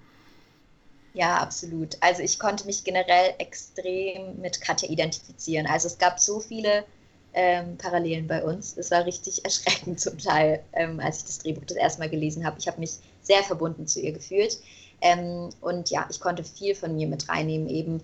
Ja, 1.14 1.38
absolut. 1.38 1.98
Also 2.00 2.24
ich 2.24 2.40
konnte 2.40 2.66
mich 2.66 2.86
generell 2.86 3.34
extrem 3.38 4.40
mit 4.40 4.62
Katja 4.62 4.90
identifizieren. 4.90 5.68
Also 5.68 5.88
es 5.88 5.98
gab 5.98 6.20
so 6.22 6.40
viele 6.40 6.86
ähm, 7.34 7.78
Parallelen 7.78 8.28
bei 8.28 8.44
uns. 8.44 8.78
Es 8.78 8.92
war 8.92 9.06
richtig 9.06 9.44
erschreckend 9.46 10.00
zum 10.00 10.18
Teil, 10.18 10.64
ähm, 10.74 11.02
als 11.02 11.18
ich 11.18 11.24
das 11.26 11.40
Drehbuch 11.40 11.66
das 11.66 11.78
erste 11.78 12.00
Mal 12.00 12.10
gelesen 12.10 12.46
habe. 12.46 12.58
Ich 12.60 12.68
habe 12.68 12.80
mich 12.80 13.00
sehr 13.22 13.44
verbunden 13.44 13.88
zu 13.88 14.00
ihr 14.00 14.12
gefühlt. 14.12 14.58
Ähm, 15.02 15.50
und 15.62 15.90
ja, 15.90 16.08
ich 16.10 16.20
konnte 16.20 16.44
viel 16.44 16.76
von 16.76 16.96
mir 16.96 17.08
mit 17.08 17.28
reinnehmen. 17.28 17.68
Eben 17.68 18.02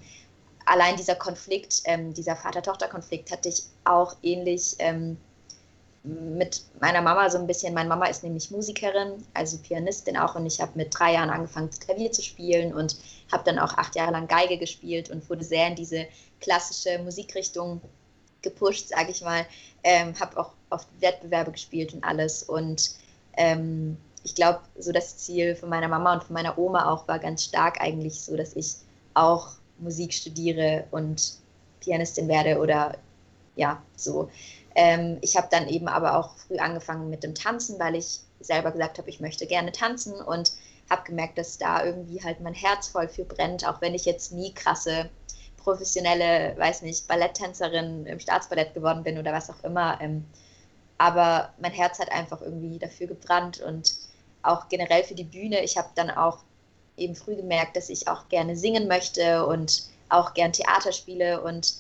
allein 0.65 0.97
dieser 0.97 1.15
Konflikt, 1.15 1.82
ähm, 1.86 2.13
dieser 2.13 2.36
Vater-Tochter-Konflikt 2.36 3.32
hatte 3.32 3.49
ich 3.49 3.63
auch 3.84 4.15
ähnlich 4.23 4.75
ähm, 4.80 5.17
mit 6.03 6.63
meiner 6.80 7.01
Mama 7.01 7.30
so 7.30 7.38
ein 7.38 7.47
bisschen. 7.47 7.73
Meine 7.73 7.89
Mama 7.89 8.06
ist 8.06 8.23
nämlich 8.23 8.49
Musikerin, 8.51 9.25
also 9.34 9.58
Pianistin 9.58 10.17
auch. 10.17 10.36
Und 10.36 10.45
ich 10.45 10.62
habe 10.62 10.71
mit 10.75 10.97
drei 10.97 11.13
Jahren 11.13 11.30
angefangen, 11.30 11.69
Klavier 11.69 12.12
zu 12.12 12.21
spielen 12.21 12.73
und 12.73 12.97
habe 13.32 13.43
dann 13.45 13.60
auch 13.60 13.73
acht 13.77 13.95
Jahre 13.95 14.12
lang 14.12 14.27
Geige 14.27 14.58
gespielt 14.58 15.10
und 15.10 15.30
wurde 15.30 15.43
sehr 15.43 15.67
in 15.67 15.75
diese 15.75 16.06
klassische 16.39 16.99
Musikrichtung 16.99 17.82
gepusht, 18.41 18.89
sage 18.89 19.12
ich 19.12 19.21
mal. 19.21 19.45
Ähm, 19.84 20.17
habe 20.19 20.39
auch 20.39 20.51
oft 20.69 20.88
Wettbewerbe 20.99 21.51
gespielt 21.51 21.93
und 21.93 22.03
alles. 22.03 22.43
Und 22.43 22.91
ähm, 23.36 23.97
ich 24.27 24.35
glaube, 24.35 24.59
so 24.77 24.91
das 24.91 25.17
Ziel 25.19 25.55
von 25.55 25.69
meiner 25.69 25.87
Mama 25.87 26.11
und 26.11 26.23
von 26.25 26.33
meiner 26.33 26.57
Oma 26.57 26.91
auch 26.91 27.07
war 27.07 27.17
ganz 27.17 27.45
stark 27.45 27.79
eigentlich 27.79 28.19
so, 28.19 28.35
dass 28.35 28.57
ich 28.57 28.75
auch 29.13 29.51
Musik 29.77 30.13
studiere 30.13 30.83
und 30.91 31.35
Pianistin 31.79 32.27
werde 32.27 32.59
oder 32.59 32.97
ja, 33.55 33.81
so. 33.95 34.29
Ähm, 34.75 35.17
ich 35.21 35.37
habe 35.37 35.47
dann 35.49 35.69
eben 35.69 35.87
aber 35.87 36.17
auch 36.17 36.35
früh 36.35 36.57
angefangen 36.57 37.09
mit 37.09 37.23
dem 37.23 37.35
Tanzen, 37.35 37.79
weil 37.79 37.95
ich 37.95 38.19
selber 38.41 38.71
gesagt 38.71 38.97
habe, 38.97 39.09
ich 39.09 39.21
möchte 39.21 39.47
gerne 39.47 39.71
tanzen 39.71 40.15
und 40.15 40.51
habe 40.89 41.03
gemerkt, 41.03 41.37
dass 41.37 41.57
da 41.57 41.85
irgendwie 41.85 42.21
halt 42.21 42.41
mein 42.41 42.53
Herz 42.53 42.89
voll 42.89 43.07
für 43.07 43.23
brennt, 43.23 43.65
auch 43.65 43.79
wenn 43.79 43.95
ich 43.95 44.03
jetzt 44.03 44.33
nie 44.33 44.53
krasse 44.53 45.09
professionelle, 45.55 46.53
weiß 46.57 46.81
nicht, 46.81 47.07
Balletttänzerin 47.07 48.05
im 48.05 48.19
Staatsballett 48.19 48.73
geworden 48.73 49.03
bin 49.03 49.17
oder 49.17 49.31
was 49.31 49.49
auch 49.49 49.63
immer. 49.63 50.01
Ähm, 50.01 50.25
aber 50.97 51.53
mein 51.61 51.71
Herz 51.71 51.97
hat 51.99 52.11
einfach 52.11 52.41
irgendwie 52.41 52.77
dafür 52.77 53.07
gebrannt 53.07 53.61
und 53.61 54.07
auch 54.47 54.69
generell 54.69 55.03
für 55.03 55.15
die 55.15 55.23
Bühne. 55.23 55.63
Ich 55.63 55.77
habe 55.77 55.89
dann 55.95 56.10
auch 56.10 56.39
eben 56.95 57.15
früh 57.15 57.36
gemerkt, 57.36 57.75
dass 57.75 57.89
ich 57.89 58.07
auch 58.07 58.27
gerne 58.29 58.55
singen 58.55 58.88
möchte 58.88 59.45
und 59.45 59.83
auch 60.10 60.33
gern 60.33 60.53
Theater 60.53 60.91
spiele. 60.91 61.41
Und 61.41 61.75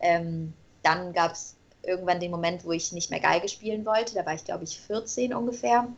ähm, 0.00 0.52
dann 0.82 1.12
gab 1.12 1.32
es 1.32 1.56
irgendwann 1.82 2.20
den 2.20 2.30
Moment, 2.30 2.64
wo 2.64 2.72
ich 2.72 2.92
nicht 2.92 3.10
mehr 3.10 3.20
Geige 3.20 3.48
spielen 3.48 3.84
wollte. 3.86 4.14
Da 4.14 4.24
war 4.26 4.34
ich, 4.34 4.44
glaube 4.44 4.64
ich, 4.64 4.78
14 4.78 5.34
ungefähr 5.34 5.88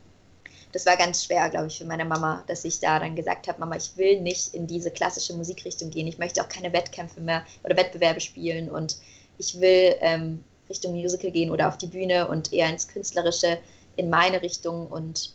das 0.72 0.86
war 0.86 0.96
ganz 0.96 1.24
schwer, 1.24 1.48
glaube 1.50 1.66
ich, 1.66 1.78
für 1.78 1.84
meine 1.84 2.04
Mama, 2.04 2.42
dass 2.46 2.64
ich 2.64 2.80
da 2.80 2.98
dann 2.98 3.14
gesagt 3.14 3.46
habe, 3.46 3.60
Mama, 3.60 3.76
ich 3.76 3.96
will 3.96 4.20
nicht 4.20 4.54
in 4.54 4.66
diese 4.66 4.90
klassische 4.90 5.34
Musikrichtung 5.34 5.90
gehen. 5.90 6.06
Ich 6.06 6.18
möchte 6.18 6.42
auch 6.42 6.48
keine 6.48 6.72
Wettkämpfe 6.72 7.20
mehr 7.20 7.44
oder 7.62 7.76
Wettbewerbe 7.76 8.20
spielen 8.20 8.70
und 8.70 8.96
ich 9.38 9.60
will 9.60 9.96
ähm, 10.00 10.42
Richtung 10.70 10.92
Musical 10.92 11.30
gehen 11.30 11.50
oder 11.50 11.68
auf 11.68 11.76
die 11.76 11.86
Bühne 11.86 12.26
und 12.26 12.52
eher 12.52 12.70
ins 12.70 12.88
Künstlerische, 12.88 13.58
in 13.96 14.08
meine 14.08 14.40
Richtung. 14.40 14.86
Und 14.86 15.34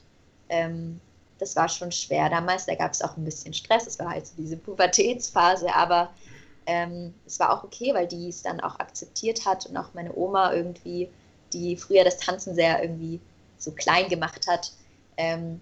ähm, 0.49 0.99
das 1.39 1.55
war 1.55 1.69
schon 1.69 1.91
schwer 1.91 2.29
damals. 2.29 2.65
Da 2.65 2.75
gab 2.75 2.93
es 2.93 3.01
auch 3.01 3.15
ein 3.17 3.25
bisschen 3.25 3.53
Stress. 3.53 3.87
Es 3.87 3.99
war 3.99 4.09
halt 4.09 4.27
so 4.27 4.33
diese 4.37 4.57
Pubertätsphase, 4.57 5.73
aber 5.73 6.09
ähm, 6.65 7.13
es 7.25 7.39
war 7.39 7.53
auch 7.53 7.63
okay, 7.63 7.93
weil 7.93 8.07
die 8.07 8.29
es 8.29 8.41
dann 8.41 8.59
auch 8.59 8.79
akzeptiert 8.79 9.45
hat 9.45 9.65
und 9.67 9.77
auch 9.77 9.93
meine 9.93 10.15
Oma 10.15 10.53
irgendwie, 10.53 11.09
die 11.53 11.77
früher 11.77 12.03
das 12.03 12.17
Tanzen 12.17 12.55
sehr 12.55 12.81
irgendwie 12.81 13.19
so 13.57 13.71
klein 13.71 14.09
gemacht 14.09 14.47
hat, 14.47 14.71
ähm, 15.15 15.61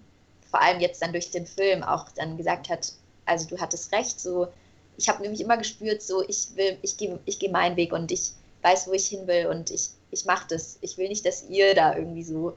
vor 0.50 0.60
allem 0.60 0.80
jetzt 0.80 1.02
dann 1.02 1.12
durch 1.12 1.30
den 1.30 1.46
Film 1.46 1.82
auch 1.82 2.06
dann 2.16 2.36
gesagt 2.36 2.68
hat, 2.68 2.92
also 3.24 3.46
du 3.46 3.58
hattest 3.58 3.92
recht, 3.92 4.18
so 4.20 4.48
ich 4.96 5.08
habe 5.08 5.22
nämlich 5.22 5.40
immer 5.40 5.56
gespürt, 5.56 6.02
so 6.02 6.26
ich 6.26 6.56
will, 6.56 6.78
ich 6.82 6.96
gehe 6.96 7.18
ich 7.24 7.38
geh 7.38 7.48
meinen 7.48 7.76
Weg 7.76 7.92
und 7.92 8.10
ich 8.10 8.32
weiß, 8.62 8.88
wo 8.88 8.92
ich 8.92 9.06
hin 9.06 9.26
will 9.26 9.46
und 9.46 9.70
ich, 9.70 9.90
ich 10.10 10.24
mache 10.24 10.46
das. 10.48 10.78
Ich 10.80 10.98
will 10.98 11.08
nicht, 11.08 11.24
dass 11.24 11.48
ihr 11.48 11.74
da 11.74 11.96
irgendwie 11.96 12.22
so 12.24 12.56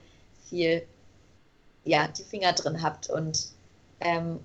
viel, 0.50 0.84
ja, 1.89 2.08
die 2.08 2.23
Finger 2.23 2.54
drin 2.54 2.82
habt. 2.82 3.10
Und 3.10 3.47
ähm, 3.99 4.39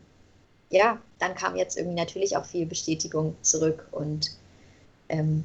ja, 0.70 0.98
dann 1.18 1.35
kam 1.35 1.57
jetzt 1.57 1.76
irgendwie 1.76 1.96
natürlich 1.96 2.37
auch 2.37 2.44
viel 2.44 2.66
Bestätigung 2.66 3.37
zurück 3.42 3.87
und 3.92 4.30
ähm, 5.09 5.44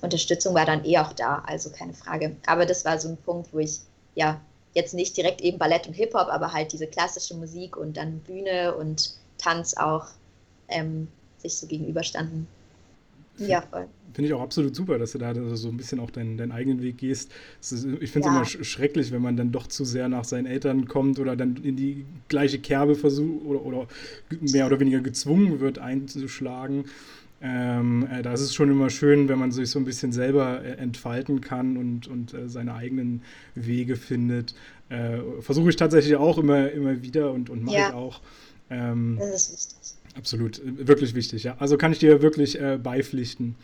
Unterstützung 0.00 0.54
war 0.54 0.66
dann 0.66 0.84
eh 0.84 0.98
auch 0.98 1.12
da, 1.12 1.42
also 1.46 1.70
keine 1.70 1.94
Frage. 1.94 2.36
Aber 2.46 2.64
das 2.64 2.84
war 2.84 2.98
so 2.98 3.08
ein 3.08 3.16
Punkt, 3.16 3.52
wo 3.52 3.58
ich 3.58 3.80
ja 4.14 4.40
jetzt 4.74 4.94
nicht 4.94 5.16
direkt 5.16 5.40
eben 5.40 5.58
Ballett 5.58 5.86
und 5.86 5.94
Hip-Hop, 5.94 6.28
aber 6.28 6.52
halt 6.52 6.72
diese 6.72 6.86
klassische 6.86 7.34
Musik 7.34 7.76
und 7.76 7.96
dann 7.96 8.20
Bühne 8.20 8.74
und 8.74 9.14
Tanz 9.38 9.76
auch 9.76 10.06
ähm, 10.68 11.08
sich 11.38 11.56
so 11.56 11.66
gegenüberstanden. 11.66 12.46
Ja, 13.38 13.62
voll. 13.62 13.88
Finde 14.14 14.28
ich 14.28 14.34
auch 14.34 14.42
absolut 14.42 14.76
super, 14.76 14.98
dass 14.98 15.12
du 15.12 15.18
da 15.18 15.34
so 15.56 15.68
ein 15.68 15.76
bisschen 15.78 15.98
auch 15.98 16.10
deinen, 16.10 16.36
deinen 16.36 16.52
eigenen 16.52 16.82
Weg 16.82 16.98
gehst. 16.98 17.30
Ist, 17.62 17.72
ich 17.72 18.10
finde 18.10 18.28
es 18.28 18.34
ja. 18.34 18.36
immer 18.36 18.44
sch 18.44 18.62
schrecklich, 18.62 19.10
wenn 19.10 19.22
man 19.22 19.36
dann 19.36 19.52
doch 19.52 19.66
zu 19.66 19.84
sehr 19.84 20.08
nach 20.08 20.24
seinen 20.24 20.46
Eltern 20.46 20.86
kommt 20.86 21.18
oder 21.18 21.34
dann 21.34 21.56
in 21.62 21.76
die 21.76 22.04
gleiche 22.28 22.58
Kerbe 22.58 22.94
versucht 22.94 23.44
oder, 23.46 23.64
oder 23.64 23.88
mehr 24.40 24.66
oder 24.66 24.78
weniger 24.80 25.00
gezwungen 25.00 25.60
wird 25.60 25.78
einzuschlagen. 25.78 26.84
Ähm, 27.44 28.06
äh, 28.10 28.22
da 28.22 28.32
ist 28.32 28.42
es 28.42 28.54
schon 28.54 28.70
immer 28.70 28.88
schön, 28.88 29.28
wenn 29.28 29.38
man 29.38 29.50
sich 29.50 29.70
so 29.70 29.78
ein 29.78 29.84
bisschen 29.84 30.12
selber 30.12 30.62
äh, 30.62 30.76
entfalten 30.76 31.40
kann 31.40 31.76
und, 31.76 32.06
und 32.06 32.34
äh, 32.34 32.48
seine 32.48 32.74
eigenen 32.74 33.22
Wege 33.56 33.96
findet. 33.96 34.54
Äh, 34.90 35.18
Versuche 35.40 35.70
ich 35.70 35.76
tatsächlich 35.76 36.14
auch 36.16 36.38
immer, 36.38 36.70
immer 36.70 37.02
wieder 37.02 37.32
und, 37.32 37.50
und 37.50 37.64
mache 37.64 37.76
ja. 37.76 37.88
ich 37.88 37.94
auch. 37.94 38.20
Ähm, 38.70 39.16
das 39.18 39.50
ist 39.50 39.76
wichtig. 39.80 40.01
Absolut, 40.14 40.60
wirklich 40.64 41.14
wichtig, 41.14 41.44
ja. 41.44 41.56
Also 41.58 41.76
kann 41.78 41.92
ich 41.92 41.98
dir 41.98 42.22
wirklich 42.22 42.60
äh, 42.60 42.78
beipflichten. 42.82 43.56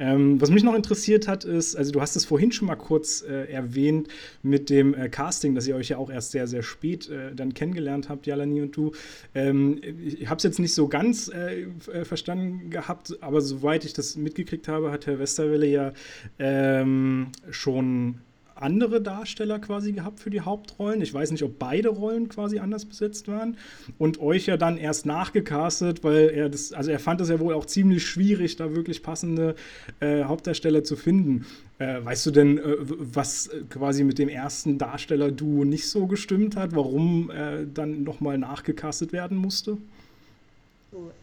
Ähm, 0.00 0.40
was 0.40 0.48
mich 0.50 0.64
noch 0.64 0.74
interessiert 0.74 1.28
hat, 1.28 1.44
ist, 1.44 1.76
also 1.76 1.92
du 1.92 2.00
hast 2.00 2.16
es 2.16 2.24
vorhin 2.24 2.52
schon 2.52 2.66
mal 2.68 2.76
kurz 2.76 3.20
äh, 3.20 3.52
erwähnt 3.52 4.08
mit 4.42 4.70
dem 4.70 4.94
äh, 4.94 5.10
Casting, 5.10 5.54
dass 5.54 5.66
ihr 5.66 5.76
euch 5.76 5.90
ja 5.90 5.98
auch 5.98 6.10
erst 6.10 6.30
sehr, 6.30 6.46
sehr 6.46 6.62
spät 6.62 7.10
äh, 7.10 7.34
dann 7.34 7.52
kennengelernt 7.52 8.08
habt, 8.08 8.26
Jalani 8.26 8.62
und 8.62 8.74
du. 8.74 8.92
Ähm, 9.34 9.78
ich 10.02 10.26
habe 10.26 10.38
es 10.38 10.42
jetzt 10.44 10.58
nicht 10.58 10.72
so 10.72 10.88
ganz 10.88 11.28
äh, 11.28 11.64
äh, 11.92 12.06
verstanden 12.06 12.70
gehabt, 12.70 13.18
aber 13.20 13.42
soweit 13.42 13.84
ich 13.84 13.92
das 13.92 14.16
mitgekriegt 14.16 14.68
habe, 14.68 14.90
hat 14.90 15.06
Herr 15.06 15.18
Westerwelle 15.18 15.66
ja 15.66 15.92
ähm, 16.38 17.26
schon 17.50 18.20
andere 18.60 19.00
Darsteller 19.00 19.58
quasi 19.58 19.92
gehabt 19.92 20.20
für 20.20 20.30
die 20.30 20.40
Hauptrollen. 20.40 21.00
Ich 21.00 21.12
weiß 21.12 21.30
nicht, 21.30 21.42
ob 21.42 21.58
beide 21.58 21.88
Rollen 21.88 22.28
quasi 22.28 22.58
anders 22.58 22.84
besetzt 22.84 23.28
waren. 23.28 23.56
Und 23.98 24.20
euch 24.20 24.46
ja 24.46 24.56
dann 24.56 24.76
erst 24.76 25.06
nachgecastet, 25.06 26.04
weil 26.04 26.30
er 26.30 26.48
das, 26.48 26.72
also 26.72 26.90
er 26.90 26.98
fand 26.98 27.20
es 27.20 27.28
ja 27.28 27.40
wohl 27.40 27.54
auch 27.54 27.66
ziemlich 27.66 28.06
schwierig, 28.06 28.56
da 28.56 28.74
wirklich 28.74 29.02
passende 29.02 29.54
äh, 30.00 30.24
Hauptdarsteller 30.24 30.84
zu 30.84 30.96
finden. 30.96 31.46
Äh, 31.78 32.04
weißt 32.04 32.26
du 32.26 32.30
denn, 32.30 32.58
äh, 32.58 32.76
was 32.78 33.50
quasi 33.70 34.04
mit 34.04 34.18
dem 34.18 34.28
ersten 34.28 34.78
Darsteller-Duo 34.78 35.64
nicht 35.64 35.88
so 35.88 36.06
gestimmt 36.06 36.56
hat, 36.56 36.74
warum 36.74 37.30
äh, 37.30 37.66
dann 37.72 38.02
nochmal 38.02 38.38
nachgecastet 38.38 39.12
werden 39.12 39.36
musste? 39.36 39.78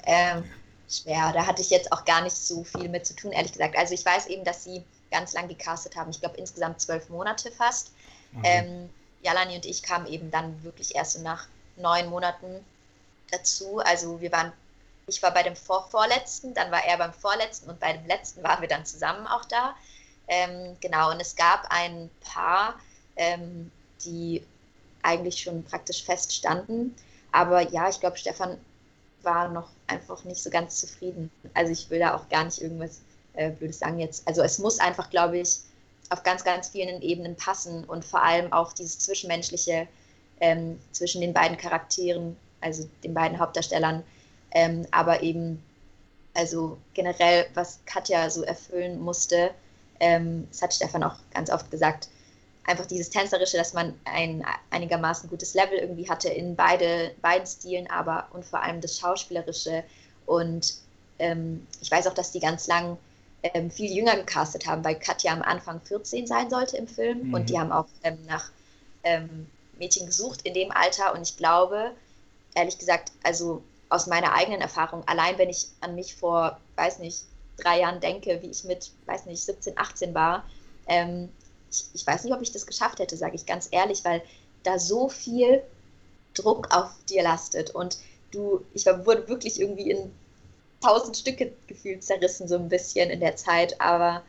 Ähm, 0.05 0.43
schwer, 0.89 1.31
da 1.33 1.45
hatte 1.45 1.61
ich 1.61 1.69
jetzt 1.69 1.91
auch 1.91 2.05
gar 2.05 2.23
nicht 2.23 2.35
so 2.35 2.63
viel 2.63 2.89
mit 2.89 3.05
zu 3.05 3.15
tun, 3.15 3.31
ehrlich 3.31 3.51
gesagt. 3.51 3.77
Also 3.77 3.93
ich 3.93 4.05
weiß 4.05 4.27
eben, 4.27 4.43
dass 4.43 4.63
sie 4.63 4.81
ganz 5.11 5.33
lang 5.33 5.47
gecastet 5.47 5.95
haben. 5.95 6.09
Ich 6.11 6.19
glaube 6.19 6.37
insgesamt 6.37 6.81
zwölf 6.81 7.09
Monate 7.09 7.51
fast. 7.51 7.91
Mhm. 8.31 8.41
Ähm, 8.43 8.89
Jalani 9.21 9.55
und 9.55 9.65
ich 9.65 9.83
kamen 9.83 10.07
eben 10.07 10.31
dann 10.31 10.63
wirklich 10.63 10.95
erst 10.95 11.13
so 11.13 11.21
nach 11.21 11.47
neun 11.75 12.09
Monaten 12.09 12.63
dazu. 13.31 13.79
Also 13.79 14.21
wir 14.21 14.31
waren 14.31 14.53
ich 15.07 15.23
war 15.23 15.33
bei 15.33 15.41
dem 15.41 15.55
vor 15.55 15.87
vorletzten, 15.89 16.53
dann 16.53 16.69
war 16.69 16.83
er 16.83 16.97
beim 16.97 17.13
vorletzten 17.13 17.69
und 17.69 17.79
bei 17.79 17.93
dem 17.93 18.05
letzten 18.07 18.43
waren 18.43 18.61
wir 18.61 18.67
dann 18.67 18.85
zusammen 18.85 19.25
auch 19.25 19.45
da. 19.45 19.73
Ähm, 20.27 20.75
genau, 20.81 21.11
und 21.11 21.21
es 21.21 21.35
gab 21.35 21.65
ein 21.69 22.09
paar, 22.19 22.75
ähm, 23.15 23.71
die 24.03 24.45
eigentlich 25.01 25.41
schon 25.41 25.63
praktisch 25.63 26.03
feststanden. 26.03 26.95
Aber 27.31 27.61
ja, 27.61 27.87
ich 27.87 27.99
glaube, 28.01 28.17
Stefan 28.17 28.57
war 29.23 29.47
noch 29.47 29.69
einfach 29.87 30.23
nicht 30.25 30.43
so 30.43 30.49
ganz 30.49 30.79
zufrieden. 30.79 31.31
Also 31.53 31.71
ich 31.71 31.89
will 31.89 31.99
da 31.99 32.15
auch 32.15 32.27
gar 32.27 32.43
nicht 32.43 32.61
irgendwas 32.61 32.99
äh, 33.37 33.51
Blödes 33.51 33.79
sagen 33.79 33.99
jetzt. 33.99 34.27
Also 34.27 34.41
es 34.43 34.59
muss 34.59 34.79
einfach, 34.79 35.09
glaube 35.09 35.39
ich, 35.39 35.59
auf 36.09 36.23
ganz, 36.23 36.43
ganz 36.43 36.69
vielen 36.69 37.01
Ebenen 37.01 37.35
passen 37.35 37.83
und 37.85 38.03
vor 38.03 38.23
allem 38.23 38.51
auch 38.53 38.73
dieses 38.73 38.99
Zwischenmenschliche 38.99 39.87
ähm, 40.39 40.79
zwischen 40.91 41.21
den 41.21 41.33
beiden 41.33 41.57
Charakteren, 41.57 42.37
also 42.61 42.87
den 43.03 43.13
beiden 43.13 43.39
Hauptdarstellern, 43.39 44.03
ähm, 44.51 44.85
aber 44.91 45.21
eben, 45.21 45.61
also 46.33 46.77
generell, 46.93 47.47
was 47.53 47.79
Katja 47.85 48.29
so 48.29 48.43
erfüllen 48.43 48.99
musste, 48.99 49.51
ähm, 49.99 50.47
das 50.51 50.61
hat 50.61 50.73
Stefan 50.73 51.03
auch 51.03 51.15
ganz 51.33 51.49
oft 51.49 51.69
gesagt, 51.71 52.09
einfach 52.67 52.85
dieses 52.85 53.09
Tänzerische, 53.09 53.57
dass 53.57 53.73
man 53.73 53.93
ein 54.05 54.45
einigermaßen 54.69 55.29
gutes 55.29 55.53
Level 55.53 55.77
irgendwie 55.77 56.09
hatte 56.09 56.29
in 56.29 56.55
beide, 56.55 57.11
beiden 57.21 57.47
Stilen, 57.47 57.89
aber 57.89 58.27
und 58.33 58.45
vor 58.45 58.61
allem 58.61 58.81
das 58.81 58.99
Schauspielerische. 58.99 59.83
Und 60.25 60.75
ähm, 61.17 61.65
ich 61.81 61.89
weiß 61.89 62.07
auch, 62.07 62.13
dass 62.13 62.31
die 62.31 62.41
ganz 62.41 62.67
lang 62.67 62.97
ähm, 63.43 63.69
viel 63.71 63.91
jünger 63.91 64.15
gecastet 64.15 64.65
haben, 64.65 64.83
weil 64.83 64.95
Katja 64.95 65.33
am 65.33 65.41
Anfang 65.41 65.81
14 65.81 66.27
sein 66.27 66.49
sollte 66.49 66.77
im 66.77 66.87
Film. 66.87 67.27
Mhm. 67.27 67.33
und 67.33 67.49
die 67.49 67.59
haben 67.59 67.71
auch 67.71 67.87
ähm, 68.03 68.17
nach 68.27 68.49
ähm, 69.03 69.47
Mädchen 69.77 70.05
gesucht 70.05 70.41
in 70.43 70.53
dem 70.53 70.71
Alter. 70.71 71.13
Und 71.13 71.21
ich 71.21 71.37
glaube, 71.37 71.91
ehrlich 72.55 72.77
gesagt, 72.77 73.11
also 73.23 73.61
aus 73.89 74.07
meiner 74.07 74.33
eigenen 74.33 74.61
Erfahrung, 74.61 75.03
allein 75.07 75.37
wenn 75.37 75.49
ich 75.49 75.67
an 75.81 75.95
mich 75.95 76.15
vor, 76.15 76.59
weiß 76.75 76.99
nicht, 76.99 77.23
drei 77.57 77.79
Jahren 77.79 77.99
denke, 77.99 78.41
wie 78.41 78.49
ich 78.49 78.63
mit, 78.63 78.91
weiß 79.05 79.25
nicht, 79.25 79.41
17, 79.41 79.77
18 79.77 80.13
war, 80.13 80.43
ähm, 80.87 81.29
ich, 81.71 81.85
ich, 81.93 82.07
weiß 82.07 82.23
nicht, 82.23 82.33
ob 82.33 82.41
ich 82.41 82.51
das 82.51 82.65
geschafft 82.65 82.99
hätte, 82.99 83.17
sage 83.17 83.35
ich 83.35 83.45
ganz 83.45 83.67
ehrlich, 83.71 84.03
weil 84.03 84.21
da 84.63 84.79
so 84.79 85.09
viel 85.09 85.63
Druck 86.33 86.73
auf 86.75 86.91
dir 87.09 87.23
lastet. 87.23 87.71
Und 87.71 87.97
du, 88.31 88.63
ich 88.73 88.85
war, 88.85 89.05
wurde 89.05 89.27
wirklich 89.27 89.59
irgendwie 89.59 89.91
in 89.91 90.11
tausend 90.81 91.17
Stücke 91.17 91.53
gefühlt 91.67 92.03
zerrissen, 92.03 92.47
so 92.47 92.55
ein 92.55 92.69
bisschen 92.69 93.09
in 93.09 93.19
der 93.19 93.35
Zeit, 93.35 93.79
aber 93.81 94.23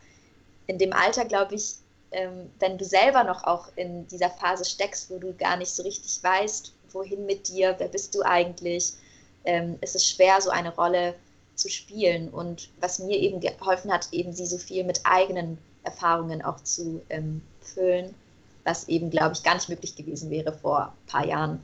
in 0.67 0.77
dem 0.77 0.93
Alter, 0.93 1.25
glaube 1.25 1.55
ich, 1.55 1.75
ähm, 2.11 2.49
wenn 2.59 2.77
du 2.77 2.85
selber 2.85 3.23
noch 3.23 3.43
auch 3.43 3.67
in 3.75 4.07
dieser 4.07 4.29
Phase 4.29 4.65
steckst, 4.65 5.09
wo 5.09 5.19
du 5.19 5.33
gar 5.33 5.57
nicht 5.57 5.71
so 5.71 5.83
richtig 5.83 6.23
weißt, 6.23 6.73
wohin 6.91 7.25
mit 7.25 7.47
dir, 7.47 7.75
wer 7.77 7.87
bist 7.87 8.15
du 8.15 8.21
eigentlich, 8.23 8.93
ähm, 9.45 9.77
ist 9.81 9.95
es 9.95 10.07
schwer, 10.07 10.41
so 10.41 10.49
eine 10.49 10.73
Rolle 10.75 11.15
zu 11.55 11.69
spielen. 11.69 12.29
Und 12.29 12.69
was 12.79 12.99
mir 12.99 13.17
eben 13.17 13.39
geholfen 13.39 13.91
hat, 13.91 14.09
eben 14.11 14.33
sie 14.33 14.45
so 14.45 14.57
viel 14.57 14.83
mit 14.83 15.01
eigenen 15.03 15.57
Erfahrungen 15.83 16.41
auch 16.41 16.61
zu 16.63 17.01
ähm, 17.09 17.41
füllen, 17.61 18.13
was 18.63 18.87
eben, 18.87 19.09
glaube 19.09 19.33
ich, 19.33 19.43
gar 19.43 19.55
nicht 19.55 19.69
möglich 19.69 19.95
gewesen 19.95 20.29
wäre 20.29 20.53
vor 20.53 20.87
ein 20.87 21.07
paar 21.07 21.25
Jahren. 21.25 21.63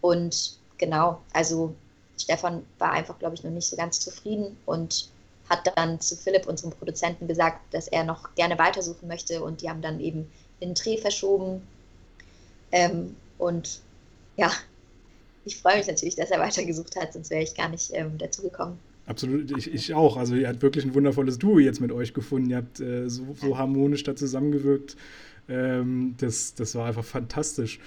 Und 0.00 0.58
genau, 0.78 1.20
also 1.32 1.74
Stefan 2.18 2.62
war 2.78 2.92
einfach, 2.92 3.18
glaube 3.18 3.34
ich, 3.34 3.44
noch 3.44 3.50
nicht 3.50 3.66
so 3.66 3.76
ganz 3.76 4.00
zufrieden 4.00 4.56
und 4.66 5.10
hat 5.48 5.72
dann 5.76 6.00
zu 6.00 6.16
Philipp, 6.16 6.46
unserem 6.46 6.70
Produzenten, 6.70 7.28
gesagt, 7.28 7.74
dass 7.74 7.88
er 7.88 8.04
noch 8.04 8.34
gerne 8.34 8.58
weitersuchen 8.58 9.08
möchte 9.08 9.42
und 9.42 9.60
die 9.60 9.68
haben 9.68 9.82
dann 9.82 10.00
eben 10.00 10.30
den 10.60 10.74
Dreh 10.74 10.96
verschoben. 10.96 11.62
Ähm, 12.72 13.16
und 13.38 13.80
ja, 14.36 14.50
ich 15.44 15.56
freue 15.56 15.76
mich 15.76 15.86
natürlich, 15.86 16.16
dass 16.16 16.30
er 16.30 16.40
weitergesucht 16.40 16.96
hat, 16.96 17.12
sonst 17.12 17.30
wäre 17.30 17.42
ich 17.42 17.54
gar 17.54 17.68
nicht 17.68 17.90
ähm, 17.92 18.16
dazu 18.18 18.42
gekommen. 18.42 18.78
Absolut, 19.06 19.50
ich, 19.56 19.72
ich 19.72 19.92
auch. 19.92 20.16
Also 20.16 20.34
ihr 20.34 20.48
habt 20.48 20.62
wirklich 20.62 20.84
ein 20.84 20.94
wundervolles 20.94 21.38
Duo 21.38 21.58
jetzt 21.58 21.80
mit 21.80 21.92
euch 21.92 22.14
gefunden. 22.14 22.48
Ihr 22.50 22.56
habt 22.56 22.80
äh, 22.80 23.08
so, 23.08 23.34
so, 23.34 23.58
harmonisch 23.58 24.02
da 24.02 24.16
zusammengewirkt. 24.16 24.96
Ähm, 25.46 26.14
das, 26.18 26.54
das 26.54 26.74
war 26.74 26.86
einfach 26.86 27.04
fantastisch. 27.04 27.80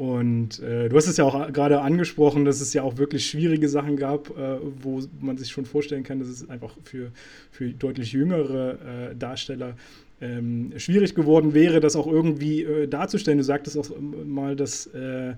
Und 0.00 0.60
äh, 0.60 0.88
du 0.88 0.96
hast 0.96 1.08
es 1.08 1.18
ja 1.18 1.24
auch 1.26 1.52
gerade 1.52 1.82
angesprochen, 1.82 2.46
dass 2.46 2.62
es 2.62 2.72
ja 2.72 2.82
auch 2.82 2.96
wirklich 2.96 3.26
schwierige 3.26 3.68
Sachen 3.68 3.98
gab, 3.98 4.30
äh, 4.30 4.56
wo 4.80 5.02
man 5.20 5.36
sich 5.36 5.50
schon 5.50 5.66
vorstellen 5.66 6.04
kann, 6.04 6.20
dass 6.20 6.28
es 6.28 6.48
einfach 6.48 6.74
für, 6.84 7.10
für 7.50 7.68
deutlich 7.68 8.14
jüngere 8.14 9.10
äh, 9.10 9.14
Darsteller 9.14 9.76
ähm, 10.22 10.72
schwierig 10.78 11.14
geworden 11.14 11.52
wäre, 11.52 11.80
das 11.80 11.96
auch 11.96 12.06
irgendwie 12.06 12.62
äh, 12.62 12.88
darzustellen. 12.88 13.36
Du 13.36 13.44
sagtest 13.44 13.76
auch 13.76 13.90
mal, 14.24 14.56
dass 14.56 14.86
äh, 14.86 15.34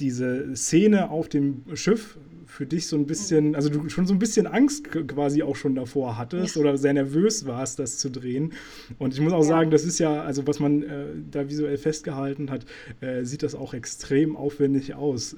diese 0.00 0.56
Szene 0.56 1.10
auf 1.10 1.28
dem 1.28 1.62
Schiff 1.74 2.16
für 2.52 2.66
dich 2.66 2.86
so 2.86 2.96
ein 2.96 3.06
bisschen, 3.06 3.54
also 3.56 3.70
du 3.70 3.88
schon 3.88 4.06
so 4.06 4.12
ein 4.12 4.18
bisschen 4.18 4.46
Angst 4.46 4.90
quasi 4.90 5.42
auch 5.42 5.56
schon 5.56 5.74
davor 5.74 6.18
hattest 6.18 6.56
ja. 6.56 6.60
oder 6.60 6.76
sehr 6.76 6.92
nervös 6.92 7.46
warst, 7.46 7.78
das 7.78 7.96
zu 7.96 8.10
drehen. 8.10 8.52
Und 8.98 9.14
ich 9.14 9.20
muss 9.20 9.32
auch 9.32 9.38
ja. 9.38 9.48
sagen, 9.48 9.70
das 9.70 9.84
ist 9.84 9.98
ja, 9.98 10.22
also 10.22 10.46
was 10.46 10.60
man 10.60 10.82
äh, 10.82 11.06
da 11.30 11.48
visuell 11.48 11.78
festgehalten 11.78 12.50
hat, 12.50 12.66
äh, 13.00 13.24
sieht 13.24 13.42
das 13.42 13.54
auch 13.54 13.72
extrem 13.72 14.36
aufwendig 14.36 14.94
aus. 14.94 15.36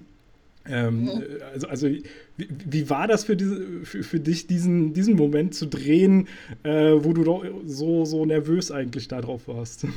Ähm, 0.66 1.02
mhm. 1.02 1.08
Äh, 1.08 1.42
also, 1.52 1.68
also 1.68 1.88
wie, 1.88 2.48
wie, 2.48 2.90
war 2.90 3.06
das 3.06 3.22
für, 3.22 3.36
diese, 3.36 3.84
für, 3.84 4.02
für, 4.02 4.18
dich, 4.18 4.48
diesen, 4.48 4.92
diesen 4.92 5.14
Moment 5.14 5.54
zu 5.54 5.66
drehen, 5.66 6.26
äh, 6.64 6.94
wo 6.98 7.12
du 7.12 7.22
doch 7.22 7.44
so, 7.64 8.04
so 8.04 8.26
nervös 8.26 8.72
eigentlich 8.72 9.06
darauf 9.06 9.46
warst? 9.46 9.86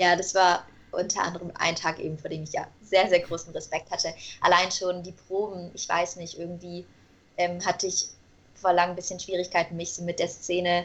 Ja, 0.00 0.14
das 0.14 0.32
war 0.32 0.64
unter 0.98 1.22
anderem 1.22 1.52
ein 1.58 1.76
Tag 1.76 1.98
eben, 2.00 2.18
vor 2.18 2.30
dem 2.30 2.42
ich 2.42 2.52
ja 2.52 2.66
sehr, 2.82 3.08
sehr 3.08 3.20
großen 3.20 3.52
Respekt 3.52 3.90
hatte. 3.90 4.12
Allein 4.40 4.70
schon 4.70 5.02
die 5.02 5.12
Proben, 5.12 5.70
ich 5.74 5.88
weiß 5.88 6.16
nicht, 6.16 6.38
irgendwie 6.38 6.84
ähm, 7.36 7.64
hatte 7.64 7.86
ich 7.86 8.08
vor 8.54 8.72
lang 8.72 8.90
ein 8.90 8.96
bisschen 8.96 9.20
Schwierigkeiten, 9.20 9.76
mich 9.76 9.92
so 9.92 10.02
mit 10.02 10.18
der 10.18 10.28
Szene 10.28 10.84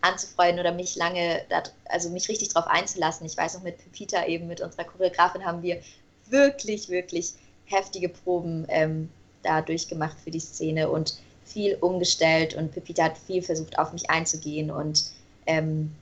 anzufreuen 0.00 0.58
oder 0.58 0.72
mich 0.72 0.96
lange, 0.96 1.44
dat, 1.48 1.72
also 1.84 2.10
mich 2.10 2.28
richtig 2.28 2.48
drauf 2.48 2.66
einzulassen. 2.66 3.24
Ich 3.24 3.36
weiß 3.36 3.54
noch, 3.54 3.62
mit 3.62 3.78
Pepita 3.78 4.26
eben, 4.26 4.48
mit 4.48 4.60
unserer 4.60 4.84
Choreografin, 4.84 5.44
haben 5.44 5.62
wir 5.62 5.80
wirklich, 6.28 6.88
wirklich 6.88 7.34
heftige 7.66 8.08
Proben 8.08 8.66
ähm, 8.68 9.08
da 9.42 9.62
durchgemacht 9.62 10.18
für 10.18 10.30
die 10.30 10.40
Szene 10.40 10.90
und 10.90 11.18
viel 11.44 11.76
umgestellt 11.80 12.54
und 12.54 12.72
Pepita 12.72 13.04
hat 13.04 13.18
viel 13.18 13.42
versucht, 13.42 13.78
auf 13.78 13.92
mich 13.92 14.10
einzugehen 14.10 14.70
und 14.70 15.04
ähm, 15.46 15.94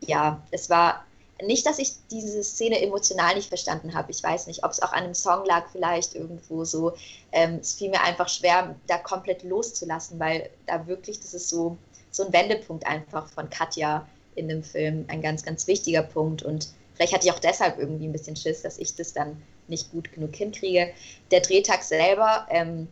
ja, 0.00 0.42
es 0.50 0.68
war 0.68 1.04
nicht, 1.46 1.66
dass 1.66 1.78
ich 1.78 1.92
diese 2.10 2.42
Szene 2.42 2.80
emotional 2.80 3.34
nicht 3.34 3.48
verstanden 3.48 3.94
habe. 3.94 4.10
Ich 4.10 4.22
weiß 4.22 4.46
nicht, 4.46 4.64
ob 4.64 4.72
es 4.72 4.82
auch 4.82 4.92
an 4.92 5.04
einem 5.04 5.14
Song 5.14 5.44
lag, 5.44 5.68
vielleicht 5.70 6.14
irgendwo 6.14 6.64
so. 6.64 6.92
Ähm, 7.32 7.58
es 7.60 7.74
fiel 7.74 7.90
mir 7.90 8.02
einfach 8.02 8.28
schwer, 8.28 8.74
da 8.86 8.98
komplett 8.98 9.42
loszulassen, 9.42 10.18
weil 10.18 10.50
da 10.66 10.86
wirklich, 10.86 11.20
das 11.20 11.34
ist 11.34 11.48
so, 11.48 11.76
so 12.10 12.24
ein 12.24 12.32
Wendepunkt 12.32 12.86
einfach 12.86 13.28
von 13.28 13.50
Katja 13.50 14.06
in 14.34 14.48
dem 14.48 14.62
Film, 14.62 15.04
ein 15.08 15.22
ganz, 15.22 15.42
ganz 15.42 15.66
wichtiger 15.66 16.02
Punkt. 16.02 16.42
Und 16.42 16.68
vielleicht 16.94 17.12
hatte 17.12 17.26
ich 17.26 17.32
auch 17.32 17.38
deshalb 17.38 17.78
irgendwie 17.78 18.06
ein 18.06 18.12
bisschen 18.12 18.36
Schiss, 18.36 18.62
dass 18.62 18.78
ich 18.78 18.94
das 18.94 19.12
dann 19.12 19.42
nicht 19.68 19.90
gut 19.92 20.12
genug 20.12 20.34
hinkriege. 20.34 20.92
Der 21.30 21.40
Drehtag 21.40 21.82
selber, 21.82 22.46
ähm, 22.50 22.88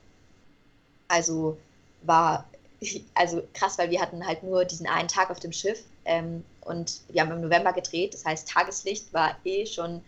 also 1.08 1.58
war 2.02 2.46
also 3.14 3.42
krass, 3.54 3.78
weil 3.78 3.90
wir 3.90 4.00
hatten 4.00 4.26
halt 4.26 4.42
nur 4.42 4.64
diesen 4.64 4.86
einen 4.86 5.08
Tag 5.08 5.30
auf 5.30 5.40
dem 5.40 5.52
Schiff 5.52 5.84
ähm, 6.04 6.44
und 6.62 7.00
wir 7.08 7.22
haben 7.22 7.30
im 7.32 7.40
November 7.40 7.72
gedreht, 7.72 8.14
das 8.14 8.24
heißt 8.24 8.48
Tageslicht 8.48 9.12
war 9.12 9.36
eh 9.44 9.66
schon 9.66 10.02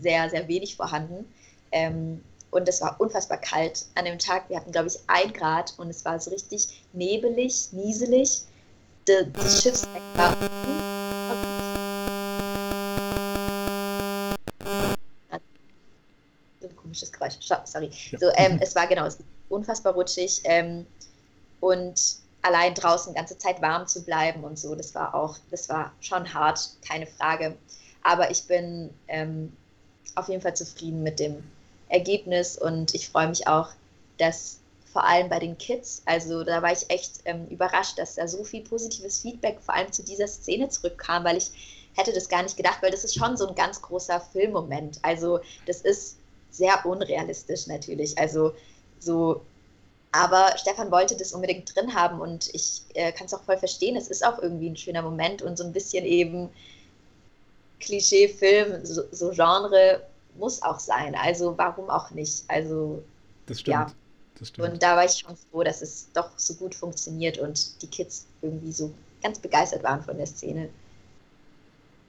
sehr, 0.00 0.30
sehr 0.30 0.48
wenig 0.48 0.76
vorhanden. 0.76 1.32
Ähm, 1.72 2.22
und 2.50 2.68
es 2.68 2.80
war 2.80 3.00
unfassbar 3.00 3.38
kalt 3.38 3.86
an 3.96 4.04
dem 4.04 4.18
Tag. 4.18 4.48
Wir 4.48 4.58
hatten, 4.58 4.70
glaube 4.70 4.86
ich, 4.86 4.98
ein 5.08 5.32
Grad 5.32 5.74
und 5.76 5.90
es 5.90 6.04
war 6.04 6.20
so 6.20 6.30
richtig 6.30 6.84
nebelig, 6.92 7.72
nieselig. 7.72 8.42
De, 9.08 9.26
das 9.32 9.62
Schiffsdeck 9.62 10.02
war 10.14 10.36
so 16.60 16.68
ein 16.68 16.76
komisches 16.76 17.10
Geräusch, 17.10 17.34
sorry. 17.64 17.90
So, 18.18 18.30
ähm, 18.36 18.58
es 18.62 18.74
war 18.76 18.86
genau 18.86 19.08
unfassbar 19.48 19.94
rutschig 19.94 20.40
ähm, 20.44 20.86
und 21.64 22.16
allein 22.42 22.74
draußen 22.74 23.14
die 23.14 23.16
ganze 23.16 23.38
Zeit 23.38 23.62
warm 23.62 23.86
zu 23.86 24.04
bleiben 24.04 24.44
und 24.44 24.58
so, 24.58 24.74
das 24.74 24.94
war 24.94 25.14
auch, 25.14 25.38
das 25.50 25.70
war 25.70 25.92
schon 26.00 26.34
hart, 26.34 26.60
keine 26.86 27.06
Frage. 27.06 27.56
Aber 28.02 28.30
ich 28.30 28.46
bin 28.46 28.90
ähm, 29.08 29.56
auf 30.14 30.28
jeden 30.28 30.42
Fall 30.42 30.54
zufrieden 30.54 31.02
mit 31.02 31.18
dem 31.18 31.42
Ergebnis 31.88 32.58
und 32.58 32.94
ich 32.94 33.08
freue 33.08 33.28
mich 33.28 33.48
auch, 33.48 33.70
dass 34.18 34.58
vor 34.92 35.04
allem 35.04 35.30
bei 35.30 35.38
den 35.38 35.56
Kids, 35.56 36.02
also 36.04 36.44
da 36.44 36.60
war 36.60 36.70
ich 36.70 36.90
echt 36.90 37.20
ähm, 37.24 37.46
überrascht, 37.48 37.98
dass 37.98 38.16
da 38.16 38.28
so 38.28 38.44
viel 38.44 38.62
positives 38.62 39.22
Feedback 39.22 39.58
vor 39.62 39.74
allem 39.74 39.90
zu 39.90 40.04
dieser 40.04 40.28
Szene 40.28 40.68
zurückkam, 40.68 41.24
weil 41.24 41.38
ich 41.38 41.50
hätte 41.94 42.12
das 42.12 42.28
gar 42.28 42.42
nicht 42.42 42.58
gedacht, 42.58 42.82
weil 42.82 42.90
das 42.90 43.04
ist 43.04 43.16
schon 43.16 43.38
so 43.38 43.48
ein 43.48 43.54
ganz 43.54 43.80
großer 43.80 44.20
Filmmoment. 44.20 44.98
Also 45.00 45.40
das 45.64 45.80
ist 45.80 46.18
sehr 46.50 46.84
unrealistisch 46.84 47.66
natürlich. 47.68 48.18
Also 48.18 48.52
so 49.00 49.40
aber 50.14 50.56
Stefan 50.58 50.92
wollte 50.92 51.16
das 51.16 51.32
unbedingt 51.32 51.74
drin 51.74 51.92
haben 51.92 52.20
und 52.20 52.48
ich 52.54 52.82
äh, 52.94 53.10
kann 53.10 53.26
es 53.26 53.34
auch 53.34 53.42
voll 53.42 53.58
verstehen. 53.58 53.96
Es 53.96 54.06
ist 54.06 54.24
auch 54.24 54.38
irgendwie 54.38 54.70
ein 54.70 54.76
schöner 54.76 55.02
Moment 55.02 55.42
und 55.42 55.58
so 55.58 55.64
ein 55.64 55.72
bisschen 55.72 56.04
eben 56.04 56.50
Klischee-Film, 57.80 58.86
so, 58.86 59.02
so, 59.10 59.30
Genre 59.32 60.06
muss 60.36 60.62
auch 60.62 60.78
sein. 60.78 61.16
Also 61.16 61.58
warum 61.58 61.90
auch 61.90 62.12
nicht? 62.12 62.44
Also 62.46 63.02
das 63.46 63.60
stimmt. 63.60 63.76
Ja. 64.56 64.64
Und 64.64 64.80
da 64.84 64.94
war 64.96 65.04
ich 65.04 65.18
schon 65.18 65.36
froh, 65.36 65.64
dass 65.64 65.82
es 65.82 66.08
doch 66.12 66.30
so 66.36 66.54
gut 66.54 66.76
funktioniert 66.76 67.38
und 67.38 67.82
die 67.82 67.88
Kids 67.88 68.26
irgendwie 68.40 68.70
so 68.70 68.92
ganz 69.20 69.40
begeistert 69.40 69.82
waren 69.82 70.00
von 70.00 70.16
der 70.16 70.26
Szene. 70.26 70.68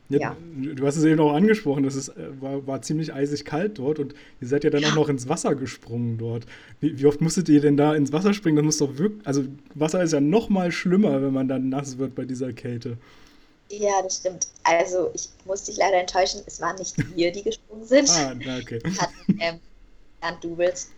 Ja. 0.10 0.38
Du 0.56 0.86
hast 0.86 0.98
es 0.98 1.04
eben 1.04 1.20
auch 1.20 1.34
angesprochen, 1.34 1.84
dass 1.84 1.96
es 1.96 2.10
äh, 2.10 2.30
war, 2.40 2.66
war, 2.68 2.82
ziemlich 2.82 3.14
eisig 3.14 3.44
kalt 3.44 3.80
dort 3.80 3.98
und 3.98 4.14
ihr 4.40 4.48
seid 4.48 4.64
ja 4.64 4.70
dann 4.70 4.82
ja. 4.82 4.90
auch 4.90 4.96
noch 4.96 5.10
ins 5.10 5.28
Wasser 5.28 5.56
gesprungen 5.56 6.18
dort. 6.20 6.46
Wie, 6.80 7.00
wie, 7.00 7.06
oft 7.08 7.22
musstet 7.22 7.50
ihr 7.50 7.60
denn 7.60 7.76
da 7.76 7.96
ins 7.96 8.12
Wasser 8.12 8.34
springen? 8.34 8.58
Das 8.58 8.66
muss 8.66 8.78
doch 8.78 8.98
wirklich, 8.98 9.26
also 9.26 9.46
Wasser 9.74 10.04
ist 10.04 10.14
ja 10.14 10.22
noch 10.22 10.50
mal 10.50 10.72
schlimmer, 10.72 11.22
wenn 11.24 11.34
man 11.34 11.48
dann 11.48 11.70
nass 11.70 11.98
wird 11.98 12.14
bei 12.14 12.26
dieser 12.26 12.54
Kälte. 12.54 12.98
Ja, 13.70 14.02
das 14.04 14.18
stimmt. 14.18 14.48
Also 14.64 15.10
ich 15.16 15.30
muss 15.46 15.64
dich 15.64 15.78
leider 15.78 15.98
enttäuschen, 15.98 16.42
es 16.46 16.62
waren 16.62 16.76
nicht 16.78 16.96
wir, 17.16 17.32
die 17.32 17.42
gesprungen 17.42 17.86
sind. 17.86 18.10
ah, 18.12 18.36
okay. 18.62 18.80
Wir 18.84 18.98
hatten 19.02 19.40
ähm, 19.40 19.60
Doubles, 20.42 20.92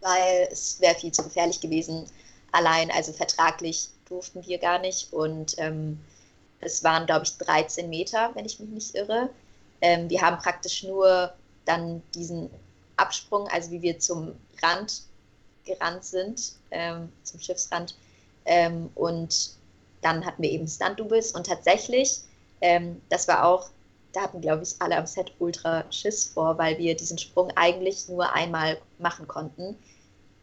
weil 0.00 0.48
es 0.50 0.80
wäre 0.80 0.94
viel 0.94 1.12
zu 1.12 1.22
gefährlich 1.22 1.60
gewesen. 1.60 2.06
Allein, 2.52 2.90
also 2.90 3.12
vertraglich 3.12 3.90
durften 4.08 4.46
wir 4.46 4.56
gar 4.58 4.78
nicht 4.78 5.12
und 5.12 5.56
ähm, 5.58 5.98
es 6.60 6.82
waren, 6.84 7.06
glaube 7.06 7.24
ich, 7.24 7.36
13 7.38 7.88
Meter, 7.88 8.30
wenn 8.34 8.44
ich 8.44 8.58
mich 8.60 8.70
nicht 8.70 8.94
irre. 8.94 9.30
Ähm, 9.80 10.08
wir 10.08 10.20
haben 10.20 10.38
praktisch 10.38 10.82
nur 10.82 11.32
dann 11.64 12.02
diesen 12.14 12.50
Absprung, 12.96 13.46
also 13.48 13.70
wie 13.70 13.82
wir 13.82 13.98
zum 13.98 14.32
Rand 14.62 15.02
gerannt 15.64 16.04
sind, 16.04 16.52
ähm, 16.70 17.12
zum 17.24 17.40
Schiffsrand. 17.40 17.96
Ähm, 18.46 18.90
und 18.94 19.50
dann 20.00 20.24
hatten 20.24 20.42
wir 20.42 20.50
eben 20.50 20.66
Stunt-Doubles 20.68 21.32
und 21.32 21.46
tatsächlich, 21.46 22.20
ähm, 22.60 23.00
das 23.08 23.28
war 23.28 23.44
auch, 23.44 23.68
da 24.12 24.22
hatten, 24.22 24.40
glaube 24.40 24.62
ich, 24.62 24.74
alle 24.78 24.96
am 24.96 25.06
Set 25.06 25.32
ultra 25.40 25.84
Schiss 25.90 26.26
vor, 26.26 26.56
weil 26.56 26.78
wir 26.78 26.96
diesen 26.96 27.18
Sprung 27.18 27.50
eigentlich 27.56 28.08
nur 28.08 28.32
einmal 28.32 28.78
machen 28.98 29.28
konnten. 29.28 29.76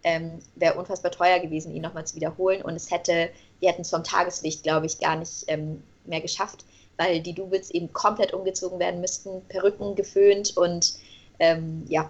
Ähm, 0.03 0.39
Wäre 0.55 0.77
unfassbar 0.77 1.11
teuer 1.11 1.39
gewesen, 1.39 1.73
ihn 1.73 1.81
nochmal 1.81 2.05
zu 2.05 2.15
wiederholen 2.15 2.61
und 2.61 2.75
es 2.75 2.91
hätte, 2.91 3.29
wir 3.61 3.69
hätten 3.69 3.81
es 3.81 3.89
vom 3.89 4.03
Tageslicht, 4.03 4.61
glaube 4.61 4.85
ich, 4.85 4.99
gar 4.99 5.15
nicht 5.15 5.45
ähm, 5.47 5.81
mehr 6.05 6.21
geschafft, 6.21 6.65
weil 6.97 7.21
die 7.21 7.33
Doubles 7.33 7.71
eben 7.71 7.91
komplett 7.93 8.33
umgezogen 8.33 8.79
werden 8.79 9.01
müssten, 9.01 9.41
Perücken 9.47 9.95
geföhnt 9.95 10.55
und 10.57 10.95
ähm, 11.39 11.85
ja, 11.87 12.09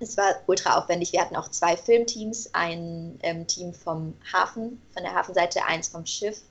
es 0.00 0.16
war 0.16 0.34
ultra 0.46 0.78
aufwendig. 0.78 1.12
Wir 1.12 1.20
hatten 1.20 1.36
auch 1.36 1.48
zwei 1.50 1.76
Filmteams, 1.76 2.50
ein 2.52 3.18
ähm, 3.22 3.46
Team 3.46 3.72
vom 3.72 4.14
Hafen, 4.32 4.80
von 4.92 5.02
der 5.02 5.14
Hafenseite, 5.14 5.64
eins 5.64 5.88
vom 5.88 6.04
Schiff 6.06 6.42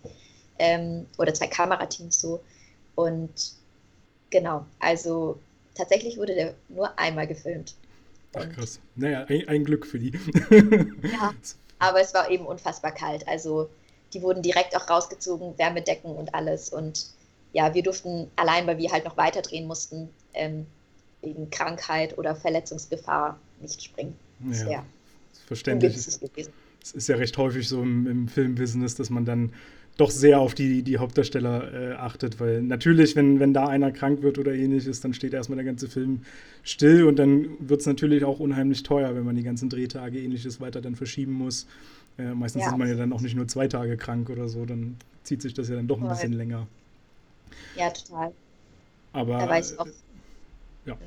ähm, 0.60 1.06
oder 1.18 1.34
zwei 1.34 1.48
Kamerateams 1.48 2.20
so. 2.20 2.42
Und 2.96 3.54
genau, 4.30 4.66
also 4.80 5.40
tatsächlich 5.76 6.18
wurde 6.18 6.36
der 6.36 6.54
nur 6.70 6.98
einmal 6.98 7.28
gefilmt. 7.28 7.76
Ach 8.36 8.50
krass. 8.50 8.80
Naja, 8.96 9.26
ein, 9.30 9.48
ein 9.48 9.66
Glück 9.66 9.86
für 9.86 10.00
die. 10.00 10.12
ja, 11.04 11.34
aber 11.80 12.02
es 12.02 12.14
war 12.14 12.30
eben 12.30 12.46
unfassbar 12.46 12.92
kalt. 12.92 13.28
Also 13.28 13.70
die 14.14 14.22
wurden 14.22 14.42
direkt 14.42 14.76
auch 14.76 14.90
rausgezogen, 14.90 15.58
Wärmedecken 15.58 16.12
und 16.12 16.34
alles. 16.34 16.70
Und 16.70 17.08
ja, 17.54 17.74
wir 17.74 17.84
durften 17.84 18.30
allein, 18.36 18.68
weil 18.68 18.78
wir 18.78 18.92
halt 18.92 19.06
noch 19.06 19.18
weiter 19.18 19.42
drehen 19.42 19.68
mussten, 19.68 20.10
ähm, 20.34 20.66
wegen 21.22 21.50
Krankheit 21.50 22.18
oder 22.18 22.36
Verletzungsgefahr 22.36 23.40
nicht 23.62 23.82
springen. 23.82 24.16
Das 24.40 24.64
ja, 24.64 24.86
verständlich. 25.48 25.96
Es 25.96 26.92
ist 26.92 27.08
ja 27.08 27.16
recht 27.16 27.38
häufig 27.38 27.68
so 27.68 27.82
im, 27.82 28.08
im 28.08 28.28
Filmbusiness, 28.28 28.96
dass 28.96 29.10
man 29.10 29.24
dann 29.24 29.54
doch 29.98 30.10
sehr 30.10 30.40
auf 30.40 30.56
die, 30.56 30.82
die 30.82 30.98
Hauptdarsteller 30.98 31.74
äh, 31.74 31.94
achtet, 31.94 32.40
weil 32.40 32.64
natürlich, 32.64 33.16
wenn, 33.16 33.40
wenn 33.40 33.54
da 33.54 33.68
einer 33.68 33.92
krank 33.92 34.24
wird 34.24 34.40
oder 34.40 34.54
ähnliches, 34.54 35.02
dann 35.02 35.14
steht 35.14 35.34
erstmal 35.34 35.58
der 35.58 35.66
ganze 35.66 35.88
Film 35.88 36.22
still 36.64 37.04
und 37.04 37.20
dann 37.20 37.50
wird 37.60 37.82
es 37.82 37.88
natürlich 37.88 38.24
auch 38.24 38.40
unheimlich 38.40 38.84
teuer, 38.84 39.16
wenn 39.16 39.24
man 39.24 39.36
die 39.36 39.44
ganzen 39.44 39.70
Drehtage 39.70 40.20
ähnliches 40.20 40.60
weiter 40.60 40.82
dann 40.82 40.96
verschieben 40.96 41.34
muss. 41.34 41.68
Äh, 42.18 42.34
meistens 42.34 42.64
ja. 42.64 42.70
ist 42.70 42.78
man 42.78 42.88
ja 42.88 42.96
dann 42.96 43.14
auch 43.14 43.22
nicht 43.22 43.36
nur 43.36 43.48
zwei 43.48 43.68
Tage 43.68 43.98
krank 43.98 44.30
oder 44.30 44.48
so, 44.50 44.66
dann 44.66 44.98
zieht 45.24 45.42
sich 45.42 45.54
das 45.54 45.70
ja 45.70 45.76
dann 45.76 45.88
doch 45.88 46.00
ein 46.00 46.08
bisschen 46.08 46.34
länger. 46.34 46.68
Ja, 47.76 47.90
total. 47.90 48.34
Aber. 49.14 49.38
Da 49.40 49.50
war 49.50 49.60
ich 49.60 49.80
auch. 49.80 49.88
Äh, 49.88 49.92
ja. 50.86 50.98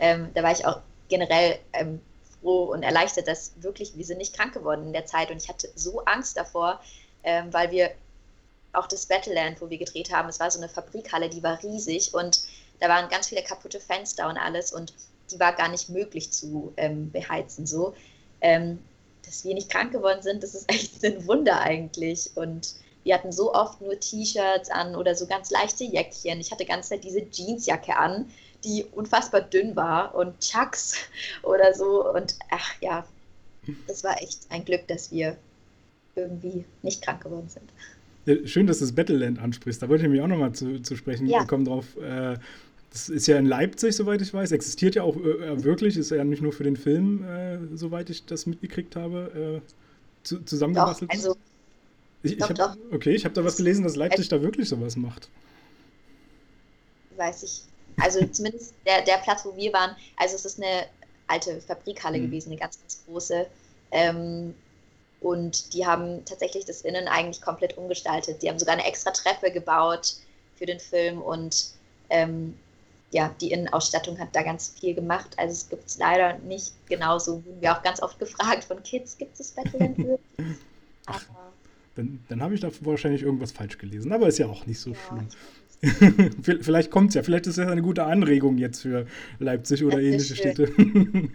Ähm, 0.00 0.28
da 0.34 0.42
war 0.42 0.52
ich 0.52 0.64
auch 0.64 0.80
generell 1.08 1.58
ähm, 1.72 2.00
froh 2.40 2.64
und 2.72 2.82
erleichtert, 2.82 3.26
dass 3.26 3.52
wirklich, 3.60 3.96
wir 3.96 4.04
sind 4.04 4.18
nicht 4.18 4.36
krank 4.36 4.54
geworden 4.54 4.86
in 4.86 4.92
der 4.92 5.06
Zeit 5.06 5.30
und 5.30 5.42
ich 5.42 5.48
hatte 5.48 5.68
so 5.74 6.04
Angst 6.04 6.36
davor, 6.36 6.80
ähm, 7.24 7.52
weil 7.52 7.70
wir 7.70 7.90
auch 8.72 8.86
das 8.86 9.06
Battleland, 9.06 9.60
wo 9.60 9.70
wir 9.70 9.78
gedreht 9.78 10.12
haben, 10.12 10.28
es 10.28 10.38
war 10.38 10.50
so 10.50 10.60
eine 10.60 10.68
Fabrikhalle, 10.68 11.28
die 11.28 11.42
war 11.42 11.60
riesig 11.62 12.14
und 12.14 12.42
da 12.80 12.88
waren 12.88 13.08
ganz 13.08 13.28
viele 13.28 13.42
kaputte 13.42 13.80
Fenster 13.80 14.28
und 14.28 14.36
alles 14.36 14.72
und 14.72 14.92
die 15.32 15.40
war 15.40 15.52
gar 15.52 15.68
nicht 15.68 15.88
möglich 15.88 16.30
zu 16.30 16.72
ähm, 16.76 17.10
beheizen 17.10 17.66
so. 17.66 17.94
Ähm, 18.40 18.78
dass 19.28 19.44
wir 19.44 19.54
nicht 19.54 19.70
krank 19.70 19.92
geworden 19.92 20.22
sind, 20.22 20.42
das 20.42 20.54
ist 20.54 20.68
echt 20.72 21.04
ein 21.04 21.26
Wunder 21.26 21.60
eigentlich. 21.60 22.30
Und 22.34 22.74
wir 23.04 23.14
hatten 23.14 23.32
so 23.32 23.54
oft 23.54 23.80
nur 23.80 23.98
T-Shirts 23.98 24.70
an 24.70 24.96
oder 24.96 25.14
so 25.14 25.26
ganz 25.26 25.50
leichte 25.50 25.84
Jäckchen. 25.84 26.40
Ich 26.40 26.50
hatte 26.50 26.64
ganz 26.64 26.88
Zeit 26.88 27.04
diese 27.04 27.20
Jeansjacke 27.30 27.96
an, 27.96 28.26
die 28.64 28.84
unfassbar 28.92 29.42
dünn 29.42 29.76
war 29.76 30.14
und 30.14 30.40
Chucks 30.40 30.96
oder 31.42 31.74
so. 31.74 32.12
Und 32.12 32.36
ach 32.50 32.74
ja, 32.80 33.06
das 33.86 34.02
war 34.04 34.20
echt 34.20 34.40
ein 34.50 34.64
Glück, 34.64 34.86
dass 34.88 35.12
wir 35.12 35.36
irgendwie 36.16 36.64
nicht 36.82 37.02
krank 37.02 37.22
geworden 37.22 37.48
sind. 37.48 38.48
schön, 38.48 38.66
dass 38.66 38.78
du 38.78 38.84
das 38.86 38.94
Battleland 38.94 39.38
ansprichst. 39.38 39.80
Da 39.80 39.88
wollte 39.88 40.04
ich 40.04 40.10
mich 40.10 40.20
auch 40.20 40.26
nochmal 40.26 40.52
zu, 40.52 40.82
zu 40.82 40.96
sprechen 40.96 41.26
ja. 41.26 41.44
kommen 41.44 41.64
drauf. 41.64 41.96
Äh, 41.96 42.38
das 42.90 43.08
ist 43.08 43.26
ja 43.26 43.38
in 43.38 43.46
Leipzig, 43.46 43.94
soweit 43.94 44.22
ich 44.22 44.32
weiß. 44.32 44.52
Existiert 44.52 44.94
ja 44.94 45.02
auch 45.02 45.16
äh, 45.16 45.62
wirklich, 45.62 45.96
ist 45.96 46.10
ja 46.10 46.24
nicht 46.24 46.42
nur 46.42 46.52
für 46.52 46.64
den 46.64 46.76
Film, 46.76 47.24
äh, 47.24 47.58
soweit 47.76 48.10
ich 48.10 48.24
das 48.24 48.46
mitgekriegt 48.46 48.96
habe, 48.96 49.60
äh, 49.62 49.68
zu, 50.22 50.42
zusammengebastelt. 50.44 51.10
Doch, 51.10 51.16
also, 51.16 51.36
ich, 52.22 52.38
ich 52.38 52.42
hab, 52.42 52.76
okay, 52.92 53.14
ich 53.14 53.24
habe 53.24 53.34
da 53.34 53.44
was 53.44 53.56
gelesen, 53.56 53.84
dass 53.84 53.96
Leipzig 53.96 54.28
da 54.28 54.42
wirklich 54.42 54.68
sowas 54.68 54.96
macht. 54.96 55.28
Weiß 57.16 57.42
ich. 57.42 57.62
Also 58.00 58.24
zumindest 58.26 58.74
der, 58.86 59.02
der 59.02 59.18
Platz, 59.18 59.44
wo 59.44 59.56
wir 59.56 59.72
waren, 59.72 59.96
also 60.16 60.36
es 60.36 60.44
ist 60.44 60.62
eine 60.62 60.86
alte 61.26 61.60
Fabrikhalle 61.60 62.18
mhm. 62.18 62.26
gewesen, 62.26 62.50
eine 62.50 62.58
ganz, 62.58 62.78
ganz 62.80 63.04
große. 63.06 63.46
Ähm, 63.90 64.54
und 65.20 65.74
die 65.74 65.84
haben 65.84 66.24
tatsächlich 66.24 66.64
das 66.64 66.82
Innen 66.82 67.08
eigentlich 67.08 67.40
komplett 67.42 67.76
umgestaltet. 67.76 68.42
Die 68.42 68.48
haben 68.48 68.58
sogar 68.58 68.74
eine 68.74 68.86
extra 68.86 69.10
Treppe 69.10 69.50
gebaut 69.50 70.14
für 70.54 70.66
den 70.66 70.78
Film 70.78 71.20
und 71.20 71.70
ähm, 72.10 72.54
ja, 73.10 73.34
die 73.40 73.52
Innenausstattung 73.52 74.18
hat 74.18 74.34
da 74.34 74.42
ganz 74.42 74.74
viel 74.78 74.94
gemacht. 74.94 75.34
Also 75.36 75.52
es 75.52 75.68
gibt 75.68 75.86
es 75.86 75.98
leider 75.98 76.38
nicht 76.40 76.72
genauso. 76.88 77.44
Wurden 77.44 77.60
wir 77.60 77.72
auch 77.72 77.82
ganz 77.82 78.02
oft 78.02 78.18
gefragt 78.18 78.64
von 78.64 78.82
Kids, 78.82 79.16
gibt 79.16 79.38
es 79.40 79.52
Battleland 79.52 79.98
wirklich? 79.98 80.56
Aber 81.06 81.20
dann, 81.94 82.20
dann 82.28 82.42
habe 82.42 82.54
ich 82.54 82.60
da 82.60 82.70
wahrscheinlich 82.80 83.22
irgendwas 83.22 83.52
falsch 83.52 83.78
gelesen, 83.78 84.12
aber 84.12 84.28
ist 84.28 84.38
ja 84.38 84.46
auch 84.46 84.66
nicht 84.66 84.80
so 84.80 84.90
ja, 84.90 84.96
schlimm. 84.96 85.28
vielleicht 86.60 86.90
kommt 86.90 87.10
es 87.10 87.14
ja, 87.14 87.22
vielleicht 87.22 87.46
ist 87.46 87.56
das 87.56 87.68
eine 87.68 87.82
gute 87.82 88.04
Anregung 88.04 88.58
jetzt 88.58 88.82
für 88.82 89.06
Leipzig 89.38 89.84
oder 89.84 90.00
ähnliche 90.00 90.34
schön. 90.34 90.52
Städte. 90.52 90.72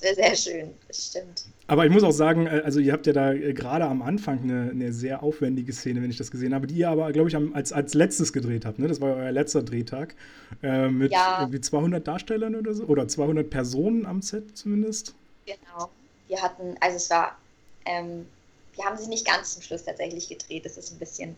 das 0.00 0.02
wäre 0.02 0.14
sehr 0.14 0.36
schön, 0.36 0.74
das 0.88 1.06
stimmt. 1.06 1.44
Aber 1.68 1.84
ich 1.86 1.92
muss 1.92 2.02
auch 2.02 2.12
sagen, 2.12 2.46
äh, 2.46 2.62
also 2.64 2.80
ihr 2.80 2.92
habt 2.92 3.06
ja 3.06 3.12
da 3.12 3.32
äh, 3.32 3.52
gerade 3.52 3.84
am 3.86 4.02
Anfang 4.02 4.42
eine, 4.42 4.70
eine, 4.70 4.92
sehr 4.92 5.22
aufwendige 5.22 5.72
Szene, 5.72 6.02
wenn 6.02 6.10
ich 6.10 6.16
das 6.16 6.30
gesehen 6.30 6.54
habe, 6.54 6.66
die 6.66 6.76
ihr 6.76 6.90
aber, 6.90 7.10
glaube 7.12 7.28
ich, 7.28 7.36
als, 7.54 7.72
als 7.72 7.94
letztes 7.94 8.32
gedreht 8.32 8.64
habt. 8.64 8.78
Ne? 8.78 8.88
Das 8.88 9.00
war 9.00 9.16
euer 9.16 9.32
letzter 9.32 9.62
Drehtag 9.62 10.14
äh, 10.62 10.88
mit 10.88 11.12
ja. 11.12 11.40
irgendwie 11.40 11.60
200 11.60 12.06
Darstellern 12.06 12.54
oder 12.54 12.74
so, 12.74 12.84
oder 12.84 13.08
200 13.08 13.48
Personen 13.48 14.06
am 14.06 14.22
Set 14.22 14.56
zumindest. 14.56 15.14
Genau. 15.46 15.90
Wir 16.28 16.42
hatten, 16.42 16.76
also 16.80 16.96
es 16.96 17.10
war, 17.10 17.36
ähm, 17.84 18.26
wir 18.74 18.84
haben 18.84 18.96
sie 18.96 19.08
nicht 19.08 19.26
ganz 19.26 19.54
zum 19.54 19.62
Schluss 19.62 19.84
tatsächlich 19.84 20.28
gedreht. 20.28 20.64
Das 20.66 20.76
ist 20.76 20.92
ein 20.92 20.98
bisschen 20.98 21.36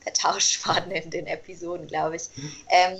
vertauscht 0.00 0.66
worden 0.66 0.90
in 0.90 1.10
den 1.10 1.26
Episoden, 1.26 1.86
glaube 1.86 2.16
ich. 2.16 2.28
Mhm. 2.36 2.52
Ähm, 2.70 2.98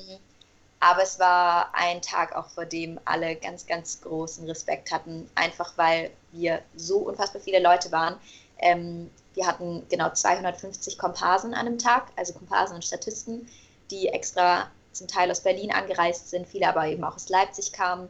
aber 0.80 1.02
es 1.02 1.18
war 1.18 1.74
ein 1.74 2.00
Tag 2.00 2.34
auch, 2.34 2.48
vor 2.48 2.64
dem 2.64 2.98
alle 3.04 3.36
ganz, 3.36 3.66
ganz 3.66 4.00
großen 4.00 4.46
Respekt 4.46 4.90
hatten, 4.90 5.28
einfach 5.34 5.74
weil 5.76 6.10
wir 6.32 6.62
so 6.74 6.98
unfassbar 6.98 7.42
viele 7.42 7.62
Leute 7.62 7.92
waren. 7.92 8.16
Ähm, 8.58 9.10
wir 9.34 9.46
hatten 9.46 9.86
genau 9.90 10.10
250 10.10 10.98
Komparsen 10.98 11.52
an 11.52 11.66
einem 11.66 11.78
Tag, 11.78 12.08
also 12.16 12.32
Komparsen 12.32 12.76
und 12.76 12.84
Statisten, 12.84 13.46
die 13.90 14.08
extra 14.08 14.70
zum 14.92 15.06
Teil 15.06 15.30
aus 15.30 15.40
Berlin 15.40 15.70
angereist 15.70 16.30
sind, 16.30 16.48
viele 16.48 16.68
aber 16.68 16.86
eben 16.86 17.04
auch 17.04 17.14
aus 17.14 17.28
Leipzig 17.28 17.72
kamen. 17.72 18.08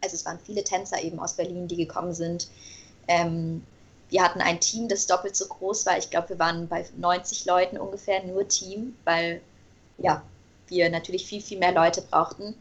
Also 0.00 0.14
es 0.14 0.24
waren 0.24 0.38
viele 0.38 0.62
Tänzer 0.62 1.02
eben 1.02 1.18
aus 1.18 1.34
Berlin, 1.34 1.66
die 1.66 1.76
gekommen 1.76 2.14
sind. 2.14 2.48
Ähm, 3.08 3.66
wir 4.08 4.22
hatten 4.22 4.40
ein 4.40 4.60
Team, 4.60 4.88
das 4.88 5.06
doppelt 5.06 5.34
so 5.34 5.46
groß 5.46 5.86
war. 5.86 5.98
Ich 5.98 6.10
glaube, 6.10 6.30
wir 6.30 6.38
waren 6.38 6.68
bei 6.68 6.86
90 6.96 7.44
Leuten 7.46 7.76
ungefähr, 7.76 8.22
nur 8.22 8.46
Team, 8.46 8.96
weil 9.04 9.40
ja, 9.98 10.22
wir 10.68 10.90
natürlich 10.90 11.26
viel, 11.26 11.40
viel 11.40 11.58
mehr 11.58 11.72
Leute 11.72 12.02
brauchten. 12.02 12.54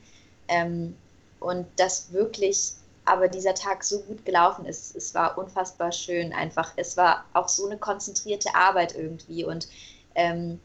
Ähm, 0.47 0.95
und 1.39 1.68
das 1.78 2.12
wirklich 2.14 2.74
aber 3.06 3.28
dieser 3.28 3.54
Tag 3.54 3.84
so 3.84 3.99
gut 4.01 4.26
gelaufen 4.26 4.66
ist. 4.66 4.95
Es 4.95 5.14
war 5.14 5.38
unfassbar 5.38 5.91
schön 5.91 6.32
einfach. 6.32 6.72
Es 6.78 6.95
war 6.95 7.26
auch 7.34 7.49
so 7.49 7.66
eine 7.66 7.78
konzentrierte 7.78 8.56
Arbeit 8.56 8.95
irgendwie. 8.95 9.43
Und 9.43 9.68
ähm, 10.16 10.60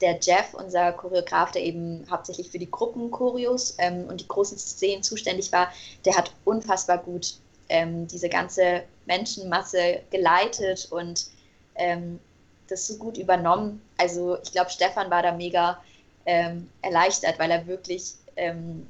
der 0.00 0.18
Jeff, 0.20 0.54
unser 0.54 0.92
Choreograf, 0.92 1.50
der 1.52 1.62
eben 1.62 2.06
hauptsächlich 2.10 2.50
für 2.50 2.58
die 2.58 2.70
Gruppenchoreos 2.70 3.74
ähm, 3.78 4.06
und 4.08 4.20
die 4.20 4.28
großen 4.28 4.58
Szenen 4.58 5.02
zuständig 5.02 5.50
war, 5.50 5.72
der 6.04 6.16
hat 6.16 6.32
unfassbar 6.44 6.98
gut 6.98 7.34
ähm, 7.68 8.06
diese 8.06 8.28
ganze 8.28 8.82
Menschenmasse 9.06 10.02
geleitet 10.10 10.88
und 10.90 11.26
ähm, 11.74 12.20
das 12.68 12.86
so 12.86 12.96
gut 12.96 13.18
übernommen. 13.18 13.82
Also 13.98 14.38
ich 14.42 14.52
glaube, 14.52 14.70
Stefan 14.70 15.10
war 15.10 15.22
da 15.22 15.32
mega 15.32 15.80
ähm, 16.26 16.70
erleichtert, 16.82 17.38
weil 17.38 17.50
er 17.50 17.66
wirklich 17.66 18.14
ähm, 18.36 18.86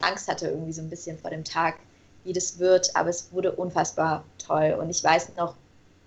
Angst 0.00 0.28
hatte 0.28 0.48
irgendwie 0.48 0.72
so 0.72 0.82
ein 0.82 0.90
bisschen 0.90 1.18
vor 1.18 1.30
dem 1.30 1.44
Tag, 1.44 1.76
wie 2.24 2.32
das 2.32 2.58
wird. 2.58 2.94
Aber 2.94 3.08
es 3.08 3.32
wurde 3.32 3.52
unfassbar 3.52 4.24
toll. 4.38 4.76
Und 4.78 4.90
ich 4.90 5.02
weiß 5.02 5.36
noch, 5.36 5.54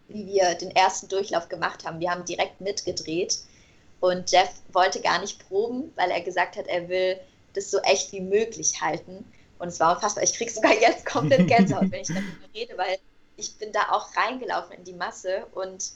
wie 0.08 0.26
wir 0.28 0.56
den 0.56 0.72
ersten 0.72 1.08
Durchlauf 1.08 1.50
gemacht 1.50 1.86
haben. 1.86 2.00
Wir 2.00 2.12
haben 2.12 2.26
direkt 2.26 2.62
mitgedreht 2.62 3.40
und 4.00 4.32
Jeff 4.32 4.50
wollte 4.72 5.02
gar 5.02 5.20
nicht 5.20 5.48
proben, 5.48 5.92
weil 5.96 6.10
er 6.12 6.22
gesagt 6.22 6.56
hat, 6.56 6.68
er 6.68 6.90
will 6.90 7.20
das 7.54 7.70
so 7.72 7.80
echt 7.80 8.12
wie 8.12 8.22
möglich 8.22 8.82
halten. 8.82 9.26
Und 9.60 9.68
es 9.68 9.80
war 9.80 9.96
unfassbar. 9.96 10.24
Ich 10.24 10.34
kriege 10.34 10.52
sogar 10.52 10.74
jetzt 10.74 11.06
komplett 11.06 11.48
Gänsehaut, 11.48 11.92
wenn 11.92 12.02
ich 12.02 12.08
darüber 12.08 12.32
rede, 12.56 12.78
weil 12.78 12.98
ich 13.36 13.56
bin 13.58 13.72
da 13.72 13.92
auch 13.92 14.16
reingelaufen 14.16 14.78
in 14.78 14.84
die 14.84 14.94
Masse 14.94 15.46
und 15.54 15.92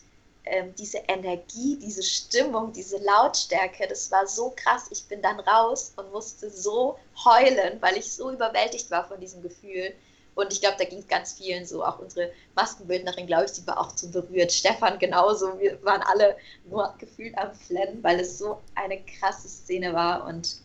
ähm, 0.45 0.73
diese 0.77 0.97
Energie, 1.07 1.77
diese 1.81 2.03
Stimmung, 2.03 2.73
diese 2.73 2.97
Lautstärke, 2.97 3.87
das 3.87 4.11
war 4.11 4.27
so 4.27 4.53
krass. 4.55 4.87
Ich 4.91 5.05
bin 5.05 5.21
dann 5.21 5.39
raus 5.39 5.93
und 5.95 6.11
musste 6.11 6.49
so 6.49 6.97
heulen, 7.23 7.77
weil 7.79 7.97
ich 7.97 8.11
so 8.11 8.31
überwältigt 8.31 8.91
war 8.91 9.07
von 9.07 9.19
diesem 9.19 9.41
Gefühl. 9.41 9.93
Und 10.35 10.51
ich 10.51 10.61
glaube, 10.61 10.77
da 10.79 10.85
ging 10.85 10.99
es 10.99 11.07
ganz 11.07 11.33
vielen 11.33 11.65
so, 11.65 11.85
auch 11.85 11.99
unsere 11.99 12.31
Maskenbildnerin, 12.55 13.27
glaube 13.27 13.45
ich, 13.45 13.51
die 13.51 13.65
war 13.67 13.79
auch 13.79 13.95
so 13.95 14.09
berührt. 14.09 14.51
Stefan 14.51 14.97
genauso, 14.97 15.59
wir 15.59 15.81
waren 15.83 16.01
alle 16.01 16.35
nur 16.69 16.93
gefühlt 16.97 17.37
am 17.37 17.53
Flennen, 17.53 18.03
weil 18.03 18.19
es 18.19 18.39
so 18.39 18.59
eine 18.75 18.99
krasse 19.01 19.47
Szene 19.47 19.93
war. 19.93 20.25
Und 20.25 20.57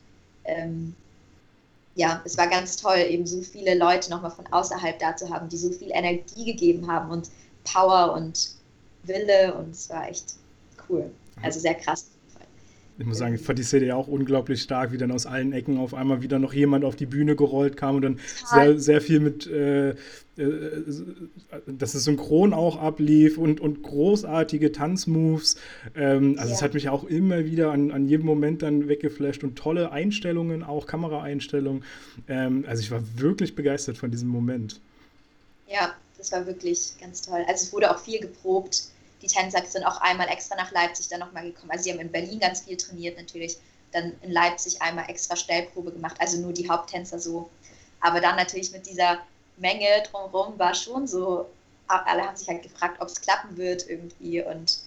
ähm, 0.44 0.96
ja, 1.94 2.22
es 2.24 2.38
war 2.38 2.46
ganz 2.46 2.76
toll, 2.76 2.98
eben 2.98 3.26
so 3.26 3.42
viele 3.42 3.74
Leute 3.74 4.10
nochmal 4.10 4.30
von 4.30 4.46
außerhalb 4.46 4.98
da 4.98 5.14
zu 5.16 5.28
haben, 5.28 5.48
die 5.48 5.58
so 5.58 5.70
viel 5.70 5.90
Energie 5.90 6.46
gegeben 6.46 6.90
haben 6.90 7.10
und 7.10 7.30
Power 7.64 8.14
und 8.14 8.57
Wille. 9.04 9.54
Und 9.54 9.70
es 9.70 9.88
war 9.90 10.08
echt 10.08 10.34
cool. 10.88 11.10
Also 11.42 11.60
sehr 11.60 11.74
krass. 11.74 12.10
Ich 13.00 13.06
muss 13.06 13.18
sagen, 13.18 13.36
ich 13.36 13.40
fand 13.40 13.60
die 13.60 13.62
Szene 13.62 13.94
auch 13.94 14.08
unglaublich 14.08 14.60
stark, 14.60 14.90
wie 14.90 14.98
dann 14.98 15.12
aus 15.12 15.24
allen 15.24 15.52
Ecken 15.52 15.78
auf 15.78 15.94
einmal 15.94 16.20
wieder 16.20 16.40
noch 16.40 16.52
jemand 16.52 16.84
auf 16.84 16.96
die 16.96 17.06
Bühne 17.06 17.36
gerollt 17.36 17.76
kam 17.76 17.94
und 17.94 18.02
dann 18.02 18.18
sehr, 18.44 18.80
sehr 18.80 19.00
viel 19.00 19.20
mit, 19.20 19.46
äh, 19.46 19.90
äh, 19.90 19.94
dass 21.68 21.94
es 21.94 22.02
synchron 22.02 22.52
auch 22.52 22.76
ablief 22.76 23.38
und, 23.38 23.60
und 23.60 23.84
großartige 23.84 24.72
Tanzmoves. 24.72 25.58
Ähm, 25.94 26.34
also 26.38 26.48
ja. 26.48 26.56
es 26.56 26.62
hat 26.62 26.74
mich 26.74 26.88
auch 26.88 27.04
immer 27.04 27.44
wieder 27.44 27.70
an, 27.70 27.92
an 27.92 28.08
jedem 28.08 28.26
Moment 28.26 28.62
dann 28.62 28.88
weggeflasht 28.88 29.44
und 29.44 29.54
tolle 29.54 29.92
Einstellungen, 29.92 30.64
auch 30.64 30.88
Kameraeinstellungen. 30.88 31.84
Ähm, 32.26 32.64
also 32.66 32.82
ich 32.82 32.90
war 32.90 33.02
wirklich 33.14 33.54
begeistert 33.54 33.96
von 33.96 34.10
diesem 34.10 34.28
Moment. 34.28 34.80
Ja, 35.68 35.94
das 36.18 36.32
war 36.32 36.46
wirklich 36.46 36.92
ganz 37.00 37.22
toll. 37.22 37.44
Also 37.48 37.64
es 37.64 37.72
wurde 37.72 37.90
auch 37.90 37.98
viel 37.98 38.20
geprobt 38.20 38.88
die 39.22 39.26
Tänzer 39.26 39.64
sind 39.66 39.84
auch 39.84 40.00
einmal 40.00 40.28
extra 40.28 40.56
nach 40.56 40.70
Leipzig 40.70 41.08
dann 41.08 41.20
nochmal 41.20 41.44
gekommen. 41.44 41.70
Also 41.70 41.84
sie 41.84 41.92
haben 41.92 42.00
in 42.00 42.12
Berlin 42.12 42.38
ganz 42.38 42.62
viel 42.62 42.76
trainiert 42.76 43.16
natürlich, 43.16 43.56
dann 43.92 44.12
in 44.22 44.30
Leipzig 44.30 44.80
einmal 44.80 45.08
extra 45.08 45.34
Stellprobe 45.34 45.92
gemacht, 45.92 46.16
also 46.20 46.40
nur 46.40 46.52
die 46.52 46.68
Haupttänzer 46.68 47.18
so. 47.18 47.50
Aber 48.00 48.20
dann 48.20 48.36
natürlich 48.36 48.70
mit 48.72 48.86
dieser 48.86 49.18
Menge 49.56 49.86
drumherum 50.10 50.58
war 50.58 50.74
schon 50.74 51.06
so, 51.06 51.46
alle 51.88 52.22
haben 52.22 52.36
sich 52.36 52.48
halt 52.48 52.62
gefragt, 52.62 53.00
ob 53.00 53.08
es 53.08 53.20
klappen 53.20 53.56
wird 53.56 53.88
irgendwie 53.88 54.42
und 54.42 54.80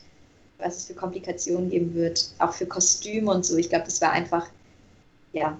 was 0.59 0.77
es 0.77 0.86
für 0.86 0.93
Komplikationen 0.93 1.71
geben 1.71 1.95
wird, 1.95 2.29
auch 2.38 2.53
für 2.53 2.67
Kostüme 2.67 3.32
und 3.32 3.45
so. 3.45 3.57
Ich 3.57 3.69
glaube, 3.69 3.86
das 3.86 3.99
war 3.99 4.11
einfach, 4.11 4.47
ja, 5.34 5.59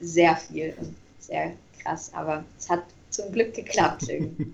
sehr 0.00 0.36
viel 0.36 0.74
und 0.80 0.96
sehr 1.20 1.52
krass, 1.80 2.10
aber 2.14 2.42
es 2.58 2.68
hat 2.70 2.82
zum 3.10 3.30
Glück 3.30 3.54
geklappt 3.54 4.02
irgendwie. 4.08 4.52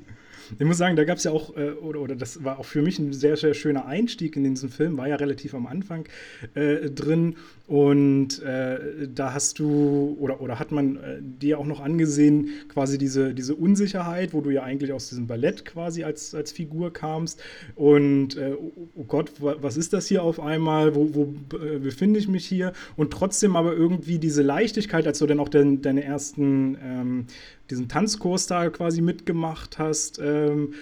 Ich 0.58 0.64
muss 0.64 0.78
sagen, 0.78 0.96
da 0.96 1.04
gab 1.04 1.18
es 1.18 1.24
ja 1.24 1.30
auch, 1.30 1.56
äh, 1.56 1.70
oder, 1.72 2.00
oder 2.00 2.16
das 2.16 2.44
war 2.44 2.58
auch 2.58 2.64
für 2.64 2.82
mich 2.82 2.98
ein 2.98 3.12
sehr, 3.12 3.36
sehr 3.36 3.54
schöner 3.54 3.86
Einstieg 3.86 4.36
in 4.36 4.44
diesen 4.44 4.70
Film, 4.70 4.96
war 4.96 5.08
ja 5.08 5.16
relativ 5.16 5.54
am 5.54 5.66
Anfang 5.66 6.06
äh, 6.54 6.90
drin. 6.90 7.36
Und 7.68 8.42
äh, 8.42 9.06
da 9.14 9.34
hast 9.34 9.58
du, 9.58 10.16
oder, 10.18 10.40
oder 10.40 10.58
hat 10.58 10.72
man 10.72 10.96
äh, 10.96 11.18
dir 11.20 11.58
auch 11.58 11.66
noch 11.66 11.80
angesehen, 11.80 12.48
quasi 12.68 12.96
diese, 12.96 13.34
diese 13.34 13.54
Unsicherheit, 13.54 14.32
wo 14.32 14.40
du 14.40 14.48
ja 14.48 14.62
eigentlich 14.62 14.90
aus 14.90 15.10
diesem 15.10 15.26
Ballett 15.26 15.66
quasi 15.66 16.02
als, 16.02 16.34
als 16.34 16.50
Figur 16.50 16.94
kamst. 16.94 17.42
Und 17.76 18.38
äh, 18.38 18.54
oh 18.96 19.04
Gott, 19.06 19.32
was 19.38 19.76
ist 19.76 19.92
das 19.92 20.06
hier 20.08 20.22
auf 20.22 20.40
einmal? 20.40 20.94
Wo, 20.94 21.14
wo 21.14 21.56
äh, 21.56 21.78
befinde 21.78 22.18
ich 22.18 22.26
mich 22.26 22.46
hier? 22.46 22.72
Und 22.96 23.12
trotzdem 23.12 23.54
aber 23.54 23.74
irgendwie 23.74 24.18
diese 24.18 24.40
Leichtigkeit, 24.42 25.06
als 25.06 25.18
du 25.18 25.26
dann 25.26 25.38
auch 25.38 25.50
den, 25.50 25.82
deine 25.82 26.04
ersten 26.04 26.78
ähm, 26.82 27.26
diesen 27.68 27.88
Tanzkurs 27.88 28.46
da 28.46 28.70
quasi 28.70 29.02
mitgemacht 29.02 29.78
hast. 29.78 30.18
Ähm, 30.24 30.72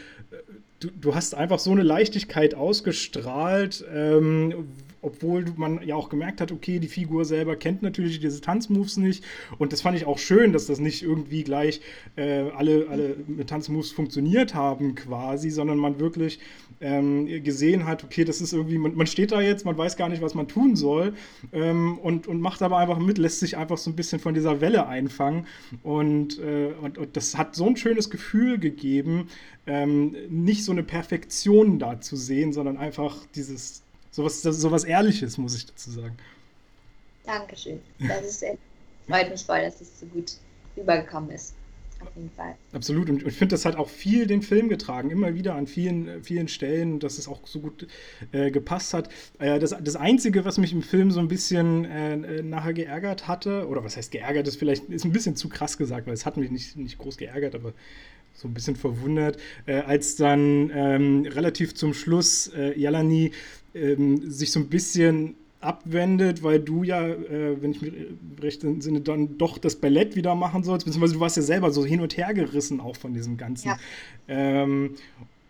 du, 0.79 0.89
du, 1.01 1.15
hast 1.17 1.35
einfach 1.35 1.59
so 1.59 1.73
eine 1.73 1.83
Leichtigkeit 1.83 2.55
ausgestrahlt, 2.55 3.85
ähm, 3.93 4.69
obwohl 5.07 5.45
man 5.57 5.81
ja 5.87 5.95
auch 5.95 6.09
gemerkt 6.09 6.41
hat, 6.41 6.51
okay, 6.51 6.81
die 6.81 6.89
Figur 6.89 7.25
selber 7.25 7.55
kennt 7.55 7.81
natürlich 7.81 8.19
diese 8.19 8.41
Tanzmoves 8.41 8.97
nicht. 8.97 9.25
Und 9.57 9.73
das 9.73 9.81
fand 9.81 9.97
ich 9.97 10.05
auch 10.05 10.19
schön, 10.19 10.53
dass 10.53 10.67
das 10.67 10.81
nicht 10.81 11.03
irgendwie 11.03 11.45
gleich 11.45 11.81
äh, 12.17 12.51
alle, 12.51 12.89
alle 12.91 13.17
Tanzmoves 13.47 13.93
funktioniert 13.93 14.55
haben 14.55 14.97
quasi, 14.97 15.51
sondern 15.51 15.79
man 15.79 16.01
wirklich 16.01 16.41
ähm, 16.81 17.27
gesehen 17.45 17.87
hat, 17.87 18.03
okay, 18.05 18.25
das 18.25 18.41
ist 18.41 18.53
irgendwie, 18.53 18.79
man, 18.79 18.97
man, 18.97 19.07
steht 19.07 19.31
da 19.31 19.41
jetzt, 19.41 19.65
man 19.65 19.79
weiß 19.79 19.97
gar 19.97 20.09
nicht, 20.09 20.23
was 20.23 20.35
man 20.35 20.49
tun 20.49 20.75
soll 20.75 21.15
ähm, 21.53 21.99
und, 21.99 22.27
und 22.27 22.41
macht 22.41 22.61
aber 22.63 22.79
einfach 22.79 22.99
mit, 22.99 23.17
lässt 23.17 23.41
sich 23.41 23.57
einfach 23.57 23.79
so 23.79 23.91
ein 23.91 23.97
bisschen 23.97 24.19
von 24.19 24.35
dieser 24.35 24.61
Welle 24.61 24.89
einfangen. 24.89 25.47
Und, 25.85 26.39
äh, 26.41 26.73
und, 26.83 26.99
und 26.99 27.17
das 27.17 27.39
hat 27.39 27.55
so 27.55 27.67
ein 27.67 27.77
schönes 27.77 28.11
Gefühl 28.11 28.59
gegeben, 28.59 29.29
ähm, 29.67 30.17
nicht 30.29 30.65
so 30.65 30.73
eine 30.73 30.83
Perfektion 30.83 31.79
da 31.79 32.01
zu 32.01 32.17
sehen, 32.17 32.53
sondern 32.53 32.77
einfach 32.77 33.27
dieses 33.35 33.86
sowas, 34.17 34.43
sowas 34.43 34.85
Ehrliches, 34.85 35.37
muss 35.37 35.55
ich 35.55 35.67
dazu 35.67 35.91
sagen. 35.91 36.17
Dankeschön. 37.25 37.81
Das 38.09 38.23
ist 38.23 38.41
sehr, 38.41 38.57
freut 39.07 39.31
mich 39.31 39.45
voll, 39.45 39.61
dass 39.61 39.81
es 39.81 40.01
so 40.01 40.07
gut 40.07 40.33
rübergekommen 40.77 41.31
ist. 41.31 41.55
Auf 42.01 42.15
jeden 42.15 42.31
Fall. 42.31 42.55
Absolut. 42.73 43.09
Und 43.09 43.27
ich 43.27 43.35
finde, 43.35 43.55
das 43.55 43.65
hat 43.65 43.77
auch 43.77 43.89
viel 43.89 44.27
den 44.27 44.43
Film 44.43 44.69
getragen, 44.69 45.11
immer 45.11 45.35
wieder 45.35 45.55
an 45.55 45.67
vielen, 45.67 46.23
vielen 46.23 46.47
Stellen, 46.47 46.99
dass 47.01 47.17
es 47.17 47.27
auch 47.27 47.47
so 47.47 47.61
gut 47.61 47.87
äh, 48.33 48.51
gepasst 48.51 48.93
hat. 48.93 49.09
Äh, 49.39 49.59
das, 49.59 49.75
das 49.81 49.97
Einzige, 49.97 50.45
was 50.45 50.59
mich 50.59 50.73
im 50.75 50.83
Film 50.83 51.11
so 51.11 51.21
ein 51.21 51.29
bisschen 51.29 51.87
äh, 51.87 52.43
nachher 52.43 52.75
geärgert 52.75 53.29
hatte, 53.29 53.67
oder 53.67 53.83
was 53.83 53.97
heißt 53.97 54.11
geärgert, 54.11 54.47
ist 54.47 54.57
vielleicht 54.57 54.91
ist 54.91 55.07
ein 55.07 55.13
bisschen 55.13 55.37
zu 55.37 55.49
krass 55.49 55.79
gesagt, 55.79 56.07
weil 56.07 56.13
es 56.13 56.27
hat 56.27 56.37
mich 56.37 56.51
nicht, 56.51 56.77
nicht 56.77 56.99
groß 56.99 57.17
geärgert, 57.17 57.55
aber 57.55 57.73
so 58.37 58.49
ein 58.49 58.55
bisschen 58.55 58.77
verwundert, 58.77 59.39
äh, 59.67 59.81
als 59.81 60.17
dann 60.17 60.71
ähm, 60.75 61.27
relativ 61.27 61.75
zum 61.75 61.95
Schluss 61.95 62.49
äh, 62.55 62.79
Jalani 62.79 63.33
ähm, 63.75 64.31
sich 64.31 64.53
so 64.53 64.61
ein 64.61 64.69
bisschen 64.69 65.35
abwendet, 65.61 66.43
weil 66.43 66.61
du 66.61 66.85
ja, 66.85 67.07
äh, 67.07 67.61
wenn 67.61 67.73
ich 67.73 67.83
mich 67.83 67.93
recht 68.41 68.63
entsinne, 68.63 69.01
dann 69.01 69.39
doch 69.39 69.59
das 69.59 69.77
Ballett 69.77 70.15
wieder 70.15 70.35
machen 70.35 70.63
sollst, 70.63 70.87
beziehungsweise 70.87 71.15
du 71.15 71.21
warst 71.21 71.37
ja 71.37 71.43
selber 71.43 71.71
so 71.71 71.85
hin 71.85 72.01
und 72.01 72.17
her 72.17 72.33
gerissen 72.35 72.81
auch 72.81 72.97
von 72.97 73.15
diesem 73.15 73.37
Ganzen. 73.37 73.69
Ja. 73.69 73.79
Ähm, 74.29 74.95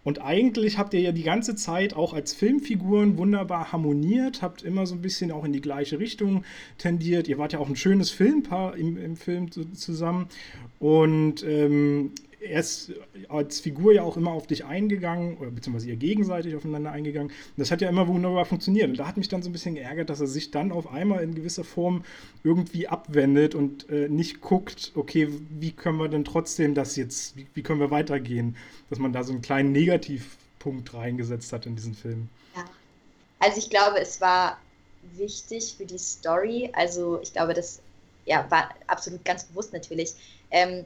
und 0.05 0.23
eigentlich 0.23 0.79
habt 0.79 0.95
ihr 0.95 1.01
ja 1.01 1.11
die 1.11 1.25
ganze 1.25 1.57
Zeit 1.57 1.95
auch 1.95 2.15
als 2.15 2.33
Filmfiguren 2.33 3.19
wunderbar 3.19 3.73
harmoniert, 3.73 4.41
habt 4.41 4.63
immer 4.63 4.87
so 4.87 4.95
ein 4.95 5.03
bisschen 5.03 5.33
auch 5.33 5.45
in 5.45 5.53
die 5.53 5.61
gleiche 5.61 5.99
Richtung 5.99 6.45
tendiert. 6.79 7.27
Ihr 7.27 7.39
wart 7.39 7.55
ja 7.55 7.59
auch 7.59 7.69
ein 7.69 7.75
schönes 7.75 8.11
Filmpaar 8.11 8.77
im, 8.77 8.97
im 8.97 9.17
Film 9.17 9.51
zusammen. 9.51 10.29
Und 10.79 11.43
ähm, 11.43 12.13
er 12.41 12.61
ist 12.61 12.93
als 13.29 13.61
Figur 13.61 13.93
ja 13.93 14.03
auch 14.03 14.17
immer 14.17 14.33
auf 14.33 14.47
dich 14.47 14.65
eingegangen, 14.65 15.37
oder 15.39 15.51
beziehungsweise 15.51 15.89
ihr 15.89 15.97
gegenseitig 15.97 16.55
aufeinander 16.55 16.93
eingegangen. 16.93 17.33
Das 17.57 17.71
hat 17.71 17.81
ja 17.81 17.89
immer 17.89 18.07
wunderbar 18.09 18.45
funktioniert. 18.45 18.89
Und 18.89 18.99
da 18.99 19.07
hat 19.07 19.17
mich 19.17 19.29
dann 19.29 19.43
so 19.43 19.49
ein 19.49 19.53
bisschen 19.53 19.75
geärgert, 19.75 20.11
dass 20.11 20.21
er 20.21 20.27
sich 20.27 20.51
dann 20.51 20.73
auf 20.73 20.93
einmal 20.93 21.23
in 21.23 21.35
gewisser 21.35 21.65
Form 21.65 22.05
irgendwie 22.45 22.89
abwendet 22.89 23.55
und 23.55 23.89
äh, 23.91 24.09
nicht 24.09 24.41
guckt, 24.41 24.93
okay, 24.95 25.29
wie 25.51 25.73
können 25.73 25.99
wir 25.99 26.09
denn 26.09 26.25
trotzdem 26.25 26.75
das 26.75 26.97
jetzt, 26.97 27.37
wie, 27.37 27.47
wie, 27.55 27.63
können 27.63 27.81
wir 27.81 27.91
weitergehen, 27.91 28.57
dass 28.91 28.99
man 28.99 29.13
da 29.13 29.23
so 29.25 29.33
einen 29.33 29.43
kleinen 29.43 29.73
Negativpunkt 29.73 30.95
reingesetzt 30.95 31.53
hat 31.53 31.67
in 31.67 31.77
diesen 31.77 31.95
Film. 31.95 32.29
Ja. 32.55 32.65
Also 33.39 33.59
ich 33.59 33.71
glaube, 33.71 33.99
es 34.01 34.21
war 34.21 34.59
wichtig 35.17 35.75
für 35.77 35.87
die 35.87 35.99
Story. 35.99 36.71
Also 36.75 37.21
ich 37.23 37.33
glaube, 37.33 37.55
das 37.55 37.81
ja, 38.27 38.45
war 38.51 38.71
absolut 38.87 39.25
ganz 39.25 39.45
bewusst 39.45 39.73
natürlich. 39.73 40.15
Ähm, 40.51 40.85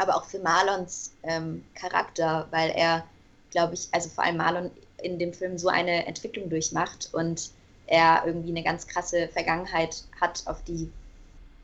aber 0.00 0.16
auch 0.16 0.24
für 0.24 0.38
Marlons 0.38 1.12
ähm, 1.24 1.62
Charakter, 1.74 2.48
weil 2.50 2.70
er, 2.70 3.04
glaube 3.50 3.74
ich, 3.74 3.88
also 3.92 4.08
vor 4.08 4.24
allem 4.24 4.38
Marlon 4.38 4.70
in 5.02 5.18
dem 5.18 5.34
Film 5.34 5.58
so 5.58 5.68
eine 5.68 6.06
Entwicklung 6.06 6.48
durchmacht 6.48 7.10
und 7.12 7.50
er 7.86 8.22
irgendwie 8.24 8.48
eine 8.48 8.62
ganz 8.62 8.86
krasse 8.86 9.28
Vergangenheit 9.28 10.04
hat, 10.18 10.42
auf 10.46 10.64
die 10.64 10.90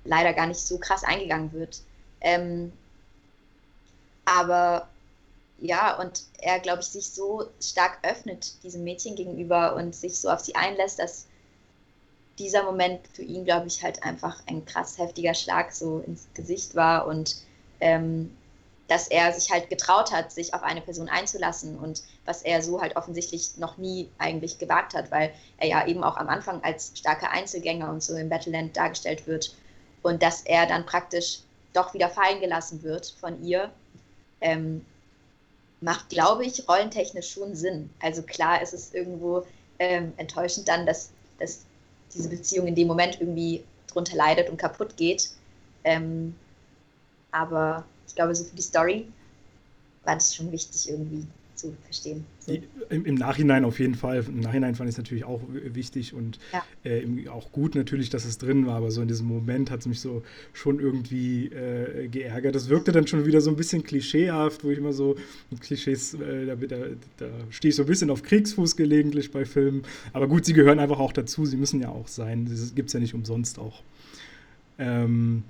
leider 0.05 0.35
gar 0.35 0.47
nicht 0.47 0.61
so 0.61 0.77
krass 0.77 1.03
eingegangen 1.03 1.51
wird. 1.53 1.81
Ähm, 2.21 2.73
aber 4.27 4.87
ja, 5.59 5.99
und 5.99 6.25
er, 6.39 6.61
glaube 6.61 6.83
ich, 6.83 6.89
sich 6.89 7.11
so 7.11 7.49
stark 7.59 8.01
öffnet 8.03 8.63
diesem 8.63 8.85
Mädchen 8.85 9.17
gegenüber 9.17 9.75
und 9.77 9.95
sich 9.95 10.19
so 10.19 10.29
auf 10.29 10.41
sie 10.41 10.55
einlässt, 10.55 10.99
dass 10.99 11.27
dieser 12.39 12.65
Moment 12.65 13.01
für 13.15 13.23
ihn, 13.23 13.47
glaube 13.47 13.69
ich, 13.69 13.83
halt 13.83 14.03
einfach 14.03 14.43
ein 14.47 14.67
krass 14.67 14.99
heftiger 14.99 15.33
Schlag 15.33 15.73
so 15.73 16.01
ins 16.07 16.29
Gesicht 16.35 16.75
war 16.75 17.07
und 17.07 17.37
ähm, 17.81 18.31
dass 18.89 19.09
er 19.09 19.33
sich 19.33 19.51
halt 19.51 19.69
getraut 19.69 20.13
hat, 20.13 20.31
sich 20.31 20.55
auf 20.55 20.63
eine 20.63 20.81
Person 20.81 21.09
einzulassen 21.09 21.79
und 21.79 22.03
was 22.25 22.43
er 22.43 22.63
so 22.63 22.81
halt 22.81 22.97
offensichtlich 22.97 23.57
noch 23.57 23.79
nie 23.79 24.09
eigentlich 24.19 24.59
gewagt 24.59 24.95
hat, 24.95 25.11
weil 25.11 25.33
er 25.59 25.69
ja 25.69 25.87
eben 25.87 26.05
auch 26.05 26.17
am 26.17 26.29
Anfang 26.29 26.63
als 26.63 26.93
starker 26.95 27.31
Einzelgänger 27.31 27.91
und 27.91 28.03
so 28.03 28.15
im 28.15 28.29
Battleland 28.29 28.77
dargestellt 28.77 29.27
wird 29.27 29.55
und 30.03 30.23
dass 30.23 30.43
er 30.43 30.67
dann 30.67 30.87
praktisch 30.87 31.41
doch 31.73 31.95
wieder 31.95 32.09
fallen 32.09 32.41
gelassen 32.41 32.83
wird 32.83 33.15
von 33.21 33.43
ihr, 33.43 33.71
ähm, 34.41 34.85
macht, 35.81 36.09
glaube 36.09 36.45
ich, 36.45 36.69
rollentechnisch 36.69 37.31
schon 37.31 37.55
Sinn. 37.55 37.91
Also 38.01 38.23
klar 38.23 38.63
ist 38.63 38.73
es 38.73 38.95
irgendwo 38.95 39.45
ähm, 39.79 40.13
enttäuschend 40.17 40.69
dann, 40.69 40.87
dass, 40.87 41.11
dass 41.39 41.65
diese 42.15 42.29
Beziehung 42.29 42.67
in 42.67 42.75
dem 42.75 42.89
Moment 42.89 43.21
irgendwie 43.21 43.65
drunter 43.89 44.17
leidet 44.17 44.49
und 44.49 44.57
kaputt 44.57 44.97
geht. 44.97 45.31
Ähm, 45.85 46.35
aber 47.37 47.85
ich 48.07 48.15
glaube, 48.15 48.35
so 48.35 48.45
für 48.45 48.57
die 48.57 48.63
Story 48.63 49.09
war 50.05 50.15
das 50.15 50.35
schon 50.35 50.51
wichtig 50.53 50.89
irgendwie 50.89 51.27
zu 51.55 51.75
verstehen. 51.85 52.25
So. 52.39 52.53
Im, 52.91 53.07
Im, 53.07 53.15
Nachhinein 53.15 53.65
auf 53.65 53.81
jeden 53.81 53.95
Fall. 53.95 54.23
Im 54.29 54.41
Nachhinein 54.41 54.75
fand 54.75 54.89
ich 54.89 54.95
es 54.95 54.99
natürlich 54.99 55.25
auch 55.25 55.41
wichtig 55.49 56.13
und 56.13 56.39
ja. 56.53 56.63
äh, 56.85 57.29
auch 57.29 57.51
gut 57.51 57.75
natürlich, 57.75 58.11
dass 58.11 58.27
es 58.27 58.37
drin 58.37 58.67
war, 58.67 58.77
aber 58.77 58.91
so 58.91 59.01
in 59.01 59.09
diesem 59.09 59.27
Moment 59.27 59.71
hat 59.71 59.81
es 59.81 59.87
mich 59.87 60.01
so 60.01 60.23
schon 60.53 60.79
irgendwie 60.81 61.47
äh, 61.47 62.09
geärgert. 62.09 62.55
Das 62.55 62.69
wirkte 62.69 62.93
dann 62.93 63.07
schon 63.07 63.25
wieder 63.25 63.41
so 63.41 63.51
ein 63.51 63.57
bisschen 63.57 63.83
klischeehaft, 63.83 64.65
wo 64.65 64.71
ich 64.71 64.79
immer 64.79 64.93
so 64.93 65.17
Klischees, 65.61 66.15
äh, 66.15 66.45
da, 66.45 66.55
da, 66.55 66.77
da 67.17 67.27
stehe 67.49 67.71
ich 67.71 67.77
so 67.77 67.83
ein 67.85 67.89
bisschen 67.89 68.11
auf 68.11 68.23
Kriegsfuß 68.23 68.77
gelegentlich 68.77 69.33
bei 69.33 69.47
Filmen. 69.47 69.83
Aber 70.13 70.29
gut, 70.29 70.45
sie 70.45 70.53
gehören 70.53 70.79
einfach 70.79 70.99
auch 70.99 71.13
dazu, 71.13 71.47
sie 71.47 71.57
müssen 71.57 71.81
ja 71.81 71.89
auch 71.89 72.09
sein. 72.09 72.47
Das 72.51 72.75
gibt 72.75 72.89
es 72.89 72.93
ja 72.93 73.01
nicht 73.01 73.15
umsonst 73.15 73.59
auch. 73.59 73.83
Ähm, 74.79 75.43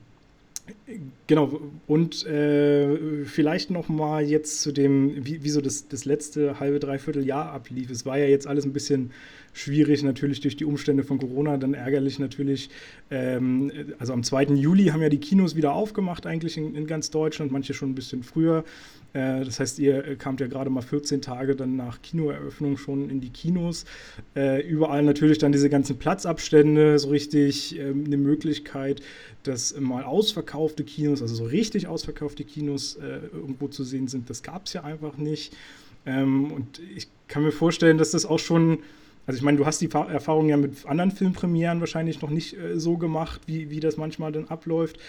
Genau, 1.26 1.60
und 1.86 2.24
äh, 2.26 3.24
vielleicht 3.24 3.70
noch 3.70 3.88
mal 3.88 4.24
jetzt 4.24 4.60
zu 4.62 4.72
dem, 4.72 5.26
wie, 5.26 5.42
wie 5.42 5.50
so 5.50 5.60
das, 5.60 5.88
das 5.88 6.04
letzte 6.04 6.60
halbe, 6.60 6.78
dreiviertel 6.78 7.24
Jahr 7.24 7.52
ablief. 7.52 7.90
Es 7.90 8.06
war 8.06 8.18
ja 8.18 8.26
jetzt 8.26 8.46
alles 8.46 8.64
ein 8.64 8.72
bisschen 8.72 9.10
schwierig, 9.52 10.02
natürlich 10.02 10.40
durch 10.40 10.56
die 10.56 10.64
Umstände 10.64 11.02
von 11.02 11.18
Corona, 11.18 11.56
dann 11.56 11.74
ärgerlich 11.74 12.18
natürlich. 12.18 12.70
Ähm, 13.10 13.72
also 13.98 14.12
am 14.12 14.22
2. 14.22 14.44
Juli 14.54 14.86
haben 14.86 15.02
ja 15.02 15.08
die 15.08 15.18
Kinos 15.18 15.56
wieder 15.56 15.72
aufgemacht, 15.72 16.26
eigentlich 16.26 16.56
in, 16.56 16.74
in 16.74 16.86
ganz 16.86 17.10
Deutschland, 17.10 17.52
manche 17.52 17.74
schon 17.74 17.90
ein 17.90 17.94
bisschen 17.94 18.22
früher. 18.22 18.64
Äh, 19.16 19.44
das 19.44 19.60
heißt, 19.60 19.78
ihr 19.78 20.16
kamt 20.16 20.40
ja 20.40 20.46
gerade 20.46 20.68
mal 20.68 20.82
14 20.82 21.22
Tage 21.22 21.56
dann 21.56 21.76
nach 21.76 22.02
Kinoeröffnung 22.02 22.76
schon 22.76 23.08
in 23.08 23.20
die 23.20 23.30
Kinos. 23.30 23.86
Äh, 24.36 24.60
überall 24.68 25.02
natürlich 25.02 25.38
dann 25.38 25.52
diese 25.52 25.70
ganzen 25.70 25.98
Platzabstände, 25.98 26.98
so 26.98 27.08
richtig 27.08 27.78
ähm, 27.78 28.04
eine 28.04 28.18
Möglichkeit, 28.18 29.00
dass 29.42 29.78
mal 29.80 30.04
ausverkaufte 30.04 30.84
Kinos, 30.84 31.22
also 31.22 31.34
so 31.34 31.44
richtig 31.44 31.86
ausverkaufte 31.86 32.44
Kinos 32.44 32.96
äh, 32.96 33.20
irgendwo 33.32 33.68
zu 33.68 33.84
sehen 33.84 34.08
sind. 34.08 34.28
Das 34.28 34.42
gab 34.42 34.66
es 34.66 34.74
ja 34.74 34.84
einfach 34.84 35.16
nicht. 35.16 35.56
Ähm, 36.04 36.52
und 36.52 36.80
ich 36.94 37.08
kann 37.26 37.42
mir 37.42 37.52
vorstellen, 37.52 37.96
dass 37.96 38.10
das 38.10 38.26
auch 38.26 38.38
schon 38.38 38.78
also 39.28 39.38
ich 39.38 39.42
meine, 39.42 39.58
du 39.58 39.66
hast 39.66 39.80
die 39.80 39.90
Erfahrung 39.90 40.48
ja 40.48 40.56
mit 40.56 40.86
anderen 40.86 41.10
Filmpremieren 41.10 41.80
wahrscheinlich 41.80 42.22
noch 42.22 42.30
nicht 42.30 42.56
äh, 42.56 42.78
so 42.78 42.96
gemacht, 42.96 43.40
wie, 43.46 43.70
wie 43.70 43.80
das 43.80 43.96
manchmal 43.96 44.30
dann 44.30 44.46
abläuft. 44.46 45.00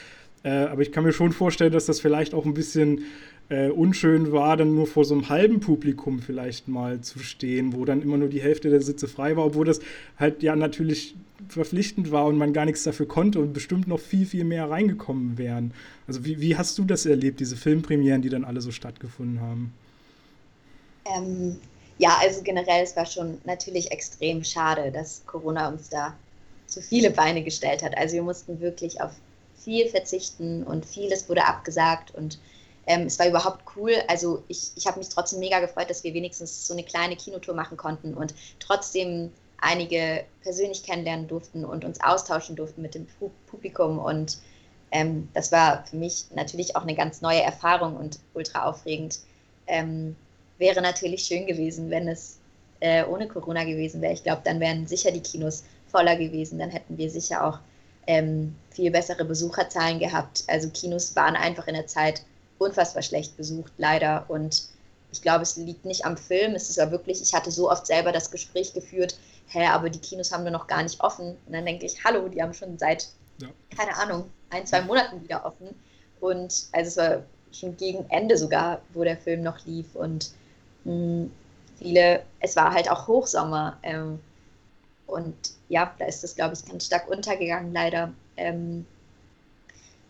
Äh, 0.43 0.49
aber 0.49 0.81
ich 0.81 0.91
kann 0.91 1.03
mir 1.03 1.13
schon 1.13 1.33
vorstellen, 1.33 1.71
dass 1.71 1.85
das 1.85 1.99
vielleicht 1.99 2.33
auch 2.33 2.45
ein 2.45 2.53
bisschen 2.53 3.03
äh, 3.49 3.69
unschön 3.69 4.31
war, 4.31 4.57
dann 4.57 4.75
nur 4.75 4.87
vor 4.87 5.05
so 5.05 5.13
einem 5.13 5.29
halben 5.29 5.59
Publikum 5.59 6.19
vielleicht 6.19 6.67
mal 6.67 7.01
zu 7.01 7.19
stehen, 7.19 7.73
wo 7.73 7.85
dann 7.85 8.01
immer 8.01 8.17
nur 8.17 8.29
die 8.29 8.41
Hälfte 8.41 8.69
der 8.69 8.81
Sitze 8.81 9.07
frei 9.07 9.37
war, 9.37 9.45
obwohl 9.45 9.65
das 9.65 9.79
halt 10.17 10.43
ja 10.43 10.55
natürlich 10.55 11.15
verpflichtend 11.47 12.11
war 12.11 12.25
und 12.25 12.37
man 12.37 12.51
gar 12.51 12.65
nichts 12.65 12.83
dafür 12.83 13.07
konnte 13.07 13.39
und 13.39 13.53
bestimmt 13.53 13.87
noch 13.87 13.99
viel, 13.99 14.25
viel 14.25 14.43
mehr 14.43 14.69
reingekommen 14.69 15.37
wären. 15.37 15.73
Also 16.07 16.25
wie, 16.25 16.41
wie 16.41 16.57
hast 16.57 16.77
du 16.77 16.83
das 16.83 17.05
erlebt, 17.05 17.39
diese 17.39 17.55
Filmpremieren, 17.55 18.21
die 18.21 18.29
dann 18.29 18.43
alle 18.43 18.59
so 18.59 18.71
stattgefunden 18.71 19.39
haben? 19.39 19.73
Ähm, 21.15 21.57
ja, 21.99 22.17
also 22.21 22.41
generell, 22.41 22.83
es 22.83 22.95
war 22.95 23.05
schon 23.05 23.37
natürlich 23.45 23.91
extrem 23.91 24.43
schade, 24.43 24.91
dass 24.91 25.23
Corona 25.25 25.69
uns 25.69 25.89
da 25.89 26.15
so 26.65 26.81
viele 26.81 27.11
Beine 27.11 27.43
gestellt 27.43 27.81
hat. 27.81 27.97
Also 27.97 28.15
wir 28.15 28.23
mussten 28.23 28.59
wirklich 28.59 28.99
auf 28.99 29.11
viel 29.63 29.87
verzichten 29.87 30.63
und 30.63 30.85
vieles 30.85 31.29
wurde 31.29 31.45
abgesagt 31.45 32.13
und 32.13 32.39
ähm, 32.87 33.03
es 33.03 33.19
war 33.19 33.27
überhaupt 33.27 33.63
cool. 33.75 33.91
Also 34.07 34.43
ich, 34.47 34.71
ich 34.75 34.87
habe 34.87 34.97
mich 34.97 35.09
trotzdem 35.09 35.39
mega 35.39 35.59
gefreut, 35.59 35.89
dass 35.89 36.03
wir 36.03 36.13
wenigstens 36.13 36.65
so 36.65 36.73
eine 36.73 36.83
kleine 36.83 37.17
Kinotour 37.17 37.53
machen 37.53 37.77
konnten 37.77 38.13
und 38.13 38.33
trotzdem 38.59 39.31
einige 39.59 40.23
persönlich 40.41 40.83
kennenlernen 40.83 41.27
durften 41.27 41.65
und 41.65 41.83
uns 41.83 41.99
austauschen 42.01 42.55
durften 42.55 42.81
mit 42.81 42.95
dem 42.95 43.05
Publikum. 43.47 43.99
Und 43.99 44.37
ähm, 44.91 45.27
das 45.33 45.51
war 45.51 45.85
für 45.85 45.97
mich 45.97 46.25
natürlich 46.33 46.75
auch 46.75 46.83
eine 46.83 46.95
ganz 46.95 47.21
neue 47.21 47.41
Erfahrung 47.41 47.97
und 47.97 48.19
ultra 48.33 48.63
aufregend. 48.63 49.19
Ähm, 49.67 50.15
wäre 50.57 50.81
natürlich 50.81 51.23
schön 51.25 51.45
gewesen, 51.45 51.89
wenn 51.89 52.07
es 52.07 52.39
äh, 52.79 53.03
ohne 53.03 53.27
Corona 53.27 53.65
gewesen 53.65 54.01
wäre. 54.01 54.13
Ich 54.13 54.23
glaube, 54.23 54.43
dann 54.45 54.61
wären 54.61 54.87
sicher 54.87 55.11
die 55.11 55.21
Kinos 55.21 55.65
voller 55.87 56.15
gewesen. 56.15 56.57
Dann 56.59 56.69
hätten 56.69 56.97
wir 56.97 57.09
sicher 57.09 57.45
auch 57.45 57.59
ähm, 58.05 58.55
viel 58.69 58.91
bessere 58.91 59.25
Besucherzahlen 59.25 59.99
gehabt. 59.99 60.45
Also 60.47 60.69
Kinos 60.69 61.15
waren 61.17 61.35
einfach 61.35 61.67
in 61.67 61.73
der 61.73 61.87
Zeit 61.87 62.21
unfassbar 62.59 63.03
schlecht 63.03 63.37
besucht, 63.37 63.73
leider. 63.77 64.25
Und 64.27 64.67
ich 65.11 65.21
glaube, 65.21 65.43
es 65.43 65.55
liegt 65.57 65.85
nicht 65.85 66.05
am 66.05 66.17
Film. 66.17 66.55
Es 66.55 66.69
ist 66.69 66.77
ja 66.77 66.91
wirklich, 66.91 67.21
ich 67.21 67.33
hatte 67.33 67.51
so 67.51 67.69
oft 67.71 67.87
selber 67.87 68.11
das 68.11 68.31
Gespräch 68.31 68.73
geführt, 68.73 69.17
hä, 69.47 69.65
aber 69.67 69.89
die 69.89 69.99
Kinos 69.99 70.31
haben 70.31 70.43
nur 70.43 70.51
noch 70.51 70.67
gar 70.67 70.83
nicht 70.83 71.01
offen. 71.01 71.37
Und 71.45 71.53
dann 71.53 71.65
denke 71.65 71.85
ich, 71.85 72.03
hallo, 72.03 72.27
die 72.27 72.41
haben 72.41 72.53
schon 72.53 72.77
seit, 72.77 73.09
ja. 73.39 73.47
keine 73.75 73.95
Ahnung, 73.95 74.29
ein, 74.49 74.65
zwei 74.65 74.81
Monaten 74.81 75.21
wieder 75.23 75.45
offen. 75.45 75.69
Und 76.19 76.67
also 76.71 76.87
es 76.87 76.97
war 76.97 77.23
schon 77.51 77.77
gegen 77.77 78.05
Ende 78.09 78.37
sogar, 78.37 78.81
wo 78.93 79.03
der 79.03 79.17
Film 79.17 79.43
noch 79.43 79.65
lief. 79.65 79.95
Und 79.95 80.31
mh, 80.83 80.91
hm, 80.93 81.31
viele, 81.77 82.23
es 82.39 82.55
war 82.55 82.73
halt 82.73 82.89
auch 82.89 83.07
Hochsommer. 83.07 83.77
Ähm, 83.83 84.19
und 85.05 85.35
ja, 85.69 85.93
da 85.97 86.05
ist 86.05 86.23
das, 86.23 86.35
glaube 86.35 86.53
ich, 86.53 86.65
ganz 86.65 86.85
stark 86.85 87.09
untergegangen, 87.09 87.73
leider. 87.73 88.13
Ähm, 88.35 88.85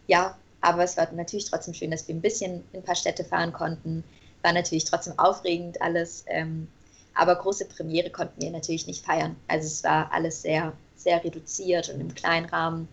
ja, 0.07 0.35
aber 0.61 0.83
es 0.83 0.97
war 0.97 1.11
natürlich 1.13 1.49
trotzdem 1.49 1.73
schön, 1.73 1.91
dass 1.91 2.07
wir 2.07 2.15
ein 2.15 2.21
bisschen 2.21 2.63
in 2.71 2.79
ein 2.79 2.83
paar 2.83 2.95
Städte 2.95 3.23
fahren 3.23 3.53
konnten. 3.53 4.03
War 4.41 4.53
natürlich 4.53 4.85
trotzdem 4.85 5.17
aufregend 5.17 5.81
alles. 5.81 6.25
Ähm, 6.27 6.67
aber 7.13 7.35
große 7.35 7.65
Premiere 7.65 8.09
konnten 8.09 8.41
wir 8.41 8.51
natürlich 8.51 8.87
nicht 8.87 9.05
feiern. 9.05 9.35
Also 9.47 9.67
es 9.67 9.83
war 9.83 10.11
alles 10.11 10.41
sehr, 10.41 10.73
sehr 10.95 11.23
reduziert 11.23 11.89
und 11.89 11.99
im 11.99 12.13
kleinen 12.13 12.45
Rahmen. 12.45 12.87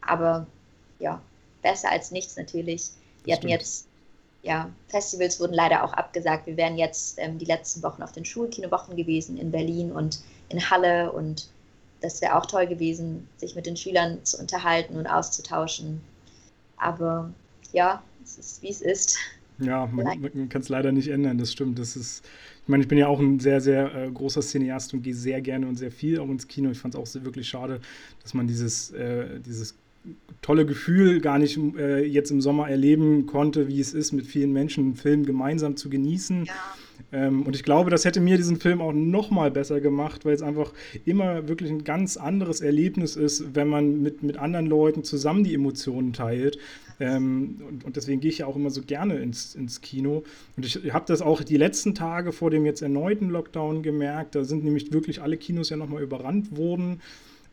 Aber 0.00 0.46
ja, 0.98 1.20
besser 1.62 1.90
als 1.90 2.10
nichts 2.10 2.36
natürlich. 2.36 2.90
Wir 3.24 3.36
hatten 3.36 3.48
jetzt, 3.48 3.86
ja, 4.42 4.68
Festivals 4.88 5.38
wurden 5.38 5.54
leider 5.54 5.84
auch 5.84 5.92
abgesagt. 5.92 6.46
Wir 6.46 6.56
wären 6.56 6.76
jetzt 6.76 7.18
ähm, 7.18 7.38
die 7.38 7.44
letzten 7.44 7.82
Wochen 7.82 8.02
auf 8.02 8.12
den 8.12 8.24
Schulkinowochen 8.24 8.96
gewesen 8.96 9.38
in 9.38 9.52
Berlin 9.52 9.92
und 9.92 10.20
in 10.48 10.70
Halle 10.70 11.12
und 11.12 11.48
das 12.00 12.20
wäre 12.20 12.36
auch 12.36 12.46
toll 12.46 12.66
gewesen, 12.66 13.28
sich 13.36 13.54
mit 13.54 13.66
den 13.66 13.76
Schülern 13.76 14.24
zu 14.24 14.38
unterhalten 14.38 14.96
und 14.96 15.06
auszutauschen. 15.06 16.02
Aber 16.82 17.32
ja, 17.72 18.02
es 18.22 18.38
ist 18.38 18.62
wie 18.62 18.70
es 18.70 18.80
ist. 18.80 19.18
Ja, 19.58 19.86
man, 19.86 20.20
man 20.20 20.48
kann 20.48 20.62
es 20.62 20.68
leider 20.68 20.92
nicht 20.92 21.08
ändern, 21.08 21.38
das 21.38 21.52
stimmt. 21.52 21.78
Das 21.78 21.96
ist, 21.96 22.24
ich 22.62 22.68
meine, 22.68 22.82
ich 22.82 22.88
bin 22.88 22.98
ja 22.98 23.06
auch 23.06 23.20
ein 23.20 23.38
sehr, 23.38 23.60
sehr 23.60 23.94
äh, 23.94 24.10
großer 24.10 24.40
Cineast 24.40 24.92
und 24.94 25.02
gehe 25.02 25.14
sehr 25.14 25.40
gerne 25.40 25.68
und 25.68 25.76
sehr 25.76 25.92
viel 25.92 26.18
auch 26.18 26.28
ins 26.28 26.48
Kino. 26.48 26.70
Ich 26.70 26.78
fand 26.78 26.94
es 26.94 27.00
auch 27.00 27.06
sehr, 27.06 27.24
wirklich 27.24 27.48
schade, 27.48 27.80
dass 28.22 28.34
man 28.34 28.46
dieses, 28.46 28.90
äh, 28.92 29.40
dieses 29.40 29.76
tolle 30.40 30.66
Gefühl 30.66 31.20
gar 31.20 31.38
nicht 31.38 31.56
äh, 31.76 32.04
jetzt 32.04 32.30
im 32.30 32.40
Sommer 32.40 32.68
erleben 32.68 33.26
konnte, 33.26 33.68
wie 33.68 33.80
es 33.80 33.94
ist, 33.94 34.12
mit 34.12 34.26
vielen 34.26 34.52
Menschen 34.52 34.84
einen 34.84 34.96
Film 34.96 35.24
gemeinsam 35.24 35.76
zu 35.76 35.88
genießen. 35.88 36.46
Ja. 36.46 36.54
Ähm, 37.10 37.42
und 37.42 37.56
ich 37.56 37.62
glaube, 37.62 37.90
das 37.90 38.04
hätte 38.04 38.20
mir 38.20 38.36
diesen 38.36 38.58
Film 38.58 38.80
auch 38.80 38.92
noch 38.92 39.30
mal 39.30 39.50
besser 39.50 39.80
gemacht, 39.80 40.24
weil 40.24 40.34
es 40.34 40.42
einfach 40.42 40.72
immer 41.04 41.48
wirklich 41.48 41.70
ein 41.70 41.84
ganz 41.84 42.16
anderes 42.16 42.60
Erlebnis 42.60 43.16
ist, 43.16 43.54
wenn 43.54 43.68
man 43.68 44.02
mit, 44.02 44.22
mit 44.22 44.36
anderen 44.36 44.66
Leuten 44.66 45.04
zusammen 45.04 45.44
die 45.44 45.54
Emotionen 45.54 46.12
teilt. 46.12 46.58
Ähm, 47.00 47.60
und, 47.68 47.84
und, 47.84 47.96
deswegen 47.96 48.20
gehe 48.20 48.30
ich 48.30 48.38
ja 48.38 48.46
auch 48.46 48.56
immer 48.56 48.70
so 48.70 48.82
gerne 48.82 49.16
ins, 49.18 49.54
ins 49.54 49.80
Kino. 49.80 50.22
Und 50.56 50.66
ich 50.66 50.92
habe 50.92 51.04
das 51.06 51.22
auch 51.22 51.42
die 51.42 51.56
letzten 51.56 51.94
Tage 51.94 52.32
vor 52.32 52.50
dem 52.50 52.64
jetzt 52.64 52.82
erneuten 52.82 53.30
Lockdown 53.30 53.82
gemerkt. 53.82 54.34
Da 54.34 54.44
sind 54.44 54.64
nämlich 54.64 54.92
wirklich 54.92 55.20
alle 55.20 55.36
Kinos 55.36 55.70
ja 55.70 55.76
nochmal 55.76 56.02
überrannt 56.02 56.56
worden. 56.56 57.00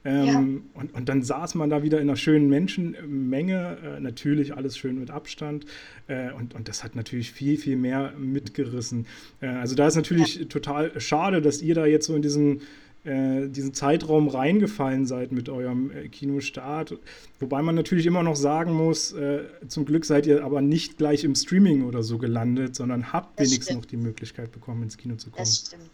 Ähm, 0.05 0.25
ja. 0.25 0.79
und, 0.79 0.93
und, 0.93 1.09
dann 1.09 1.23
saß 1.23 1.55
man 1.55 1.69
da 1.69 1.83
wieder 1.83 1.99
in 1.99 2.07
einer 2.07 2.15
schönen 2.15 2.47
Menschenmenge, 2.47 3.77
äh, 3.83 3.99
natürlich 3.99 4.55
alles 4.55 4.77
schön 4.77 4.97
mit 4.99 5.11
Abstand. 5.11 5.65
Äh, 6.07 6.31
und, 6.31 6.55
und 6.55 6.69
das 6.69 6.83
hat 6.83 6.95
natürlich 6.95 7.31
viel, 7.31 7.57
viel 7.57 7.75
mehr 7.75 8.13
mitgerissen. 8.17 9.07
Äh, 9.41 9.47
also 9.47 9.75
da 9.75 9.87
ist 9.87 9.95
natürlich 9.95 10.35
ja. 10.37 10.45
total 10.45 10.99
schade, 11.01 11.41
dass 11.41 11.61
ihr 11.61 11.75
da 11.75 11.85
jetzt 11.85 12.05
so 12.05 12.15
in 12.15 12.21
diesen 12.21 12.61
äh, 13.05 13.47
diesen 13.47 13.73
Zeitraum 13.73 14.27
reingefallen 14.27 15.05
seid 15.05 15.31
mit 15.31 15.47
eurem 15.47 15.89
äh, 15.89 16.09
Kinostart. 16.09 16.97
Wobei 17.39 17.61
man 17.61 17.73
natürlich 17.75 18.05
immer 18.05 18.23
noch 18.23 18.35
sagen 18.35 18.73
muss, 18.73 19.13
äh, 19.13 19.45
zum 19.69 19.85
Glück 19.85 20.03
seid 20.03 20.25
ihr 20.25 20.43
aber 20.43 20.61
nicht 20.61 20.97
gleich 20.97 21.23
im 21.23 21.33
Streaming 21.33 21.85
oder 21.85 22.03
so 22.03 22.17
gelandet, 22.17 22.75
sondern 22.75 23.13
habt 23.13 23.39
das 23.39 23.47
wenigstens 23.47 23.65
stimmt. 23.67 23.81
noch 23.83 23.85
die 23.85 23.97
Möglichkeit 23.97 24.51
bekommen, 24.51 24.83
ins 24.83 24.97
Kino 24.97 25.15
zu 25.15 25.29
kommen. 25.29 25.45
Das 25.45 25.63
stimmt. 25.67 25.89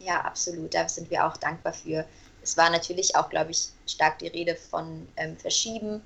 Ja, 0.00 0.22
absolut. 0.22 0.74
Da 0.74 0.88
sind 0.88 1.10
wir 1.12 1.24
auch 1.24 1.36
dankbar 1.36 1.72
für. 1.72 2.04
Es 2.50 2.56
war 2.56 2.68
natürlich 2.68 3.14
auch, 3.14 3.30
glaube 3.30 3.52
ich, 3.52 3.68
stark 3.86 4.18
die 4.18 4.26
Rede 4.26 4.56
von 4.56 5.06
ähm, 5.16 5.36
Verschieben. 5.36 6.02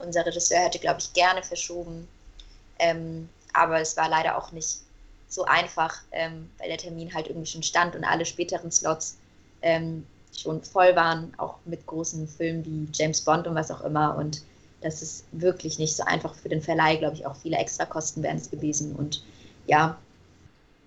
Unser 0.00 0.26
Regisseur 0.26 0.58
hätte, 0.58 0.80
glaube 0.80 0.98
ich, 0.98 1.12
gerne 1.12 1.40
verschoben. 1.40 2.08
Ähm, 2.80 3.28
aber 3.52 3.80
es 3.80 3.96
war 3.96 4.08
leider 4.08 4.36
auch 4.36 4.50
nicht 4.50 4.78
so 5.28 5.44
einfach, 5.44 6.02
ähm, 6.10 6.50
weil 6.58 6.66
der 6.68 6.78
Termin 6.78 7.14
halt 7.14 7.28
irgendwie 7.28 7.46
schon 7.46 7.62
stand 7.62 7.94
und 7.94 8.02
alle 8.02 8.26
späteren 8.26 8.72
Slots 8.72 9.18
ähm, 9.62 10.04
schon 10.36 10.64
voll 10.64 10.96
waren, 10.96 11.32
auch 11.38 11.58
mit 11.64 11.86
großen 11.86 12.26
Filmen 12.26 12.64
wie 12.64 12.88
James 12.92 13.20
Bond 13.20 13.46
und 13.46 13.54
was 13.54 13.70
auch 13.70 13.82
immer. 13.82 14.16
Und 14.16 14.42
das 14.80 15.00
ist 15.00 15.24
wirklich 15.30 15.78
nicht 15.78 15.94
so 15.94 16.02
einfach 16.02 16.34
für 16.34 16.48
den 16.48 16.60
Verleih, 16.60 16.96
glaube 16.96 17.14
ich, 17.14 17.24
auch 17.24 17.36
viele 17.36 17.58
Extrakosten 17.58 18.20
wären 18.24 18.38
es 18.38 18.50
gewesen. 18.50 18.96
Und 18.96 19.22
ja, 19.68 19.96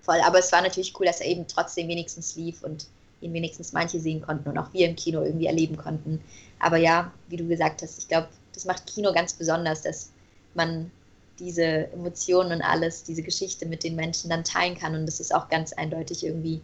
voll. 0.02 0.20
Aber 0.20 0.38
es 0.38 0.52
war 0.52 0.60
natürlich 0.60 0.92
cool, 1.00 1.06
dass 1.06 1.22
er 1.22 1.28
eben 1.28 1.46
trotzdem 1.48 1.88
wenigstens 1.88 2.36
lief 2.36 2.62
und 2.62 2.88
ihn 3.20 3.32
wenigstens 3.32 3.72
manche 3.72 4.00
sehen 4.00 4.22
konnten 4.22 4.48
und 4.48 4.58
auch 4.58 4.72
wir 4.72 4.88
im 4.88 4.96
Kino 4.96 5.22
irgendwie 5.22 5.46
erleben 5.46 5.76
konnten. 5.76 6.20
Aber 6.58 6.76
ja, 6.76 7.12
wie 7.28 7.36
du 7.36 7.46
gesagt 7.46 7.82
hast, 7.82 7.98
ich 7.98 8.08
glaube, 8.08 8.28
das 8.52 8.64
macht 8.64 8.86
Kino 8.86 9.12
ganz 9.12 9.32
besonders, 9.32 9.82
dass 9.82 10.10
man 10.54 10.90
diese 11.38 11.90
Emotionen 11.92 12.52
und 12.52 12.62
alles, 12.62 13.04
diese 13.04 13.22
Geschichte 13.22 13.66
mit 13.66 13.84
den 13.84 13.94
Menschen 13.94 14.30
dann 14.30 14.44
teilen 14.44 14.76
kann. 14.76 14.94
Und 14.94 15.06
das 15.06 15.20
ist 15.20 15.34
auch 15.34 15.48
ganz 15.48 15.72
eindeutig 15.72 16.24
irgendwie 16.24 16.60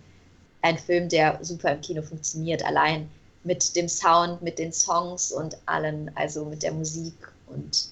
ein 0.63 0.79
Film, 0.79 1.09
der 1.09 1.39
super 1.43 1.73
im 1.73 1.81
Kino 1.81 2.03
funktioniert, 2.03 2.65
allein 2.65 3.09
mit 3.45 3.77
dem 3.77 3.89
Sound, 3.89 4.43
mit 4.43 4.59
den 4.59 4.73
Songs 4.73 5.31
und 5.31 5.57
allen, 5.67 6.11
also 6.17 6.47
mit 6.47 6.63
der 6.63 6.73
Musik 6.73 7.15
und 7.47 7.89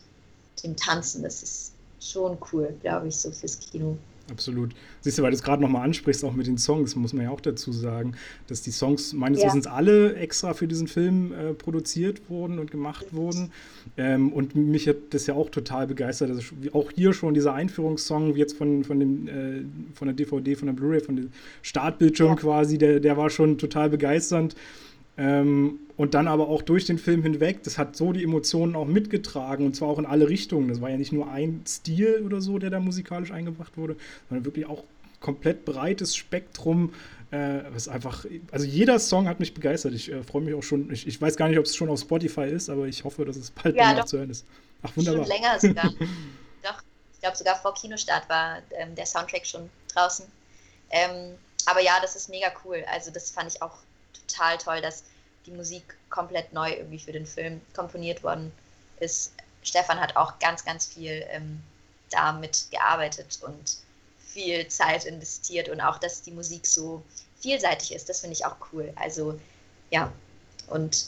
dem 0.64 0.74
Tanzen. 0.76 1.22
Das 1.22 1.42
ist 1.42 1.72
schon 2.00 2.38
cool, 2.52 2.74
glaube 2.80 3.08
ich, 3.08 3.16
so 3.16 3.30
fürs 3.30 3.58
Kino. 3.58 3.96
Absolut. 4.30 4.70
Siehst 5.00 5.18
du, 5.18 5.22
weil 5.22 5.30
du 5.30 5.36
es 5.36 5.42
gerade 5.42 5.62
nochmal 5.62 5.84
ansprichst, 5.84 6.24
auch 6.24 6.32
mit 6.32 6.46
den 6.46 6.58
Songs, 6.58 6.94
muss 6.96 7.12
man 7.12 7.24
ja 7.24 7.30
auch 7.30 7.40
dazu 7.40 7.72
sagen, 7.72 8.14
dass 8.46 8.62
die 8.62 8.70
Songs 8.70 9.12
meines 9.12 9.40
ja. 9.40 9.48
Wissens 9.48 9.66
alle 9.66 10.14
extra 10.14 10.54
für 10.54 10.68
diesen 10.68 10.86
Film 10.86 11.32
äh, 11.32 11.54
produziert 11.54 12.22
wurden 12.28 12.58
und 12.58 12.70
gemacht 12.70 13.06
wurden. 13.12 13.50
Ähm, 13.96 14.32
und 14.32 14.54
mich 14.54 14.88
hat 14.88 14.96
das 15.10 15.26
ja 15.26 15.34
auch 15.34 15.50
total 15.50 15.86
begeistert. 15.86 16.30
Also 16.30 16.42
auch 16.72 16.90
hier 16.92 17.12
schon 17.12 17.34
dieser 17.34 17.54
Einführungssong, 17.54 18.36
jetzt 18.36 18.56
von, 18.56 18.84
von, 18.84 19.00
dem, 19.00 19.28
äh, 19.28 19.64
von 19.94 20.08
der 20.08 20.14
DVD, 20.14 20.54
von 20.54 20.66
der 20.66 20.74
Blu-ray, 20.74 21.00
von 21.00 21.16
dem 21.16 21.30
Startbildschirm 21.62 22.30
ja. 22.30 22.36
quasi, 22.36 22.78
der, 22.78 23.00
der 23.00 23.16
war 23.16 23.28
schon 23.28 23.58
total 23.58 23.90
begeisternd. 23.90 24.54
Ähm, 25.18 25.80
und 25.96 26.14
dann 26.14 26.26
aber 26.26 26.48
auch 26.48 26.62
durch 26.62 26.86
den 26.86 26.98
Film 26.98 27.22
hinweg, 27.22 27.62
das 27.64 27.76
hat 27.76 27.96
so 27.96 28.12
die 28.12 28.24
Emotionen 28.24 28.74
auch 28.76 28.86
mitgetragen 28.86 29.66
und 29.66 29.76
zwar 29.76 29.88
auch 29.88 29.98
in 29.98 30.06
alle 30.06 30.28
Richtungen. 30.28 30.68
Das 30.68 30.80
war 30.80 30.90
ja 30.90 30.96
nicht 30.96 31.12
nur 31.12 31.30
ein 31.30 31.62
Stil 31.66 32.22
oder 32.24 32.40
so, 32.40 32.58
der 32.58 32.70
da 32.70 32.80
musikalisch 32.80 33.30
eingebracht 33.30 33.76
wurde, 33.76 33.96
sondern 34.28 34.44
wirklich 34.44 34.66
auch 34.66 34.84
komplett 35.20 35.64
breites 35.64 36.16
Spektrum. 36.16 36.94
Äh, 37.30 37.62
was 37.72 37.88
einfach, 37.88 38.26
also 38.50 38.66
jeder 38.66 38.98
Song 38.98 39.28
hat 39.28 39.40
mich 39.40 39.54
begeistert. 39.54 39.94
Ich 39.94 40.10
äh, 40.10 40.22
freue 40.22 40.42
mich 40.42 40.54
auch 40.54 40.62
schon. 40.62 40.90
Ich, 40.92 41.06
ich, 41.06 41.20
weiß 41.20 41.36
gar 41.36 41.48
nicht, 41.48 41.58
ob 41.58 41.64
es 41.64 41.76
schon 41.76 41.88
auf 41.88 42.00
Spotify 42.00 42.44
ist, 42.46 42.68
aber 42.68 42.86
ich 42.86 43.04
hoffe, 43.04 43.24
dass 43.24 43.36
es 43.36 43.50
bald 43.50 43.76
ja, 43.76 43.94
noch 43.94 44.04
zu 44.04 44.18
hören 44.18 44.30
ist. 44.30 44.44
Ach, 44.82 44.94
wunderbar. 44.96 45.24
Schon 45.24 45.34
länger 45.34 45.60
sogar. 45.60 45.84
doch, 46.62 46.82
ich 47.12 47.20
glaube 47.20 47.36
sogar 47.36 47.56
vor 47.56 47.74
Kinostart 47.74 48.28
war 48.28 48.58
ähm, 48.72 48.94
der 48.94 49.06
Soundtrack 49.06 49.46
schon 49.46 49.70
draußen. 49.94 50.26
Ähm, 50.90 51.36
aber 51.66 51.80
ja, 51.80 51.98
das 52.02 52.16
ist 52.16 52.28
mega 52.28 52.48
cool. 52.64 52.84
Also 52.92 53.10
das 53.10 53.30
fand 53.30 53.50
ich 53.50 53.62
auch 53.62 53.78
total 54.32 54.58
toll, 54.58 54.80
dass 54.80 55.04
die 55.46 55.50
Musik 55.50 55.82
komplett 56.10 56.52
neu 56.52 56.70
irgendwie 56.70 56.98
für 56.98 57.12
den 57.12 57.26
Film 57.26 57.60
komponiert 57.74 58.22
worden 58.22 58.52
ist. 59.00 59.32
Stefan 59.62 60.00
hat 60.00 60.16
auch 60.16 60.38
ganz, 60.38 60.64
ganz 60.64 60.86
viel 60.86 61.24
ähm, 61.30 61.62
damit 62.10 62.66
gearbeitet 62.70 63.38
und 63.42 63.78
viel 64.18 64.66
Zeit 64.68 65.04
investiert 65.04 65.68
und 65.68 65.80
auch, 65.80 65.98
dass 65.98 66.22
die 66.22 66.30
Musik 66.30 66.66
so 66.66 67.02
vielseitig 67.40 67.94
ist, 67.94 68.08
das 68.08 68.20
finde 68.20 68.34
ich 68.34 68.44
auch 68.44 68.56
cool. 68.72 68.92
Also 68.96 69.38
ja, 69.90 70.12
und 70.68 71.06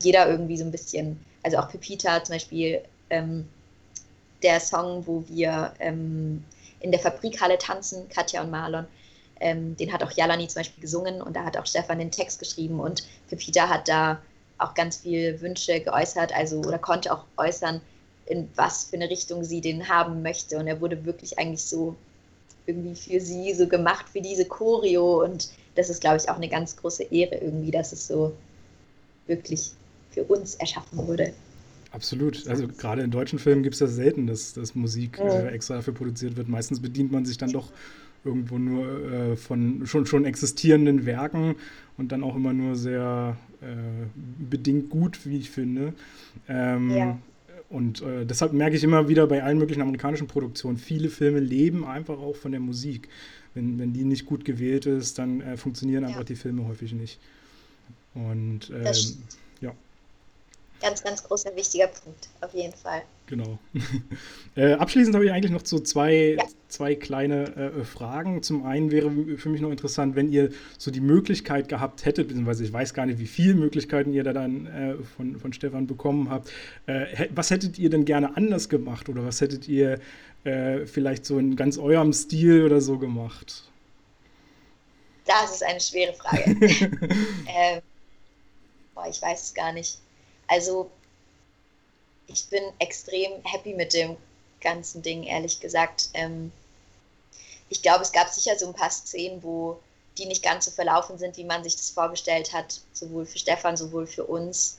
jeder 0.00 0.28
irgendwie 0.28 0.56
so 0.56 0.64
ein 0.64 0.70
bisschen, 0.70 1.24
also 1.42 1.58
auch 1.58 1.68
Pepita 1.68 2.22
zum 2.22 2.34
Beispiel, 2.34 2.82
ähm, 3.10 3.48
der 4.42 4.60
Song, 4.60 5.06
wo 5.06 5.24
wir 5.28 5.74
ähm, 5.78 6.44
in 6.80 6.90
der 6.90 7.00
Fabrikhalle 7.00 7.58
tanzen, 7.58 8.08
Katja 8.08 8.42
und 8.42 8.50
Marlon, 8.50 8.86
ähm, 9.42 9.76
den 9.76 9.92
hat 9.92 10.02
auch 10.02 10.12
Jalani 10.12 10.48
zum 10.48 10.60
Beispiel 10.60 10.80
gesungen 10.80 11.20
und 11.20 11.36
da 11.36 11.44
hat 11.44 11.56
auch 11.56 11.66
Stefan 11.66 11.98
den 11.98 12.10
Text 12.10 12.38
geschrieben 12.38 12.80
und 12.80 13.02
Pepita 13.28 13.68
hat 13.68 13.88
da 13.88 14.22
auch 14.58 14.74
ganz 14.74 14.98
viele 14.98 15.40
Wünsche 15.40 15.80
geäußert, 15.80 16.34
also 16.34 16.58
oder 16.60 16.78
konnte 16.78 17.12
auch 17.12 17.24
äußern, 17.36 17.80
in 18.26 18.48
was 18.54 18.84
für 18.84 18.96
eine 18.96 19.10
Richtung 19.10 19.44
sie 19.44 19.60
den 19.60 19.88
haben 19.88 20.22
möchte. 20.22 20.56
Und 20.58 20.66
er 20.66 20.80
wurde 20.80 21.04
wirklich 21.04 21.38
eigentlich 21.38 21.62
so 21.62 21.96
irgendwie 22.66 22.94
für 22.94 23.20
sie 23.20 23.52
so 23.54 23.66
gemacht, 23.66 24.08
für 24.08 24.20
diese 24.20 24.44
Choreo. 24.44 25.22
Und 25.24 25.50
das 25.74 25.90
ist, 25.90 26.00
glaube 26.00 26.18
ich, 26.18 26.28
auch 26.28 26.36
eine 26.36 26.48
ganz 26.48 26.76
große 26.76 27.04
Ehre 27.04 27.36
irgendwie, 27.36 27.70
dass 27.70 27.92
es 27.92 28.06
so 28.06 28.32
wirklich 29.26 29.72
für 30.10 30.24
uns 30.24 30.54
erschaffen 30.56 30.98
wurde. 31.06 31.32
Absolut. 31.90 32.46
Also 32.48 32.68
gerade 32.68 33.02
in 33.02 33.10
deutschen 33.10 33.38
Filmen 33.38 33.62
gibt 33.62 33.74
es 33.74 33.80
das 33.80 33.94
selten, 33.94 34.26
dass, 34.26 34.54
dass 34.54 34.74
Musik 34.74 35.18
äh, 35.18 35.48
extra 35.48 35.74
dafür 35.76 35.92
produziert 35.92 36.36
wird. 36.36 36.48
Meistens 36.48 36.80
bedient 36.80 37.12
man 37.12 37.26
sich 37.26 37.36
dann 37.36 37.52
doch 37.52 37.70
irgendwo 38.24 38.58
nur 38.58 39.12
äh, 39.12 39.36
von 39.36 39.86
schon, 39.86 40.06
schon 40.06 40.24
existierenden 40.24 41.06
Werken 41.06 41.56
und 41.98 42.12
dann 42.12 42.22
auch 42.22 42.36
immer 42.36 42.52
nur 42.52 42.76
sehr 42.76 43.36
äh, 43.60 43.66
bedingt 44.48 44.90
gut, 44.90 45.26
wie 45.26 45.38
ich 45.38 45.50
finde. 45.50 45.94
Ähm, 46.48 46.90
ja. 46.90 47.18
Und 47.68 48.02
äh, 48.02 48.26
deshalb 48.26 48.52
merke 48.52 48.76
ich 48.76 48.84
immer 48.84 49.08
wieder 49.08 49.26
bei 49.26 49.42
allen 49.42 49.58
möglichen 49.58 49.80
amerikanischen 49.80 50.26
Produktionen, 50.26 50.76
viele 50.76 51.08
Filme 51.08 51.40
leben 51.40 51.86
einfach 51.86 52.18
auch 52.18 52.36
von 52.36 52.52
der 52.52 52.60
Musik. 52.60 53.08
Wenn, 53.54 53.78
wenn 53.78 53.92
die 53.92 54.04
nicht 54.04 54.26
gut 54.26 54.44
gewählt 54.44 54.86
ist, 54.86 55.18
dann 55.18 55.40
äh, 55.40 55.56
funktionieren 55.56 56.02
ja. 56.02 56.10
einfach 56.10 56.24
die 56.24 56.36
Filme 56.36 56.66
häufig 56.66 56.92
nicht. 56.92 57.18
Und 58.14 58.70
ähm, 58.70 58.94
ja. 59.60 59.74
Ganz, 60.80 61.02
ganz 61.02 61.22
großer, 61.22 61.54
wichtiger 61.56 61.86
Punkt, 61.86 62.28
auf 62.40 62.52
jeden 62.54 62.74
Fall. 62.74 63.02
Genau. 63.32 63.58
äh, 64.56 64.74
abschließend 64.74 65.14
habe 65.14 65.24
ich 65.24 65.32
eigentlich 65.32 65.52
noch 65.52 65.64
so 65.64 65.78
zwei, 65.78 66.34
ja. 66.36 66.44
zwei 66.68 66.94
kleine 66.94 67.56
äh, 67.56 67.82
Fragen. 67.82 68.42
Zum 68.42 68.66
einen 68.66 68.90
wäre 68.90 69.10
für 69.38 69.48
mich 69.48 69.62
noch 69.62 69.70
interessant, 69.70 70.16
wenn 70.16 70.30
ihr 70.30 70.50
so 70.76 70.90
die 70.90 71.00
Möglichkeit 71.00 71.70
gehabt 71.70 72.04
hättet, 72.04 72.28
beziehungsweise 72.28 72.62
ich 72.62 72.74
weiß 72.74 72.92
gar 72.92 73.06
nicht, 73.06 73.18
wie 73.18 73.26
viele 73.26 73.54
Möglichkeiten 73.54 74.12
ihr 74.12 74.22
da 74.22 74.34
dann 74.34 74.66
äh, 74.66 74.96
von, 75.16 75.40
von 75.40 75.54
Stefan 75.54 75.86
bekommen 75.86 76.28
habt. 76.28 76.52
Äh, 76.84 77.28
was 77.34 77.50
hättet 77.50 77.78
ihr 77.78 77.88
denn 77.88 78.04
gerne 78.04 78.36
anders 78.36 78.68
gemacht 78.68 79.08
oder 79.08 79.24
was 79.24 79.40
hättet 79.40 79.66
ihr 79.66 79.98
äh, 80.44 80.84
vielleicht 80.84 81.24
so 81.24 81.38
in 81.38 81.56
ganz 81.56 81.78
eurem 81.78 82.12
Stil 82.12 82.64
oder 82.64 82.82
so 82.82 82.98
gemacht? 82.98 83.64
Das 85.24 85.52
ist 85.52 85.64
eine 85.64 85.80
schwere 85.80 86.12
Frage. 86.12 86.54
ähm, 86.60 87.80
boah, 88.94 89.06
ich 89.08 89.22
weiß 89.22 89.42
es 89.42 89.54
gar 89.54 89.72
nicht. 89.72 90.00
Also 90.48 90.90
ich 92.32 92.48
bin 92.48 92.62
extrem 92.78 93.42
happy 93.44 93.74
mit 93.74 93.92
dem 93.94 94.16
ganzen 94.60 95.02
Ding, 95.02 95.24
ehrlich 95.24 95.60
gesagt. 95.60 96.08
Ähm, 96.14 96.52
ich 97.68 97.82
glaube, 97.82 98.02
es 98.02 98.12
gab 98.12 98.28
sicher 98.28 98.58
so 98.58 98.66
ein 98.66 98.74
paar 98.74 98.90
Szenen, 98.90 99.42
wo 99.42 99.78
die 100.18 100.26
nicht 100.26 100.42
ganz 100.42 100.66
so 100.66 100.70
verlaufen 100.70 101.18
sind, 101.18 101.36
wie 101.36 101.44
man 101.44 101.64
sich 101.64 101.76
das 101.76 101.90
vorgestellt 101.90 102.52
hat, 102.52 102.80
sowohl 102.92 103.24
für 103.24 103.38
Stefan, 103.38 103.76
sowohl 103.76 104.06
für 104.06 104.24
uns. 104.24 104.78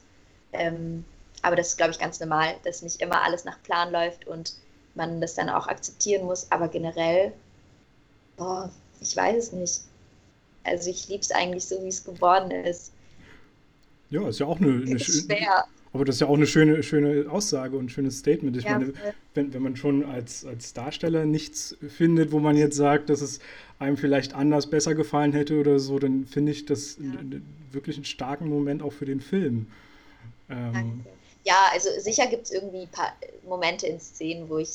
Ähm, 0.51 1.03
aber 1.41 1.55
das 1.55 1.69
ist, 1.69 1.77
glaube 1.77 1.91
ich, 1.91 1.99
ganz 1.99 2.19
normal, 2.19 2.55
dass 2.63 2.83
nicht 2.83 3.01
immer 3.01 3.21
alles 3.23 3.43
nach 3.43 3.61
Plan 3.63 3.91
läuft 3.91 4.27
und 4.27 4.53
man 4.95 5.19
das 5.19 5.33
dann 5.33 5.49
auch 5.49 5.67
akzeptieren 5.67 6.25
muss. 6.25 6.51
Aber 6.51 6.67
generell, 6.67 7.33
boah, 8.37 8.71
ich 9.01 9.15
weiß 9.15 9.35
es 9.35 9.51
nicht. 9.51 9.81
Also 10.63 10.89
ich 10.89 11.09
liebe 11.09 11.21
es 11.21 11.31
eigentlich 11.31 11.65
so, 11.65 11.83
wie 11.83 11.89
es 11.89 12.03
geworden 12.03 12.51
ist. 12.51 12.91
Ja, 14.09 14.29
ist 14.29 14.39
ja 14.39 14.45
auch 14.45 14.59
eine, 14.59 14.83
eine 14.85 14.99
schöne. 14.99 15.63
Aber 15.93 16.05
das 16.05 16.15
ist 16.15 16.21
ja 16.21 16.27
auch 16.27 16.35
eine 16.35 16.47
schöne, 16.47 16.81
schöne 16.81 17.29
Aussage 17.29 17.77
und 17.77 17.85
ein 17.85 17.89
schönes 17.89 18.17
Statement. 18.17 18.57
Ich 18.57 18.63
ja, 18.63 18.79
meine, 18.79 18.93
wenn, 19.35 19.53
wenn 19.53 19.61
man 19.61 19.75
schon 19.75 20.03
als, 20.03 20.43
als 20.43 20.73
Darsteller 20.73 21.25
nichts 21.25 21.77
findet, 21.87 22.31
wo 22.31 22.39
man 22.39 22.57
jetzt 22.57 22.75
sagt, 22.75 23.09
dass 23.11 23.21
es 23.21 23.39
einem 23.77 23.95
vielleicht 23.95 24.33
anders 24.33 24.67
besser 24.67 24.95
gefallen 24.95 25.33
hätte 25.33 25.59
oder 25.59 25.77
so, 25.77 25.99
dann 25.99 26.25
finde 26.25 26.51
ich 26.51 26.65
das 26.65 26.97
ja. 26.97 27.13
wirklich 27.71 27.97
einen 27.97 28.05
starken 28.05 28.49
Moment 28.49 28.81
auch 28.81 28.91
für 28.91 29.05
den 29.05 29.21
Film. 29.21 29.67
Ähm, 30.49 31.05
ja, 31.43 31.67
also 31.71 31.89
sicher 31.99 32.25
gibt 32.25 32.45
es 32.45 32.51
irgendwie 32.51 32.87
Momente 33.47 33.85
in 33.85 33.99
Szenen, 33.99 34.49
wo 34.49 34.57
ich 34.57 34.69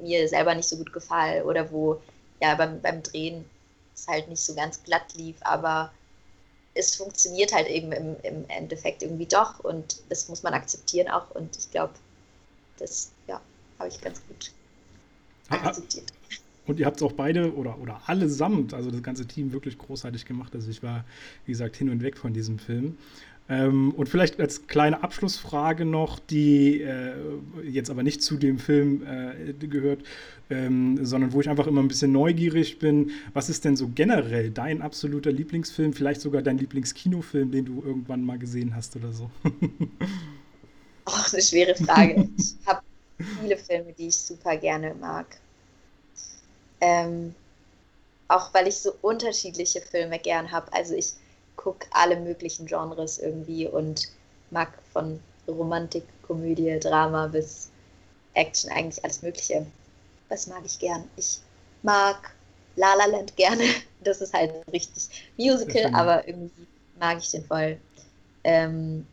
mir 0.00 0.28
selber 0.28 0.54
nicht 0.54 0.68
so 0.68 0.76
gut 0.76 0.92
gefalle 0.92 1.44
oder 1.44 1.70
wo 1.72 2.00
ja 2.40 2.54
beim, 2.54 2.80
beim 2.80 3.02
Drehen 3.02 3.44
es 3.94 4.06
halt 4.06 4.28
nicht 4.28 4.40
so 4.40 4.54
ganz 4.54 4.82
glatt 4.84 5.14
lief, 5.16 5.36
aber 5.40 5.92
es 6.80 6.96
funktioniert 6.96 7.52
halt 7.52 7.68
eben 7.68 7.92
im, 7.92 8.16
im 8.22 8.44
Endeffekt 8.48 9.02
irgendwie 9.02 9.26
doch 9.26 9.60
und 9.60 10.02
das 10.08 10.28
muss 10.28 10.42
man 10.42 10.54
akzeptieren 10.54 11.08
auch 11.08 11.30
und 11.32 11.56
ich 11.56 11.70
glaube, 11.70 11.92
das 12.78 13.12
ja, 13.28 13.40
habe 13.78 13.88
ich 13.88 14.00
ganz 14.00 14.20
gut 14.26 14.50
akzeptiert. 15.50 16.12
Und 16.66 16.78
ihr 16.78 16.86
habt 16.86 16.98
es 16.98 17.02
auch 17.02 17.12
beide 17.12 17.54
oder, 17.54 17.78
oder 17.78 18.00
allesamt, 18.06 18.74
also 18.74 18.90
das 18.90 19.02
ganze 19.02 19.26
Team, 19.26 19.52
wirklich 19.52 19.76
großartig 19.76 20.24
gemacht. 20.24 20.54
Also 20.54 20.70
ich 20.70 20.82
war, 20.82 21.04
wie 21.44 21.52
gesagt, 21.52 21.76
hin 21.76 21.90
und 21.90 22.02
weg 22.02 22.16
von 22.16 22.32
diesem 22.32 22.58
Film. 22.58 22.96
Ähm, 23.50 23.92
und 23.96 24.08
vielleicht 24.08 24.38
als 24.38 24.68
kleine 24.68 25.02
Abschlussfrage 25.02 25.84
noch, 25.84 26.20
die 26.20 26.82
äh, 26.82 27.14
jetzt 27.64 27.90
aber 27.90 28.04
nicht 28.04 28.22
zu 28.22 28.36
dem 28.36 28.60
Film 28.60 29.02
äh, 29.04 29.52
gehört, 29.66 30.04
ähm, 30.50 31.04
sondern 31.04 31.32
wo 31.32 31.40
ich 31.40 31.48
einfach 31.48 31.66
immer 31.66 31.82
ein 31.82 31.88
bisschen 31.88 32.12
neugierig 32.12 32.78
bin. 32.78 33.10
Was 33.34 33.48
ist 33.50 33.64
denn 33.64 33.74
so 33.74 33.90
generell 33.92 34.50
dein 34.50 34.82
absoluter 34.82 35.32
Lieblingsfilm, 35.32 35.92
vielleicht 35.92 36.20
sogar 36.20 36.42
dein 36.42 36.58
Lieblingskinofilm, 36.58 37.50
den 37.50 37.64
du 37.64 37.82
irgendwann 37.84 38.22
mal 38.22 38.38
gesehen 38.38 38.76
hast 38.76 38.94
oder 38.94 39.12
so? 39.12 39.28
Ach, 41.06 41.32
eine 41.32 41.42
schwere 41.42 41.74
Frage. 41.74 42.28
ich 42.38 42.54
habe 42.66 42.82
viele 43.40 43.56
Filme, 43.56 43.92
die 43.98 44.06
ich 44.06 44.16
super 44.16 44.56
gerne 44.56 44.94
mag. 44.94 45.26
Ähm, 46.80 47.34
auch 48.28 48.54
weil 48.54 48.68
ich 48.68 48.76
so 48.76 48.92
unterschiedliche 49.02 49.80
Filme 49.80 50.20
gern 50.20 50.52
habe. 50.52 50.72
Also 50.72 50.94
ich 50.94 51.14
gucke 51.56 51.86
alle 51.90 52.18
möglichen 52.18 52.66
Genres 52.66 53.18
irgendwie 53.18 53.66
und 53.66 54.08
mag 54.50 54.72
von 54.92 55.20
Romantik, 55.46 56.04
Komödie, 56.22 56.78
Drama 56.80 57.26
bis 57.26 57.70
Action 58.34 58.70
eigentlich 58.70 59.02
alles 59.04 59.22
Mögliche. 59.22 59.66
Was 60.28 60.46
mag 60.46 60.62
ich 60.64 60.78
gern? 60.78 61.04
Ich 61.16 61.40
mag 61.82 62.34
La 62.76 62.94
La 62.94 63.06
Land 63.06 63.36
gerne. 63.36 63.64
Das 64.02 64.22
ist 64.22 64.32
halt 64.32 64.50
richtig 64.72 65.30
Musical, 65.36 65.92
aber 65.92 66.26
irgendwie 66.26 66.66
mag 66.98 67.18
ich 67.18 67.30
den 67.30 67.44
voll. 67.44 67.76
Ähm, 68.44 69.06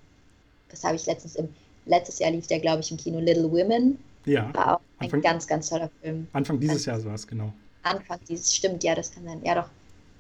was 0.70 0.82
habe 0.86 0.96
ich 0.96 1.06
letztens 1.06 1.36
im 1.36 1.50
letztes 1.88 2.20
Jahr 2.20 2.32
lief 2.32 2.48
der, 2.48 2.60
glaube 2.60 2.82
ich, 2.82 2.92
im 2.92 2.98
Kino 2.98 3.20
Little 3.20 3.52
Women. 3.52 3.98
Ja. 4.26 4.54
War 4.54 4.76
auch 4.76 4.82
ein 5.00 5.06
Anfang, 5.06 5.22
ganz, 5.22 5.48
ganz 5.48 5.70
toller 5.70 5.90
Film. 6.02 6.28
Anfang 6.34 6.60
dieses 6.60 6.86
Jahres 6.86 7.06
war 7.06 7.16
es, 7.16 7.26
genau. 7.26 7.52
Anfang 7.84 8.20
dieses, 8.28 8.56
stimmt, 8.56 8.84
ja, 8.84 8.94
das 8.94 9.12
kann 9.12 9.24
sein. 9.24 9.42
Ja, 9.44 9.56
doch, 9.56 9.70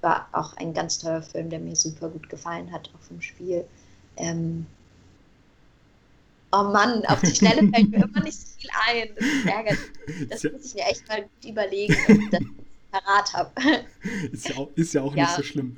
war 0.07 0.29
auch 0.31 0.55
ein 0.55 0.73
ganz 0.73 0.99
toller 0.99 1.21
Film, 1.21 1.49
der 1.49 1.59
mir 1.59 1.75
super 1.75 2.09
gut 2.09 2.29
gefallen 2.29 2.71
hat, 2.71 2.89
auch 2.95 3.01
vom 3.01 3.21
Spiel. 3.21 3.65
Ähm, 4.15 4.65
oh 6.53 6.63
Mann, 6.63 7.05
auf 7.07 7.19
die 7.21 7.35
Schnelle 7.35 7.69
fällt 7.73 7.89
mir 7.89 8.05
immer 8.05 8.23
nicht 8.23 8.39
so 8.39 8.47
viel 8.57 8.69
ein. 8.87 9.09
Das 9.15 9.25
ist 9.25 9.45
ärgerlich. 9.45 10.29
Das 10.29 10.43
muss 10.43 10.65
ich 10.65 10.75
mir 10.75 10.85
echt 10.89 11.07
mal 11.09 11.23
gut 11.23 11.49
überlegen, 11.49 11.95
ob 12.07 12.31
das 12.31 12.41
parat 12.91 13.33
habe. 13.33 13.51
Ist 14.31 14.47
ja 14.47 14.55
auch, 14.55 14.69
ist 14.75 14.93
ja 14.93 15.01
auch 15.01 15.13
ja. 15.13 15.23
nicht 15.23 15.35
so 15.35 15.43
schlimm. 15.43 15.75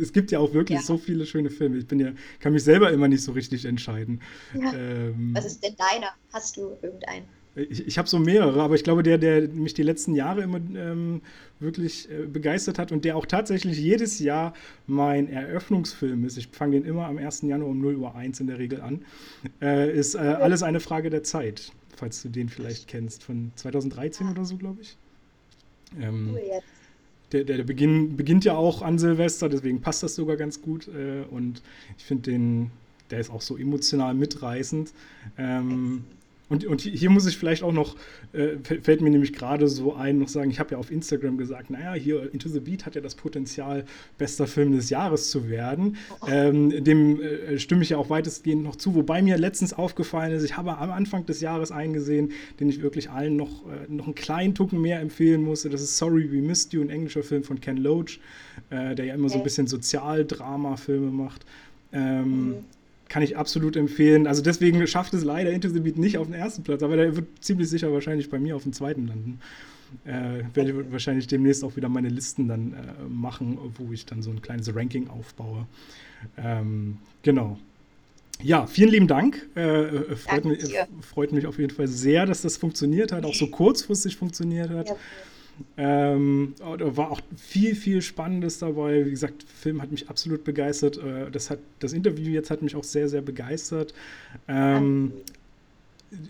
Es 0.00 0.12
gibt 0.12 0.32
ja 0.32 0.40
auch 0.40 0.52
wirklich 0.52 0.80
ja. 0.80 0.84
so 0.84 0.98
viele 0.98 1.24
schöne 1.24 1.48
Filme. 1.48 1.78
Ich 1.78 1.86
bin 1.86 2.00
ja, 2.00 2.10
kann 2.40 2.52
mich 2.52 2.64
selber 2.64 2.90
immer 2.90 3.06
nicht 3.06 3.22
so 3.22 3.30
richtig 3.30 3.64
entscheiden. 3.64 4.20
Ähm, 4.52 5.30
Was 5.32 5.44
ist 5.44 5.62
denn 5.62 5.76
deiner? 5.76 6.10
Hast 6.32 6.56
du 6.56 6.76
irgendeinen? 6.82 7.26
Ich, 7.54 7.86
ich 7.86 7.98
habe 7.98 8.08
so 8.08 8.18
mehrere, 8.18 8.62
aber 8.62 8.74
ich 8.74 8.84
glaube, 8.84 9.02
der, 9.02 9.18
der 9.18 9.48
mich 9.48 9.74
die 9.74 9.82
letzten 9.82 10.14
Jahre 10.14 10.42
immer 10.42 10.60
ähm, 10.74 11.20
wirklich 11.60 12.10
äh, 12.10 12.26
begeistert 12.26 12.78
hat 12.78 12.92
und 12.92 13.04
der 13.04 13.16
auch 13.16 13.26
tatsächlich 13.26 13.78
jedes 13.78 14.18
Jahr 14.20 14.54
mein 14.86 15.28
Eröffnungsfilm 15.28 16.24
ist, 16.24 16.38
ich 16.38 16.48
fange 16.48 16.80
den 16.80 16.86
immer 16.86 17.06
am 17.06 17.18
1. 17.18 17.42
Januar 17.42 17.70
um 17.70 17.80
0 17.80 17.96
Uhr 17.96 18.14
1 18.14 18.40
in 18.40 18.46
der 18.46 18.58
Regel 18.58 18.80
an, 18.80 19.04
äh, 19.60 19.92
ist 19.92 20.14
äh, 20.14 20.18
Alles 20.18 20.62
eine 20.62 20.80
Frage 20.80 21.10
der 21.10 21.24
Zeit, 21.24 21.72
falls 21.94 22.22
du 22.22 22.30
den 22.30 22.48
vielleicht 22.48 22.88
kennst, 22.88 23.22
von 23.22 23.52
2013 23.56 24.30
oder 24.30 24.44
so, 24.46 24.56
glaube 24.56 24.80
ich. 24.80 24.96
Ähm. 26.00 26.36
Der, 27.32 27.44
der, 27.44 27.56
der 27.56 27.64
Beginn, 27.64 28.16
beginnt 28.16 28.44
ja 28.44 28.54
auch 28.56 28.82
an 28.82 28.98
Silvester, 28.98 29.48
deswegen 29.48 29.80
passt 29.80 30.02
das 30.02 30.14
sogar 30.14 30.36
ganz 30.36 30.60
gut. 30.60 30.88
Äh, 30.88 31.24
und 31.30 31.62
ich 31.96 32.04
finde 32.04 32.30
den, 32.30 32.70
der 33.10 33.20
ist 33.20 33.30
auch 33.30 33.40
so 33.40 33.56
emotional 33.56 34.14
mitreißend. 34.14 34.92
Ähm, 35.38 36.04
und, 36.52 36.66
und 36.66 36.82
hier 36.82 37.08
muss 37.08 37.26
ich 37.26 37.38
vielleicht 37.38 37.62
auch 37.62 37.72
noch, 37.72 37.96
äh, 38.34 38.58
fällt 38.58 39.00
mir 39.00 39.08
nämlich 39.08 39.32
gerade 39.32 39.68
so 39.68 39.94
ein, 39.94 40.18
noch 40.18 40.28
sagen, 40.28 40.50
ich 40.50 40.60
habe 40.60 40.72
ja 40.72 40.76
auf 40.76 40.90
Instagram 40.90 41.38
gesagt, 41.38 41.70
naja, 41.70 41.94
hier 41.94 42.30
Into 42.30 42.50
the 42.50 42.60
Beat 42.60 42.84
hat 42.84 42.94
ja 42.94 43.00
das 43.00 43.14
Potenzial, 43.14 43.86
bester 44.18 44.46
Film 44.46 44.72
des 44.72 44.90
Jahres 44.90 45.30
zu 45.30 45.48
werden. 45.48 45.96
Oh. 46.20 46.26
Ähm, 46.28 46.84
dem 46.84 47.22
äh, 47.22 47.58
stimme 47.58 47.82
ich 47.82 47.88
ja 47.88 47.96
auch 47.96 48.10
weitestgehend 48.10 48.62
noch 48.62 48.76
zu, 48.76 48.94
wobei 48.94 49.22
mir 49.22 49.38
letztens 49.38 49.72
aufgefallen 49.72 50.32
ist, 50.32 50.44
ich 50.44 50.58
habe 50.58 50.76
am 50.76 50.90
Anfang 50.90 51.24
des 51.24 51.40
Jahres 51.40 51.72
eingesehen, 51.72 52.32
den 52.60 52.68
ich 52.68 52.82
wirklich 52.82 53.08
allen 53.08 53.36
noch, 53.36 53.64
äh, 53.70 53.90
noch 53.90 54.04
einen 54.04 54.14
kleinen 54.14 54.54
Tucken 54.54 54.78
mehr 54.78 55.00
empfehlen 55.00 55.42
musste. 55.42 55.70
Das 55.70 55.80
ist 55.80 55.96
Sorry 55.96 56.30
We 56.30 56.42
Missed 56.42 56.74
You, 56.74 56.82
ein 56.82 56.90
englischer 56.90 57.22
Film 57.22 57.44
von 57.44 57.62
Ken 57.62 57.78
Loach, 57.78 58.20
äh, 58.68 58.94
der 58.94 59.06
ja 59.06 59.14
immer 59.14 59.24
okay. 59.24 59.32
so 59.32 59.38
ein 59.38 59.44
bisschen 59.44 59.66
Sozialdrama-Filme 59.68 61.10
macht. 61.10 61.46
Ähm, 61.94 62.48
mhm 62.48 62.54
kann 63.12 63.22
ich 63.22 63.36
absolut 63.36 63.76
empfehlen. 63.76 64.26
Also 64.26 64.40
deswegen 64.40 64.86
schafft 64.86 65.12
es 65.12 65.22
leider 65.22 65.50
Into 65.50 65.68
the 65.68 65.80
Beat 65.80 65.98
nicht 65.98 66.16
auf 66.16 66.28
den 66.28 66.34
ersten 66.34 66.62
Platz, 66.62 66.82
aber 66.82 66.96
der 66.96 67.14
wird 67.14 67.26
ziemlich 67.44 67.68
sicher 67.68 67.92
wahrscheinlich 67.92 68.30
bei 68.30 68.38
mir 68.38 68.56
auf 68.56 68.62
den 68.62 68.72
zweiten 68.72 69.06
landen. 69.06 69.38
Äh, 70.06 70.44
werde 70.54 70.70
ich 70.70 70.90
wahrscheinlich 70.90 71.26
demnächst 71.26 71.62
auch 71.62 71.76
wieder 71.76 71.90
meine 71.90 72.08
Listen 72.08 72.48
dann 72.48 72.72
äh, 72.72 73.06
machen, 73.10 73.58
wo 73.76 73.92
ich 73.92 74.06
dann 74.06 74.22
so 74.22 74.30
ein 74.30 74.40
kleines 74.40 74.74
Ranking 74.74 75.10
aufbaue. 75.10 75.66
Ähm, 76.38 76.96
genau. 77.22 77.58
Ja, 78.42 78.66
vielen 78.66 78.88
lieben 78.88 79.08
Dank. 79.08 79.46
Äh, 79.56 79.60
äh 79.60 80.16
freut, 80.16 80.46
mich, 80.46 80.74
freut, 81.02 81.32
mich, 81.32 81.46
auf 81.46 81.58
jeden 81.58 81.74
Fall 81.74 81.88
sehr, 81.88 82.24
dass 82.24 82.40
das 82.40 82.56
funktioniert 82.56 83.12
hat, 83.12 83.26
auch 83.26 83.34
so 83.34 83.48
kurzfristig 83.48 84.16
funktioniert 84.16 84.70
hat. 84.70 84.88
Ja. 84.88 84.96
Ähm, 85.76 86.54
war 86.60 87.10
auch 87.10 87.20
viel, 87.36 87.74
viel 87.74 88.02
Spannendes 88.02 88.58
dabei. 88.58 89.06
Wie 89.06 89.10
gesagt, 89.10 89.42
der 89.42 89.48
Film 89.48 89.82
hat 89.82 89.90
mich 89.90 90.08
absolut 90.08 90.44
begeistert. 90.44 90.98
Äh, 90.98 91.30
das, 91.30 91.50
hat, 91.50 91.58
das 91.78 91.92
Interview 91.92 92.32
jetzt 92.32 92.50
hat 92.50 92.62
mich 92.62 92.76
auch 92.76 92.84
sehr, 92.84 93.08
sehr 93.08 93.22
begeistert. 93.22 93.94
Ähm, 94.48 95.12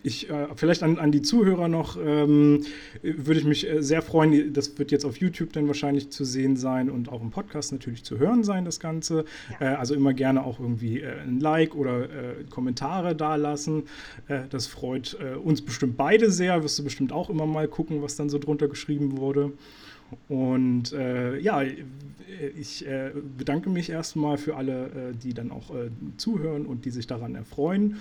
ich, 0.02 0.30
äh, 0.30 0.48
vielleicht 0.54 0.82
an, 0.82 0.98
an, 0.98 1.12
die 1.12 1.22
Zuhörer 1.22 1.68
noch, 1.68 1.96
ähm, 1.96 2.64
würde 3.02 3.40
ich 3.40 3.46
mich 3.46 3.68
äh, 3.68 3.82
sehr 3.82 4.02
freuen. 4.02 4.52
Das 4.52 4.78
wird 4.78 4.90
jetzt 4.90 5.04
auf 5.04 5.16
YouTube 5.16 5.52
dann 5.52 5.66
wahrscheinlich 5.66 6.10
zu 6.10 6.24
sehen 6.24 6.56
sein 6.56 6.90
und 6.90 7.10
auch 7.10 7.22
im 7.22 7.30
Podcast 7.30 7.72
natürlich 7.72 8.04
zu 8.04 8.18
hören 8.18 8.44
sein, 8.44 8.64
das 8.64 8.80
Ganze. 8.80 9.24
Ja. 9.60 9.72
Äh, 9.72 9.74
also 9.76 9.94
immer 9.94 10.14
gerne 10.14 10.44
auch 10.44 10.60
irgendwie 10.60 11.00
äh, 11.00 11.20
ein 11.20 11.40
Like 11.40 11.74
oder 11.74 12.04
äh, 12.04 12.44
Kommentare 12.50 13.14
dalassen. 13.16 13.84
Äh, 14.28 14.42
das 14.50 14.66
freut 14.66 15.16
uns 15.44 15.62
bestimmt 15.62 15.96
beide 15.96 16.30
sehr. 16.30 16.62
Wirst 16.62 16.78
du 16.78 16.84
bestimmt 16.84 17.12
auch 17.12 17.30
immer 17.30 17.46
mal 17.46 17.68
gucken, 17.68 18.02
was 18.02 18.16
dann 18.16 18.28
so 18.28 18.38
drunter 18.38 18.68
geschrieben 18.68 19.16
wurde. 19.16 19.52
Und 20.28 20.92
äh, 20.92 21.38
ja, 21.38 21.62
ich 22.56 22.86
äh, 22.86 23.10
bedanke 23.36 23.70
mich 23.70 23.90
erstmal 23.90 24.38
für 24.38 24.56
alle, 24.56 24.86
äh, 24.86 25.14
die 25.22 25.34
dann 25.34 25.50
auch 25.50 25.70
äh, 25.70 25.90
zuhören 26.16 26.66
und 26.66 26.84
die 26.84 26.90
sich 26.90 27.06
daran 27.06 27.34
erfreuen. 27.34 27.96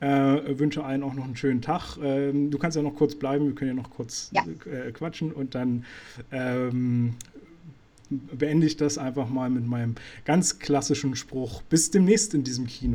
Äh, 0.00 0.58
wünsche 0.58 0.84
allen 0.84 1.02
auch 1.02 1.14
noch 1.14 1.24
einen 1.24 1.36
schönen 1.36 1.62
Tag. 1.62 1.96
Ähm, 2.02 2.50
du 2.50 2.58
kannst 2.58 2.76
ja 2.76 2.82
noch 2.82 2.94
kurz 2.94 3.14
bleiben, 3.14 3.46
wir 3.46 3.54
können 3.54 3.76
ja 3.76 3.82
noch 3.82 3.90
kurz 3.90 4.30
ja. 4.32 4.44
Äh, 4.70 4.92
quatschen 4.92 5.32
und 5.32 5.54
dann 5.54 5.84
ähm, 6.32 7.14
beende 8.10 8.66
ich 8.66 8.76
das 8.76 8.98
einfach 8.98 9.28
mal 9.28 9.50
mit 9.50 9.66
meinem 9.66 9.94
ganz 10.24 10.58
klassischen 10.58 11.16
Spruch. 11.16 11.62
Bis 11.62 11.90
demnächst 11.90 12.34
in 12.34 12.44
diesem 12.44 12.66
Kino. 12.66 12.92